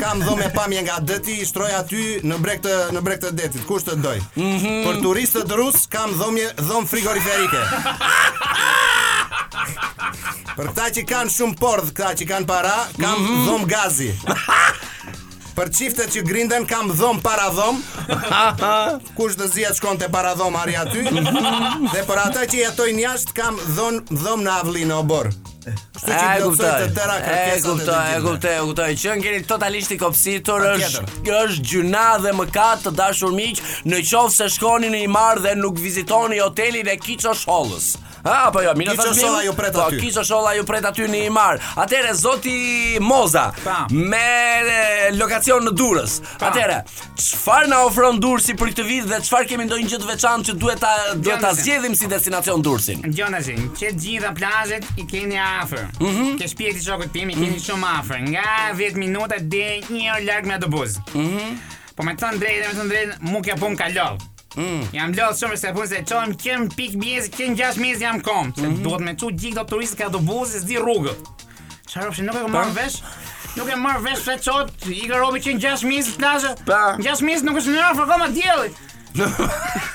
Kam 0.02 0.22
dhomë 0.22 0.50
pamje 0.54 0.82
nga 0.86 0.98
deti 1.00 1.34
i 1.42 1.46
shtroj 1.46 1.70
aty 1.78 2.02
në 2.24 2.38
breg 2.38 2.60
të 2.64 2.74
në 2.96 3.00
breg 3.00 3.20
të 3.22 3.30
detit. 3.36 3.66
Kush 3.66 3.84
të 3.86 3.94
doj. 4.00 4.18
Mm 4.34 4.56
-hmm. 4.56 4.84
Për 4.86 5.00
turistët 5.04 5.52
rus 5.56 5.86
kam 5.88 6.14
dhomë 6.18 6.48
dhom 6.60 6.86
frigoriferike. 6.86 7.62
Për 10.56 10.66
këta 10.72 10.86
që 10.96 11.02
kanë 11.06 11.30
shumë 11.36 11.56
pordh, 11.60 11.92
këta 11.92 12.14
që 12.18 12.28
kanë 12.30 12.46
para, 12.48 12.76
kam 13.00 13.20
mm 13.22 13.44
-hmm. 13.44 13.66
gazi. 13.66 14.12
Për 15.56 15.70
çiftet 15.72 16.10
që 16.14 16.20
grinden 16.28 16.66
kam 16.68 16.90
dhom 16.92 17.22
para 17.24 17.46
dhom. 17.56 17.78
Kush 19.16 19.38
do 19.40 19.46
zihet 19.48 19.78
shkonte 19.78 20.10
para 20.12 20.34
dhom 20.36 20.56
arri 20.60 20.76
aty? 20.76 21.06
dhe 21.94 22.04
për 22.10 22.22
ata 22.26 22.44
që 22.52 22.60
jetojnë 22.66 23.06
jashtë 23.06 23.36
kam 23.40 23.58
dhon 23.76 24.02
dhom 24.18 24.44
në 24.44 24.56
avlinë 24.60 24.98
obor. 25.00 25.32
Se 25.74 26.12
që 26.12 26.44
do 26.44 26.52
të 26.56 26.68
të 26.84 26.88
tëra 26.96 27.16
E 27.26 27.56
kuptoj, 27.64 27.98
e 28.16 28.18
kuptoj, 28.22 28.52
e 28.54 28.60
kuptoj 28.68 28.88
Që 29.02 29.16
në 29.18 29.24
keni 29.24 29.40
totalisht 29.50 29.94
i 29.96 29.98
kopsitur 29.98 30.66
është, 30.74 31.04
është 31.40 31.64
gjuna 31.72 32.06
dhe 32.24 32.34
mëkat 32.40 32.84
të 32.86 32.92
dashur 33.00 33.34
miq 33.34 33.58
Në 33.90 34.02
qoftë 34.06 34.36
se 34.38 34.48
shkoni 34.58 34.92
në 34.94 35.00
imar 35.08 35.42
dhe 35.44 35.56
nuk 35.58 35.78
vizitoni 35.82 36.38
hotelin 36.42 36.92
e 36.94 36.98
Kicho 37.02 37.34
Shollës 37.34 37.96
Ha, 38.26 38.48
apo 38.48 38.58
jo, 38.58 38.72
mina 38.74 38.90
thënë 38.98 39.10
bimë 39.14 39.28
po, 39.28 39.40
ju 39.46 39.52
pret 39.54 39.76
aty 39.78 39.98
Po, 40.00 40.02
kisho 40.02 40.40
ju 40.56 40.62
pret 40.66 40.86
aty 40.88 41.04
një 41.06 41.20
imar 41.28 41.60
marë 41.60 41.68
Atere, 41.84 42.14
zoti 42.18 42.96
Moza 42.98 43.44
pa. 43.62 43.84
Me 43.92 45.06
lokacion 45.14 45.62
në 45.68 45.72
durës 45.78 46.16
pa. 46.32 46.48
Atere, 46.48 46.80
qëfar 47.14 47.68
në 47.70 47.78
ofron 47.86 48.18
durësi 48.18 48.56
për 48.58 48.72
këtë 48.72 48.86
vit 48.88 49.06
Dhe 49.12 49.20
qëfar 49.22 49.46
kemi 49.46 49.68
ndojnë 49.68 49.92
gjithë 49.92 50.10
veçantë 50.10 50.48
Që 50.50 50.56
duhet 50.64 50.82
ta, 50.82 50.92
duhet 51.20 51.44
ta 51.44 51.52
zjedhim 51.54 51.94
si 51.94 52.10
destinacion 52.10 52.64
durësin 52.66 53.06
Gjona 53.14 53.44
zin, 53.46 53.68
që 53.78 53.94
gjitha 53.94 54.34
plazet 54.40 54.90
I 54.98 55.06
keni 55.06 55.38
a 55.38 55.55
afër. 55.62 55.86
Mm 55.98 56.10
-hmm. 56.14 56.36
Ke 56.38 56.48
shpjegti 56.48 56.82
çogut 56.84 57.12
tim, 57.12 57.30
i 57.30 57.34
keni 57.34 57.46
mm 57.46 57.52
-hmm. 57.52 57.64
shumë 57.66 57.86
afër. 57.98 58.18
Nga 58.20 58.48
10 58.76 58.96
minuta 59.04 59.36
deri 59.54 59.80
një 59.94 60.04
orë 60.14 60.24
larg 60.28 60.44
me 60.46 60.54
autobus. 60.54 60.90
Mm 61.14 61.24
-hmm. 61.28 61.48
Po 61.94 62.00
më 62.06 62.12
thon 62.20 62.34
drejt, 62.42 62.60
më 62.68 62.74
thon 62.78 62.88
drejt, 62.92 63.08
mu 63.30 63.38
kja 63.44 63.54
pun 63.62 63.72
ka 63.80 63.86
lodh. 63.98 64.18
Mm. 64.60 64.80
Jam 64.96 65.10
lodh 65.18 65.36
shumë 65.40 65.56
se 65.62 65.68
pun 65.76 65.86
se 65.92 65.98
çojm 66.10 66.30
kem 66.42 66.60
pik 66.78 66.92
mjes, 67.02 67.24
kem 67.36 67.50
gjashtë 67.58 67.80
mjes 67.84 67.98
jam 68.04 68.18
kom. 68.28 68.40
Mm 68.46 68.52
-hmm. 68.56 68.82
Duhet 68.84 69.00
me 69.08 69.12
çu 69.20 69.26
gjik 69.40 69.54
do 69.58 69.62
turist 69.72 69.94
ka 69.98 70.04
autobusi 70.04 70.56
e 70.56 70.60
zi 70.66 70.76
rrugët. 70.86 71.18
Çfarë 71.90 72.12
fshi 72.12 72.22
nuk 72.28 72.36
e 72.40 72.42
po. 72.44 72.48
marr 72.56 72.72
vesh? 72.78 72.96
Nuk 73.56 73.68
e 73.74 73.76
marr 73.84 74.00
vesh 74.06 74.22
se 74.28 74.34
çot, 74.46 74.66
i 75.02 75.06
garobi 75.10 75.38
që 75.44 75.50
gjashtë 75.62 75.86
mjes 75.90 76.06
plazhë. 76.18 76.52
6 77.06 77.26
mjes 77.28 77.40
nuk 77.46 77.56
është 77.58 77.70
në 77.74 77.78
rrugë, 77.82 77.98
fakoma 78.00 78.26
dielli. 78.38 78.68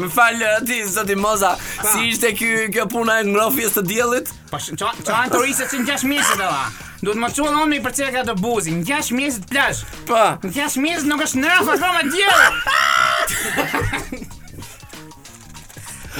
Më 0.00 0.08
fal 0.12 0.40
eh, 0.42 0.60
ti 0.64 0.80
zoti 0.88 1.14
Moza, 1.18 1.52
pa. 1.56 1.92
si 1.92 2.08
ishte 2.12 2.32
ky 2.36 2.68
kjo 2.72 2.86
puna 2.92 3.18
e 3.20 3.26
ngrofjes 3.28 3.74
së 3.76 3.82
diellit? 3.88 4.30
Po 4.50 4.56
çan 4.56 4.76
çan 5.04 5.28
turistë 5.32 5.66
që 5.72 5.82
ngjash 5.82 6.06
mesit 6.08 6.40
ella. 6.40 6.66
Duhet 7.02 7.18
më 7.18 7.32
çon 7.36 7.58
on 7.64 7.68
me 7.70 7.80
për 7.84 7.96
çka 7.98 8.22
të 8.28 8.36
buzi, 8.40 8.72
ngjash 8.80 9.12
mesit 9.18 9.48
plazh. 9.52 9.82
Po. 10.08 10.22
Ngjash 10.46 10.78
mesit 10.84 11.08
nuk 11.10 11.24
është 11.26 11.42
ndrafa 11.42 11.76
kroma 11.82 12.06
po, 12.06 12.16
diellit. 12.16 14.00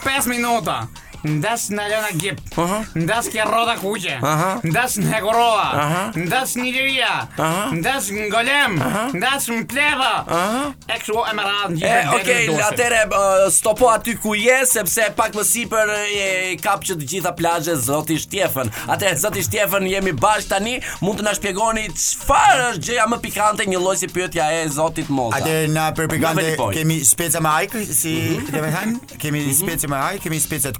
5 0.06 0.30
minuta. 0.34 0.80
Ndas 1.24 1.68
në 1.72 1.86
lëna 1.90 2.10
gjep 2.20 2.58
uh 2.60 2.68
-huh. 2.70 2.84
Ndas 3.00 3.26
roda 3.52 3.76
kuqe 3.80 4.16
uh 4.22 4.26
-huh. 4.26 4.60
Ndas 4.68 4.96
në 5.00 5.20
gorova 5.20 5.70
uh 5.74 5.80
-huh. 5.80 6.26
Ndas 6.26 6.54
një 6.58 6.72
liria 6.72 7.28
uh 7.38 7.44
-huh. 7.44 7.72
Ndas 7.78 8.10
në 8.14 8.28
golem 8.32 8.74
uh 8.76 8.94
-huh. 8.94 9.16
Ndas 9.16 9.46
në 9.50 9.62
pleva 9.70 10.10
uh 10.26 10.36
-huh. 10.36 11.30
e 11.30 11.34
më 11.34 11.42
radhë 11.42 12.06
Ok, 12.08 12.60
atere 12.70 13.02
uh, 13.06 13.52
stopo 13.52 13.86
aty 13.92 14.14
ku 14.22 14.34
je 14.34 14.66
Sepse 14.66 15.04
pak 15.16 15.34
më 15.34 15.44
siper 15.44 15.88
e, 16.18 16.56
Kap 16.62 16.84
që 16.84 16.94
të 16.96 17.06
gjitha 17.06 17.32
plajë 17.36 17.74
Zoti 17.76 18.16
Shtefën. 18.16 18.70
Atere, 18.88 19.16
Zoti 19.18 19.42
Shtefën 19.42 19.86
jemi 19.86 20.12
bash 20.12 20.46
tani 20.48 20.80
Mund 21.00 21.20
të 21.20 21.22
na 21.22 21.34
shpjegoni 21.34 21.88
çfarë 21.88 22.70
është 22.70 22.82
gjëja 22.86 23.06
më 23.10 23.18
pikante 23.22 23.64
Një 23.66 23.80
loj 23.84 23.96
si 23.96 24.08
pyetja 24.08 24.50
e 24.52 24.68
Zotit 24.68 25.08
Moza 25.08 25.36
Atë 25.38 25.66
na 25.68 25.90
për 25.94 26.08
pikante 26.08 26.56
Kemi 26.74 27.04
speca 27.04 27.40
me 27.40 27.48
ajkë 27.48 27.84
Si, 27.94 28.12
mm 28.12 28.46
dhe 28.50 28.60
me 28.62 28.72
Kemi 29.18 29.40
mhm. 29.40 29.54
speca 29.54 29.88
me 29.88 29.96
ajkë 29.96 30.22
Kemi 30.26 30.40
speca 30.40 30.72
të 30.74 30.78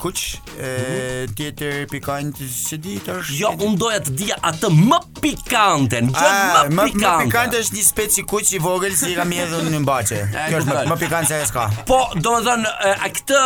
e 0.59 1.27
tjetër 1.37 1.87
pikante 1.91 2.45
se 2.49 2.77
di 2.79 2.99
tash. 3.03 3.29
Jo, 3.37 3.53
un 3.67 3.77
doja 3.79 3.99
të 4.07 4.15
dija 4.17 4.39
atë 4.49 4.71
më 4.73 4.99
pikante. 5.21 6.01
Jo 6.03 6.09
më 6.09 6.87
pikante. 6.93 7.09
Më 7.09 7.13
pikante 7.27 7.61
është 7.65 7.77
një 7.77 7.85
speci 7.87 8.25
kuq 8.29 8.53
i 8.57 8.61
vogël 8.65 8.95
që 8.97 9.11
ka 9.19 9.27
kam 9.27 9.35
në 9.75 9.83
mbaçe. 9.85 10.21
Kjo 10.47 10.63
është 10.63 10.77
më 10.89 10.99
pikante 11.03 11.41
se 11.43 11.53
ka. 11.57 11.67
Po, 11.89 11.99
domethën 12.25 12.65
a 12.95 13.11
këtë 13.19 13.43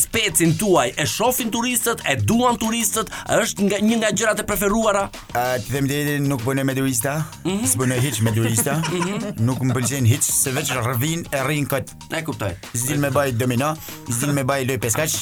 specin 0.00 0.54
tuaj 0.60 0.88
e 0.96 1.06
shohin 1.10 1.52
turistët, 1.54 2.02
e 2.08 2.16
duan 2.22 2.58
turistët, 2.62 3.12
është 3.38 3.68
nga 3.68 3.82
një 3.84 4.00
nga 4.02 4.14
gjërat 4.22 4.42
e 4.44 4.48
preferuara? 4.48 5.06
A 5.36 5.44
ti 5.60 5.68
them 5.76 5.90
deri 5.90 6.16
nuk 6.24 6.44
bën 6.48 6.64
me 6.64 6.76
turista? 6.78 7.18
nuk 7.48 7.68
mhm. 7.76 7.88
ne 7.92 8.00
hiç 8.00 8.22
me 8.22 8.32
turista. 8.34 8.78
Mhm. 8.98 9.38
Nuk 9.46 9.60
më 9.62 9.74
pëlqejn 9.76 10.06
hiç 10.08 10.24
se 10.32 10.50
veç 10.54 10.70
rrin 10.76 11.22
e 11.32 11.40
rrin 11.44 11.66
kët. 11.68 11.92
e 12.12 12.22
kuptoj. 12.24 12.52
Zgjidh 12.72 13.00
me 13.00 13.10
baj 13.10 13.32
domino, 13.38 13.74
zgjidh 14.08 14.32
me 14.32 14.44
baj 14.44 14.64
lojë 14.68 14.80
peskaç. 14.82 15.16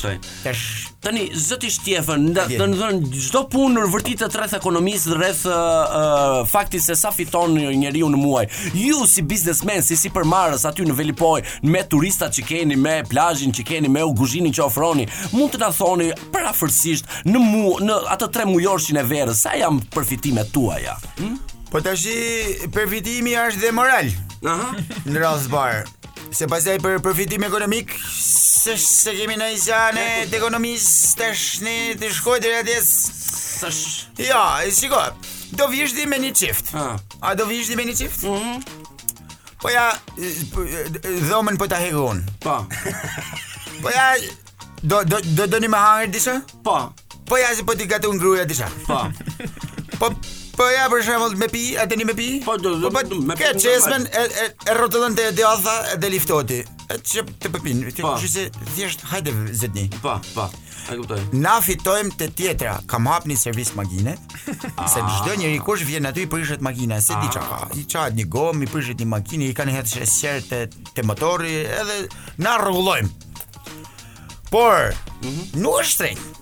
Tash 0.44 0.85
Tani 1.00 1.30
zoti 1.36 1.68
Stefan, 1.70 2.26
do 2.34 2.42
të 2.48 2.56
thonë 2.58 3.10
çdo 3.28 3.44
punë 3.52 3.84
vërtitet 3.92 4.34
rreth 4.38 4.54
ekonomisë, 4.56 5.12
rreth 5.18 5.42
uh, 5.50 6.38
faktit 6.50 6.82
se 6.82 6.96
sa 6.98 7.12
fiton 7.14 7.54
një 7.54 7.74
njeriu 7.82 8.08
në 8.10 8.18
muaj. 8.20 8.46
Ju 8.74 9.04
si 9.06 9.22
biznesmen, 9.22 9.84
si 9.86 9.96
supermarës 10.00 10.64
aty 10.68 10.86
në 10.88 10.96
Velipoj, 10.98 11.44
me 11.70 11.84
turistat 11.92 12.34
që 12.38 12.46
keni, 12.50 12.78
me 12.80 12.96
plazhin 13.08 13.54
që 13.54 13.66
keni, 13.70 13.92
me 13.92 14.02
kuzhinën 14.18 14.54
që 14.56 14.66
ofroni, 14.66 15.06
mund 15.36 15.54
të 15.54 15.62
na 15.62 15.70
thoni 15.76 16.10
parafërsisht 16.34 17.12
në 17.30 17.42
mu, 17.44 17.76
në 17.86 18.00
atë 18.16 18.30
tre 18.34 18.48
mujorshin 18.50 18.98
e 19.02 19.06
verës, 19.06 19.44
sa 19.46 19.54
janë 19.60 19.86
përfitimet 19.94 20.50
tuaja? 20.54 20.96
Hm? 21.20 21.36
Po 21.70 21.82
tash 21.82 22.08
përfitimi 22.74 23.36
është 23.42 23.62
dhe 23.66 23.74
moral. 23.74 24.10
Aha. 24.46 24.74
Në 25.06 25.22
rast 25.22 25.50
bar. 25.52 25.84
Se 26.34 26.46
pasaj 26.50 26.78
për 26.82 26.98
përfitim 27.04 27.44
ekonomik, 27.46 27.92
se 28.10 28.74
se 28.80 29.12
kemi 29.14 29.36
në 29.38 29.52
izane 29.54 30.06
të 30.30 30.38
ekonomisë 30.40 31.12
të 31.20 31.28
shni, 31.38 31.76
të 32.00 32.10
shkojë 32.18 32.42
drejt 32.42 32.70
atë 32.74 33.14
Tash. 33.60 34.08
Ja, 34.20 34.42
shiko. 34.72 34.98
Do 35.56 35.64
vijësh 35.72 35.94
di 35.96 36.04
me 36.10 36.18
një 36.20 36.32
çift. 36.36 36.74
Ah. 36.76 36.98
A 37.24 37.30
do 37.38 37.46
vijësh 37.48 37.70
di 37.72 37.76
me 37.78 37.86
një 37.88 37.94
çift? 38.02 38.22
Mhm. 38.22 38.32
Uh 38.32 38.62
Po 39.62 39.70
ja, 39.72 39.96
po, 40.52 40.62
dhomën 41.06 41.56
po 41.58 41.66
ta 41.66 41.76
hegon. 41.80 42.20
Po. 42.44 42.66
Po 43.82 43.88
ja, 43.94 44.12
do 44.82 45.02
do 45.04 45.20
do 45.24 45.46
do 45.46 45.58
më 45.60 45.78
hanë 45.84 46.10
disa? 46.12 46.40
Po. 46.64 46.92
Po 47.26 47.38
ja, 47.40 47.54
si 47.56 47.64
po 47.64 47.74
ti 47.74 47.86
gatë 47.86 48.06
un 48.08 48.18
gruja 48.20 48.44
disa. 48.44 48.68
Po. 48.86 49.08
Po 49.98 50.12
Po 50.56 50.64
ja 50.72 50.86
për 50.88 51.02
shembull 51.04 51.34
me 51.36 51.50
pi, 51.52 51.62
a 51.76 51.84
tani 51.88 52.06
me 52.08 52.14
pi? 52.16 52.26
Po 52.44 52.54
do 52.56 52.70
të 52.80 52.88
po, 52.94 53.00
me 53.28 53.34
pi. 53.36 53.42
Ke 53.42 53.50
çesmen 53.60 54.06
e 54.08 54.20
e, 54.40 54.44
e 54.72 54.76
rrotullën 54.78 55.16
te 55.16 55.26
djatha 55.36 55.96
dhe 56.00 56.08
liftoti. 56.14 56.62
që 57.10 57.24
te 57.42 57.48
pepin, 57.52 57.80
ti 57.92 58.02
po. 58.02 58.14
thua 58.16 58.28
se 58.28 58.48
thjesht 58.76 59.00
hajde 59.10 59.32
zëdni. 59.60 59.88
Po, 60.02 60.14
po. 60.34 60.46
A 60.88 60.96
kuptoj. 60.96 61.18
Na 61.32 61.58
fitojmë 61.60 62.16
te 62.16 62.28
tjetra. 62.28 62.78
Kam 62.86 63.06
hapni 63.06 63.36
servis 63.36 63.74
makine. 63.74 64.14
se 64.94 65.00
çdo 65.16 65.34
njeri 65.36 65.58
kush 65.58 65.84
vjen 65.84 66.04
aty 66.06 66.22
i 66.22 66.26
prishet 66.26 66.60
makina, 66.60 67.00
se 67.00 67.12
di 67.20 67.26
ah. 67.28 67.32
çka. 67.32 67.58
I 67.74 67.82
çat 67.88 68.12
një 68.16 68.26
gomë, 68.28 68.64
i 68.64 68.70
prishet 68.72 68.96
një 69.04 69.08
makinë, 69.12 69.50
i 69.50 69.54
kanë 69.54 69.76
hetë 69.76 70.06
shërt 70.08 70.52
te 70.94 71.02
motori 71.04 71.58
edhe 71.68 72.00
na 72.38 72.56
rregullojm. 72.64 73.12
Por, 74.48 74.96
mhm. 75.20 75.60
nuk 75.60 75.82
është 75.82 75.92
shtrenjtë. 75.92 76.35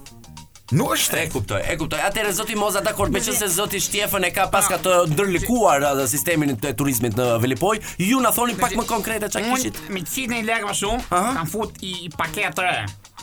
Nuk 0.72 0.94
është. 0.94 1.16
E 1.20 1.28
kuptoj, 1.28 1.58
e 1.68 1.74
kuptoj. 1.76 1.98
Atëherë 2.06 2.30
zoti 2.38 2.54
Moza 2.56 2.80
dakord, 2.84 3.12
me 3.12 3.20
qenë 3.20 3.36
se 3.36 3.48
zoti 3.52 3.80
Shtjefën 3.84 4.24
e 4.24 4.30
ka 4.32 4.46
pas 4.52 4.64
ah. 4.64 4.72
ka 4.72 4.78
të 4.80 4.96
ndërlikuar 5.12 5.84
atë 5.90 6.06
sistemin 6.08 6.54
e 6.56 6.72
turizmit 6.72 7.18
në 7.20 7.26
Velipoj, 7.42 7.76
ju 8.00 8.22
na 8.24 8.32
thoni 8.32 8.56
pak 8.56 8.72
më 8.78 8.86
konkrete 8.88 9.28
çka 9.28 9.42
kishit. 9.52 9.82
Me 9.92 10.00
cilën 10.08 10.48
lekë 10.48 10.68
më 10.70 10.74
shumë? 10.80 11.08
Kan 11.12 11.50
fut 11.52 11.76
i 11.84 12.08
paketë. 12.16 12.70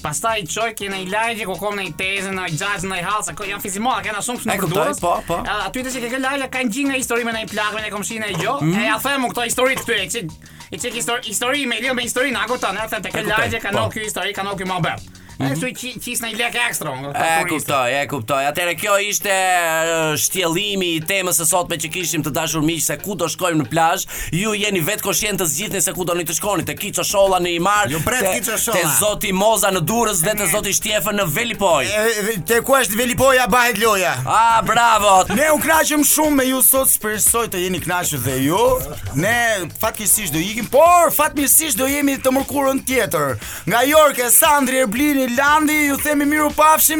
Pas 0.01 0.17
ta 0.21 0.35
i 0.37 0.43
qoj 0.47 0.73
kene 0.73 0.97
i 1.01 1.05
lajgje, 1.07 1.45
ku 1.45 1.55
kom 1.57 1.75
në 1.75 1.81
i 1.83 1.91
në 1.93 2.47
i 2.49 2.55
gjajtë, 2.59 2.87
në 2.91 2.99
i 2.99 3.03
halë, 3.09 3.23
sa 3.25 3.33
kënë 3.33 3.49
janë 3.51 3.61
fizimoa, 3.61 4.01
kënë 4.01 4.17
asumë 4.17 4.39
për 4.39 4.51
në 4.51 4.59
përdurës 4.61 4.97
Eko 4.97 5.07
taj, 5.07 5.23
pa, 5.27 5.43
pa 5.43 5.57
A 5.65 5.69
ty 5.73 5.83
të 5.83 5.91
që 5.93 6.09
kënë 6.13 6.25
lajgje, 6.27 6.47
kënë 6.55 6.71
gjitha 6.73 6.89
nga 6.89 6.97
histori 7.01 7.23
me 7.23 7.31
në 7.31 7.43
i 7.43 7.49
plakë, 7.53 7.73
me 7.75 7.81
në 7.81 7.87
i 7.87 7.93
komëshi 7.95 8.17
në 8.23 8.29
i 8.33 8.37
mm 8.61 8.79
E 8.83 8.89
a 8.95 8.97
themu 9.05 9.29
këto 9.29 9.41
histori 9.49 9.75
të 9.75 9.85
këtë, 9.85 10.25
e 10.71 10.75
që 10.77 10.93
histori, 10.99 11.21
histori, 11.27 11.65
me 11.65 11.77
i 11.79 11.85
jo 11.87 11.93
me 11.93 12.01
histori 12.01 12.31
në 12.31 12.39
agotan, 12.43 12.77
e 12.77 12.81
a 12.85 12.87
themu 12.87 13.03
të 13.03 13.11
kënë 13.15 13.29
lajgje, 13.35 13.59
kanë 13.59 13.77
po. 13.93 13.99
histori, 13.99 14.31
kanë 14.33 14.55
më 14.73 14.95
Mhm. 15.41 15.63
Ai 15.63 15.71
ti 15.73 15.93
ti 16.03 16.13
s'na 16.15 16.27
lek 16.37 16.55
ekstra. 16.67 16.89
E 17.13 17.43
kuptoj, 17.49 17.91
e 18.01 18.05
kuptoj. 18.11 18.45
Atëre 18.51 18.73
kjo 18.81 18.97
ishte 19.11 19.33
shtjellimi 20.21 20.91
i 20.97 21.01
temës 21.11 21.39
së 21.41 21.47
sotme 21.51 21.77
që 21.81 21.89
kishim 21.95 22.23
të 22.25 22.33
dashur 22.37 22.63
miq 22.65 22.81
se 22.85 22.97
ku 23.01 23.15
do 23.19 23.27
shkojmë 23.33 23.63
në 23.63 23.67
plazh. 23.73 24.07
Ju 24.41 24.53
jeni 24.61 24.81
vetë 24.89 25.05
koshient 25.05 25.41
të 25.41 25.47
zgjidhni 25.53 25.81
se 25.85 25.93
ku 25.97 26.05
doni 26.07 26.25
të 26.27 26.35
shkoni, 26.37 26.65
te 26.67 26.75
Kiço 26.81 27.03
Sholla 27.07 27.39
në 27.43 27.55
Imar, 27.57 27.89
te 28.45 28.81
Zoti 28.99 29.31
Moza 29.41 29.71
në 29.73 29.81
Durrës 29.89 30.21
dhe 30.25 30.35
te 30.39 30.47
Zoti 30.51 30.73
Shtjefën 30.77 31.17
në 31.21 31.25
Velipoj. 31.35 31.89
Te 32.49 32.61
ku 32.65 32.77
është 32.77 32.99
Velipoj 32.99 33.37
a 33.43 33.47
bëhet 33.51 33.79
loja? 33.83 34.13
Ah, 34.25 34.59
bravo. 34.65 35.15
Ne 35.37 35.49
u 35.55 35.59
kënaqëm 35.63 36.03
shumë 36.13 36.35
me 36.37 36.45
ju 36.49 36.61
sot, 36.67 36.89
shpresoj 36.93 37.47
të 37.53 37.65
jeni 37.65 37.81
kënaqur 37.83 38.21
dhe 38.27 38.37
ju. 38.47 38.61
Ne 39.13 39.69
fatkeqësisht 39.81 40.33
do 40.35 40.39
ikim, 40.41 40.67
por 40.71 41.11
fatmirësisht 41.15 41.79
do 41.81 41.87
jemi 41.89 42.17
të 42.17 42.33
mërkurën 42.37 42.83
tjetër. 42.87 43.37
Nga 43.65 43.81
Yorke 43.91 44.29
Sandri 44.35 44.81
Erblini 44.83 45.30
Landi, 45.37 45.73
ju 45.73 45.97
themi 45.97 46.25
miru 46.25 46.49
pafshim 46.51 46.99